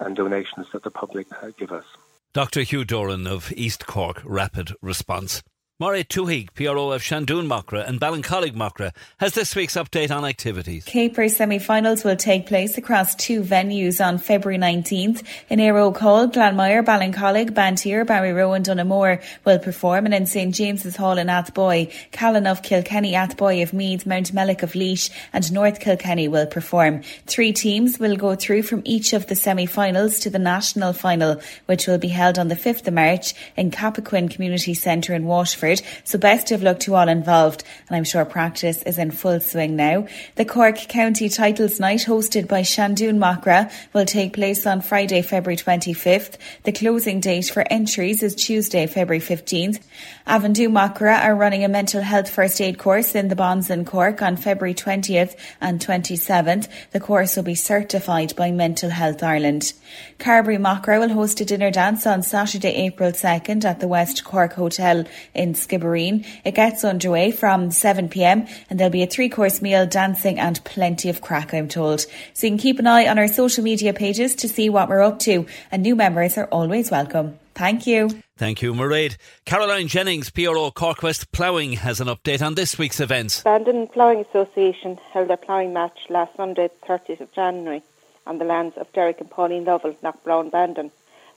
and 0.00 0.16
donations 0.16 0.66
that 0.72 0.82
the 0.82 0.90
public 0.90 1.26
uh, 1.42 1.50
give 1.56 1.72
us. 1.72 1.84
Dr. 2.32 2.62
Hugh 2.62 2.84
Doran 2.84 3.26
of 3.26 3.52
East 3.52 3.86
Cork 3.86 4.20
Rapid 4.24 4.72
Response. 4.82 5.42
Mairead 5.82 6.06
Tuhig, 6.06 6.54
PRO 6.54 6.92
of 6.92 7.02
Shandoon 7.02 7.48
Macra 7.48 7.84
and 7.84 8.00
Ballincollig 8.00 8.54
Macra, 8.54 8.94
has 9.18 9.34
this 9.34 9.56
week's 9.56 9.74
update 9.74 10.14
on 10.14 10.24
activities. 10.24 10.84
Caper 10.84 11.28
semi-finals 11.28 12.04
will 12.04 12.14
take 12.14 12.46
place 12.46 12.78
across 12.78 13.16
two 13.16 13.42
venues 13.42 14.00
on 14.00 14.18
February 14.18 14.56
19th. 14.56 15.24
In 15.48 15.58
Aero 15.58 15.90
Call, 15.90 16.28
Glanmire, 16.28 16.84
Ballincollig, 16.84 17.50
Banteer, 17.50 18.06
Barryroe, 18.06 18.62
Donoughmore 18.62 19.20
will 19.44 19.58
perform 19.58 20.04
and 20.04 20.14
in 20.14 20.26
St 20.26 20.54
James's 20.54 20.94
Hall 20.94 21.18
in 21.18 21.26
Athboy, 21.26 21.92
Callan 22.12 22.46
of 22.46 22.62
Kilkenny, 22.62 23.14
Athboy 23.14 23.60
of 23.60 23.72
Meath, 23.72 24.04
Mountmellick 24.04 24.62
of 24.62 24.76
Laois 24.76 25.10
and 25.32 25.52
North 25.52 25.80
Kilkenny 25.80 26.28
will 26.28 26.46
perform. 26.46 27.02
Three 27.26 27.52
teams 27.52 27.98
will 27.98 28.14
go 28.14 28.36
through 28.36 28.62
from 28.62 28.82
each 28.84 29.12
of 29.12 29.26
the 29.26 29.34
semi-finals 29.34 30.20
to 30.20 30.30
the 30.30 30.38
national 30.38 30.92
final, 30.92 31.40
which 31.66 31.88
will 31.88 31.98
be 31.98 32.06
held 32.06 32.38
on 32.38 32.46
the 32.46 32.54
5th 32.54 32.86
of 32.86 32.94
March 32.94 33.34
in 33.56 33.72
Cappoquin 33.72 34.30
Community 34.30 34.74
Centre 34.74 35.14
in 35.14 35.24
Waterford 35.24 35.63
so 36.04 36.18
best 36.18 36.50
of 36.50 36.62
luck 36.62 36.80
to 36.80 36.94
all 36.94 37.08
involved, 37.08 37.64
and 37.88 37.96
I'm 37.96 38.04
sure 38.04 38.24
practice 38.24 38.82
is 38.82 38.98
in 38.98 39.10
full 39.10 39.40
swing 39.40 39.76
now. 39.76 40.06
The 40.36 40.44
Cork 40.44 40.76
County 40.76 41.28
Titles 41.28 41.80
Night, 41.80 42.00
hosted 42.00 42.48
by 42.48 42.62
Shandoon 42.62 43.18
Macra, 43.18 43.72
will 43.92 44.04
take 44.04 44.34
place 44.34 44.66
on 44.66 44.82
Friday, 44.82 45.22
February 45.22 45.56
25th. 45.56 46.36
The 46.64 46.72
closing 46.72 47.20
date 47.20 47.50
for 47.50 47.64
entries 47.70 48.22
is 48.22 48.34
Tuesday, 48.34 48.86
February 48.86 49.20
15th. 49.20 49.80
Avondhu 50.26 50.68
Macra 50.68 51.22
are 51.22 51.34
running 51.34 51.64
a 51.64 51.68
mental 51.68 52.02
health 52.02 52.28
first 52.28 52.60
aid 52.60 52.78
course 52.78 53.14
in 53.14 53.28
the 53.28 53.36
Bonds 53.36 53.70
in 53.70 53.84
Cork 53.84 54.22
on 54.22 54.36
February 54.36 54.74
20th 54.74 55.36
and 55.60 55.80
27th. 55.80 56.68
The 56.92 57.00
course 57.00 57.36
will 57.36 57.44
be 57.44 57.54
certified 57.54 58.34
by 58.36 58.50
Mental 58.50 58.90
Health 58.90 59.22
Ireland. 59.22 59.72
Carbery 60.18 60.58
Macra 60.58 61.00
will 61.00 61.14
host 61.14 61.40
a 61.40 61.44
dinner 61.44 61.70
dance 61.70 62.06
on 62.06 62.22
Saturday, 62.22 62.70
April 62.70 63.12
2nd 63.12 63.64
at 63.64 63.80
the 63.80 63.88
West 63.88 64.24
Cork 64.24 64.54
Hotel 64.54 65.04
in 65.34 65.53
Skibbereen. 65.54 66.26
It 66.44 66.54
gets 66.54 66.84
underway 66.84 67.30
from 67.30 67.70
7pm 67.70 68.48
and 68.70 68.78
there'll 68.78 68.90
be 68.92 69.02
a 69.02 69.06
three 69.06 69.28
course 69.28 69.60
meal, 69.62 69.86
dancing 69.86 70.38
and 70.38 70.62
plenty 70.64 71.08
of 71.08 71.20
crack, 71.20 71.52
I'm 71.54 71.68
told. 71.68 72.00
So 72.34 72.46
you 72.46 72.50
can 72.50 72.58
keep 72.58 72.78
an 72.78 72.86
eye 72.86 73.08
on 73.08 73.18
our 73.18 73.28
social 73.28 73.64
media 73.64 73.92
pages 73.92 74.34
to 74.36 74.48
see 74.48 74.68
what 74.68 74.88
we're 74.88 75.02
up 75.02 75.18
to 75.20 75.46
and 75.70 75.82
new 75.82 75.96
members 75.96 76.36
are 76.36 76.46
always 76.46 76.90
welcome. 76.90 77.38
Thank 77.54 77.86
you. 77.86 78.10
Thank 78.36 78.62
you, 78.62 78.74
Mairead. 78.74 79.16
Caroline 79.44 79.86
Jennings, 79.86 80.28
PRO 80.30 80.72
Cork 80.72 81.02
West 81.04 81.30
Ploughing, 81.30 81.74
has 81.74 82.00
an 82.00 82.08
update 82.08 82.44
on 82.44 82.56
this 82.56 82.76
week's 82.76 82.98
events. 82.98 83.42
Bandon 83.42 83.86
Ploughing 83.86 84.24
Association 84.28 84.98
held 85.12 85.28
their 85.28 85.36
ploughing 85.36 85.72
match 85.72 85.98
last 86.08 86.34
Sunday, 86.36 86.68
30th 86.88 87.20
of 87.20 87.32
January, 87.32 87.82
on 88.26 88.38
the 88.38 88.44
lands 88.44 88.76
of 88.76 88.92
Derek 88.92 89.20
and 89.20 89.30
Pauline 89.30 89.64
Lovell, 89.64 89.94
Knockbrown 90.02 90.50
Bandon. 90.50 90.90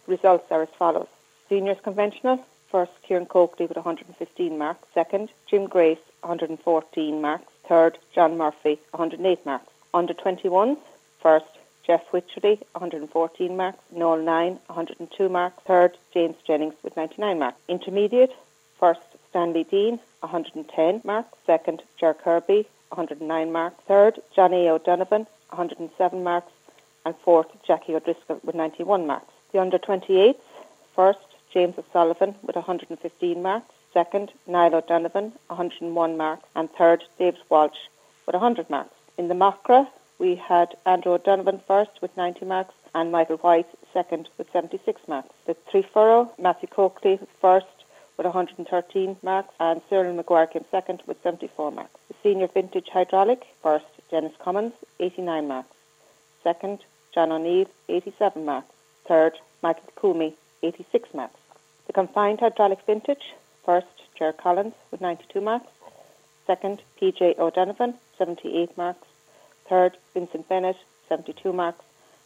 Results 0.07 0.51
are 0.51 0.63
as 0.63 0.69
follows. 0.69 1.07
Seniors 1.49 1.77
Conventional, 1.83 2.43
First, 2.69 2.91
Kieran 3.03 3.25
Coakley 3.25 3.65
with 3.65 3.77
115 3.77 4.57
marks. 4.57 4.87
Second, 4.93 5.29
Jim 5.49 5.67
Grace, 5.67 5.99
114 6.21 7.21
marks. 7.21 7.51
Third, 7.67 7.97
John 8.13 8.37
Murphy, 8.37 8.79
108 8.91 9.45
marks. 9.45 9.67
Under 9.93 10.13
21s, 10.13 10.77
first, 11.21 11.45
Jeff 11.85 12.03
Wycherley, 12.11 12.59
114 12.73 13.55
marks. 13.55 13.79
Noel 13.91 14.17
9, 14.17 14.59
102 14.67 15.29
marks. 15.29 15.63
Third, 15.65 15.97
James 16.13 16.35
Jennings 16.45 16.75
with 16.83 16.97
99 16.97 17.39
marks. 17.39 17.57
Intermediate, 17.69 18.35
first, 18.77 19.01
Stanley 19.29 19.63
Dean, 19.63 19.99
110 20.19 21.01
marks. 21.05 21.37
Second, 21.45 21.81
Ger 21.97 22.13
Kirby, 22.13 22.67
109 22.89 23.51
marks. 23.51 23.81
Third, 23.87 24.19
Johnny 24.35 24.67
O'Donovan, 24.67 25.25
107 25.49 26.23
marks. 26.23 26.51
And 27.05 27.15
fourth, 27.23 27.47
Jackie 27.65 27.95
O'Driscoll 27.95 28.41
with 28.43 28.55
91 28.55 29.07
marks. 29.07 29.31
The 29.53 29.61
under 29.61 29.79
28s, 29.79 30.35
first, 30.93 31.19
James 31.53 31.75
O'Sullivan 31.77 32.35
with 32.43 32.55
115 32.55 33.41
marks. 33.41 33.73
Second, 33.93 34.31
Niall 34.45 34.75
O'Donovan, 34.75 35.33
101 35.47 36.17
marks. 36.17 36.47
And 36.55 36.69
third, 36.71 37.03
David 37.17 37.41
Walsh 37.49 37.77
with 38.25 38.33
100 38.33 38.69
marks. 38.69 38.93
In 39.17 39.27
the 39.27 39.33
Macra, 39.33 39.87
we 40.19 40.35
had 40.35 40.75
Andrew 40.85 41.13
O'Donovan 41.13 41.61
first 41.67 42.01
with 42.01 42.15
90 42.17 42.45
marks 42.45 42.73
and 42.95 43.11
Michael 43.11 43.37
White 43.37 43.67
second 43.93 44.29
with 44.37 44.51
76 44.51 45.01
marks. 45.07 45.29
The 45.45 45.55
three 45.69 45.83
furrow, 45.93 46.31
Matthew 46.39 46.67
Coakley 46.67 47.19
first 47.39 47.67
with 48.17 48.25
113 48.25 49.17
marks 49.21 49.53
and 49.59 49.81
Cyril 49.89 50.17
McGuire 50.17 50.51
came 50.51 50.65
second 50.71 51.03
with 51.05 51.21
74 51.21 51.71
marks. 51.71 51.99
The 52.07 52.15
senior 52.23 52.47
vintage 52.47 52.89
hydraulic, 52.91 53.43
first 53.61 53.85
Dennis 54.09 54.33
Cummins, 54.43 54.73
89 54.99 55.47
marks. 55.47 55.69
Second, 56.43 56.79
John 57.13 57.31
O'Neill, 57.31 57.67
87 57.89 58.43
marks. 58.43 58.73
Third, 59.07 59.37
Michael 59.61 59.91
Coomey, 59.95 60.35
86 60.63 61.13
marks. 61.13 61.39
The 61.87 61.93
confined 61.93 62.39
hydraulic 62.39 62.79
vintage, 62.85 63.33
first, 63.65 63.87
Ger 64.17 64.33
Collins 64.33 64.73
with 64.91 65.01
92 65.01 65.41
marks. 65.41 65.71
Second, 66.45 66.81
PJ 66.99 67.37
O'Donovan, 67.37 67.95
78 68.17 68.77
marks. 68.77 69.07
Third, 69.69 69.97
Vincent 70.13 70.47
Bennett, 70.49 70.77
72 71.09 71.53
marks. 71.53 71.83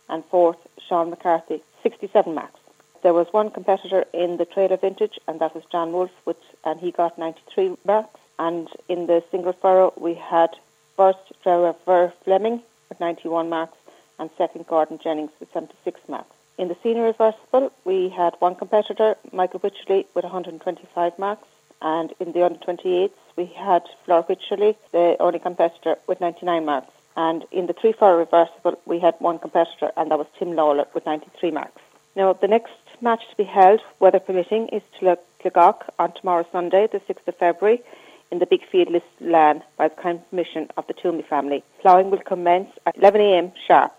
And 0.09 0.23
fourth, 0.25 0.57
Sean 0.87 1.09
McCarthy, 1.09 1.61
67 1.83 2.33
marks. 2.33 2.59
There 3.01 3.13
was 3.13 3.27
one 3.31 3.49
competitor 3.49 4.05
in 4.13 4.37
the 4.37 4.45
trailer 4.45 4.77
vintage, 4.77 5.19
and 5.27 5.39
that 5.39 5.55
was 5.55 5.63
John 5.71 5.91
Wolfe, 5.91 6.11
with, 6.25 6.37
and 6.63 6.79
he 6.79 6.91
got 6.91 7.17
93 7.17 7.77
marks. 7.85 8.19
And 8.37 8.67
in 8.89 9.07
the 9.07 9.23
single 9.31 9.53
furrow, 9.53 9.93
we 9.97 10.13
had 10.13 10.49
first 10.95 11.19
Trevor 11.41 12.13
Fleming 12.23 12.61
with 12.89 12.99
91 12.99 13.49
marks, 13.49 13.77
and 14.19 14.29
second 14.37 14.67
Gordon 14.67 14.99
Jennings 14.99 15.31
with 15.39 15.51
76 15.51 15.99
marks. 16.07 16.35
In 16.61 16.67
the 16.67 16.77
senior 16.83 17.05
reversible, 17.05 17.71
we 17.85 18.09
had 18.09 18.35
one 18.37 18.53
competitor, 18.53 19.15
Michael 19.33 19.61
Wycherley, 19.61 20.05
with 20.13 20.23
125 20.23 21.17
marks. 21.17 21.47
And 21.81 22.13
in 22.19 22.33
the 22.33 22.45
under 22.45 22.59
28s, 22.59 23.09
we 23.35 23.47
had 23.47 23.81
Flor 24.05 24.23
Wycherley, 24.29 24.75
the 24.91 25.15
only 25.19 25.39
competitor, 25.39 25.95
with 26.05 26.21
99 26.21 26.63
marks. 26.63 26.93
And 27.15 27.45
in 27.51 27.65
the 27.65 27.73
three 27.73 27.93
four 27.93 28.15
reversible, 28.15 28.79
we 28.85 28.99
had 28.99 29.15
one 29.17 29.39
competitor, 29.39 29.91
and 29.97 30.11
that 30.11 30.19
was 30.19 30.27
Tim 30.37 30.55
Lawler 30.55 30.85
with 30.93 31.03
93 31.03 31.49
marks. 31.49 31.81
Now, 32.15 32.31
the 32.33 32.47
next 32.47 32.73
match 33.01 33.23
to 33.31 33.37
be 33.37 33.43
held, 33.43 33.81
weather 33.99 34.19
permitting, 34.19 34.67
is 34.67 34.83
to 34.99 35.17
Clegok 35.43 35.89
on 35.97 36.13
tomorrow 36.13 36.45
Sunday, 36.51 36.87
the 36.91 36.99
6th 36.99 37.27
of 37.27 37.37
February, 37.37 37.81
in 38.29 38.37
the 38.37 38.45
Big 38.45 38.61
Field 38.71 38.91
listed 38.91 39.31
land 39.31 39.63
by 39.77 39.87
the 39.87 39.95
kind 39.95 40.21
permission 40.29 40.69
of 40.77 40.85
the 40.85 40.93
Toomey 40.93 41.23
family. 41.27 41.63
Ploughing 41.81 42.11
will 42.11 42.19
commence 42.19 42.69
at 42.85 42.95
11am 42.99 43.51
sharp. 43.67 43.93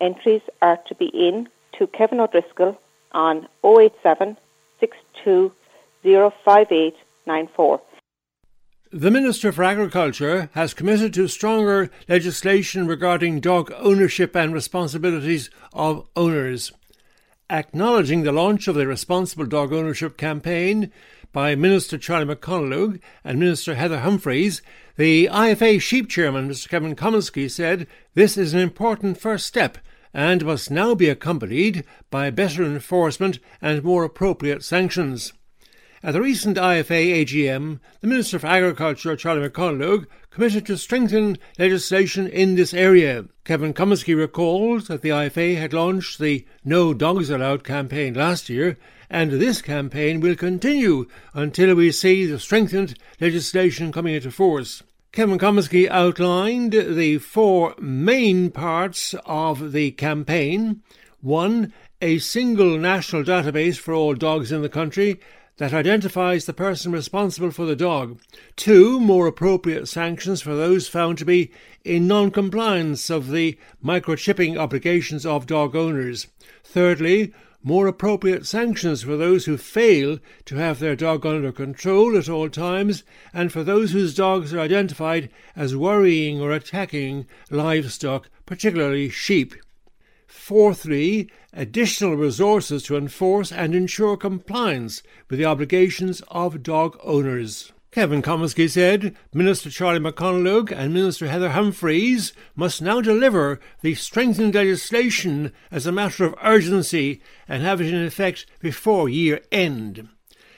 Entries 0.00 0.42
are 0.62 0.78
to 0.86 0.94
be 0.94 1.06
in 1.06 1.48
to 1.78 1.86
Kevin 1.88 2.20
O'Driscoll 2.20 2.78
on 3.12 3.48
087 3.64 4.36
The 8.92 9.10
Minister 9.10 9.52
for 9.52 9.64
Agriculture 9.64 10.50
has 10.54 10.74
committed 10.74 11.12
to 11.14 11.28
stronger 11.28 11.90
legislation 12.08 12.86
regarding 12.86 13.40
dog 13.40 13.72
ownership 13.76 14.36
and 14.36 14.54
responsibilities 14.54 15.50
of 15.72 16.06
owners. 16.14 16.72
Acknowledging 17.50 18.22
the 18.22 18.32
launch 18.32 18.66
of 18.68 18.74
the 18.74 18.86
Responsible 18.86 19.46
Dog 19.46 19.72
Ownership 19.72 20.16
campaign, 20.16 20.90
by 21.36 21.54
Minister 21.54 21.98
Charlie 21.98 22.34
McConalogue 22.34 22.98
and 23.22 23.38
Minister 23.38 23.74
Heather 23.74 24.00
Humphreys, 24.00 24.62
the 24.96 25.28
IFA 25.30 25.82
Sheep 25.82 26.08
Chairman, 26.08 26.48
Mr. 26.48 26.66
Kevin 26.66 26.96
Comiskey, 26.96 27.50
said 27.50 27.86
this 28.14 28.38
is 28.38 28.54
an 28.54 28.60
important 28.60 29.20
first 29.20 29.44
step 29.44 29.76
and 30.16 30.46
must 30.46 30.70
now 30.70 30.94
be 30.94 31.10
accompanied 31.10 31.84
by 32.10 32.30
better 32.30 32.64
enforcement 32.64 33.38
and 33.60 33.84
more 33.84 34.02
appropriate 34.02 34.64
sanctions. 34.64 35.34
At 36.02 36.14
the 36.14 36.22
recent 36.22 36.56
IFA 36.56 37.22
AGM, 37.22 37.80
the 38.00 38.06
Minister 38.06 38.38
for 38.38 38.46
Agriculture, 38.46 39.14
Charlie 39.14 39.46
McConalogue, 39.46 40.06
committed 40.30 40.64
to 40.66 40.78
strengthen 40.78 41.36
legislation 41.58 42.26
in 42.28 42.54
this 42.54 42.72
area. 42.72 43.26
Kevin 43.44 43.74
Comiskey 43.74 44.16
recalled 44.16 44.86
that 44.86 45.02
the 45.02 45.10
IFA 45.10 45.58
had 45.58 45.74
launched 45.74 46.18
the 46.18 46.46
No 46.64 46.94
Dogs 46.94 47.28
Allowed 47.28 47.62
campaign 47.62 48.14
last 48.14 48.48
year, 48.48 48.78
and 49.10 49.32
this 49.32 49.60
campaign 49.60 50.20
will 50.20 50.34
continue 50.34 51.06
until 51.34 51.74
we 51.74 51.92
see 51.92 52.24
the 52.24 52.38
strengthened 52.38 52.98
legislation 53.20 53.92
coming 53.92 54.14
into 54.14 54.30
force. 54.30 54.82
Kevin 55.16 55.38
Comiskey 55.38 55.88
outlined 55.88 56.74
the 56.74 57.16
four 57.16 57.74
main 57.80 58.50
parts 58.50 59.14
of 59.24 59.72
the 59.72 59.92
campaign. 59.92 60.82
One, 61.22 61.72
a 62.02 62.18
single 62.18 62.76
national 62.76 63.24
database 63.24 63.78
for 63.78 63.94
all 63.94 64.12
dogs 64.12 64.52
in 64.52 64.60
the 64.60 64.68
country 64.68 65.18
that 65.56 65.72
identifies 65.72 66.44
the 66.44 66.52
person 66.52 66.92
responsible 66.92 67.50
for 67.50 67.64
the 67.64 67.74
dog. 67.74 68.20
Two, 68.56 69.00
more 69.00 69.26
appropriate 69.26 69.88
sanctions 69.88 70.42
for 70.42 70.54
those 70.54 70.86
found 70.86 71.16
to 71.16 71.24
be 71.24 71.50
in 71.82 72.06
non 72.06 72.30
compliance 72.30 73.08
of 73.08 73.30
the 73.30 73.58
microchipping 73.82 74.58
obligations 74.58 75.24
of 75.24 75.46
dog 75.46 75.74
owners. 75.74 76.26
Thirdly, 76.62 77.32
more 77.66 77.88
appropriate 77.88 78.46
sanctions 78.46 79.02
for 79.02 79.16
those 79.16 79.46
who 79.46 79.56
fail 79.56 80.20
to 80.44 80.54
have 80.54 80.78
their 80.78 80.94
dog 80.94 81.26
under 81.26 81.50
control 81.50 82.16
at 82.16 82.28
all 82.28 82.48
times, 82.48 83.02
and 83.34 83.50
for 83.50 83.64
those 83.64 83.90
whose 83.90 84.14
dogs 84.14 84.54
are 84.54 84.60
identified 84.60 85.28
as 85.56 85.74
worrying 85.74 86.40
or 86.40 86.52
attacking 86.52 87.26
livestock, 87.50 88.30
particularly 88.46 89.08
sheep. 89.08 89.52
Fourthly, 90.28 91.28
additional 91.52 92.14
resources 92.14 92.84
to 92.84 92.96
enforce 92.96 93.50
and 93.50 93.74
ensure 93.74 94.16
compliance 94.16 95.02
with 95.28 95.40
the 95.40 95.44
obligations 95.44 96.22
of 96.28 96.62
dog 96.62 96.96
owners. 97.02 97.72
Kevin 97.96 98.20
Comiskey 98.20 98.68
said 98.68 99.16
Minister 99.32 99.70
Charlie 99.70 100.00
McConalogue 100.00 100.70
and 100.70 100.92
Minister 100.92 101.28
Heather 101.28 101.52
Humphreys 101.52 102.34
must 102.54 102.82
now 102.82 103.00
deliver 103.00 103.58
the 103.80 103.94
strengthened 103.94 104.54
legislation 104.54 105.50
as 105.70 105.86
a 105.86 105.92
matter 105.92 106.26
of 106.26 106.34
urgency 106.42 107.22
and 107.48 107.62
have 107.62 107.80
it 107.80 107.86
in 107.86 108.04
effect 108.04 108.44
before 108.60 109.08
year 109.08 109.40
end. 109.50 110.10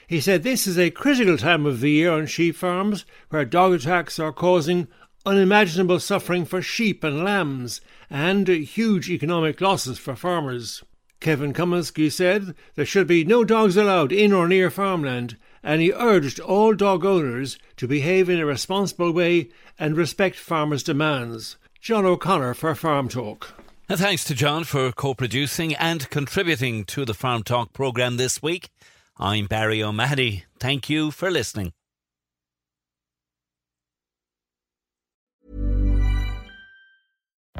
He 0.05 0.19
said 0.19 0.43
this 0.43 0.67
is 0.67 0.77
a 0.77 0.91
critical 0.91 1.37
time 1.37 1.65
of 1.65 1.79
the 1.79 1.91
year 1.91 2.11
on 2.11 2.25
sheep 2.25 2.57
farms 2.57 3.05
where 3.29 3.45
dog 3.45 3.71
attacks 3.71 4.19
are 4.19 4.33
causing 4.33 4.89
unimaginable 5.25 6.01
suffering 6.01 6.43
for 6.43 6.61
sheep 6.61 7.05
and 7.05 7.23
lambs 7.23 7.79
and 8.09 8.49
huge 8.49 9.09
economic 9.09 9.61
losses 9.61 9.97
for 9.97 10.13
farmers. 10.13 10.83
Kevin 11.21 11.53
Comiskey 11.53 12.11
said 12.11 12.53
there 12.75 12.85
should 12.85 13.07
be 13.07 13.23
no 13.23 13.45
dogs 13.45 13.77
allowed 13.77 14.11
in 14.11 14.33
or 14.33 14.45
near 14.45 14.69
farmland 14.69 15.37
and 15.63 15.81
he 15.81 15.91
urged 15.93 16.39
all 16.39 16.73
dog 16.73 17.05
owners 17.05 17.57
to 17.77 17.87
behave 17.87 18.29
in 18.29 18.39
a 18.39 18.45
responsible 18.45 19.11
way 19.11 19.49
and 19.77 19.95
respect 19.95 20.35
farmers' 20.35 20.83
demands. 20.83 21.57
John 21.81 22.05
O'Connor 22.05 22.53
for 22.55 22.75
Farm 22.75 23.07
Talk. 23.09 23.53
And 23.87 23.99
thanks 23.99 24.23
to 24.25 24.35
John 24.35 24.65
for 24.65 24.91
co 24.91 25.13
producing 25.13 25.73
and 25.75 26.09
contributing 26.09 26.85
to 26.85 27.05
the 27.05 27.13
Farm 27.13 27.43
Talk 27.43 27.73
programme 27.73 28.17
this 28.17 28.41
week. 28.41 28.69
I'm 29.17 29.47
Barry 29.47 29.81
O'Mahony. 29.81 30.45
Thank 30.59 30.89
you 30.89 31.11
for 31.11 31.31
listening. 31.31 31.73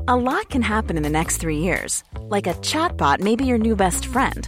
A 0.07 0.15
lot 0.15 0.49
can 0.49 0.61
happen 0.61 0.97
in 0.97 1.03
the 1.03 1.09
next 1.09 1.37
three 1.37 1.57
years. 1.57 2.03
Like 2.21 2.47
a 2.47 2.53
chatbot 2.55 3.19
may 3.19 3.35
be 3.35 3.45
your 3.45 3.57
new 3.57 3.75
best 3.75 4.05
friend. 4.05 4.47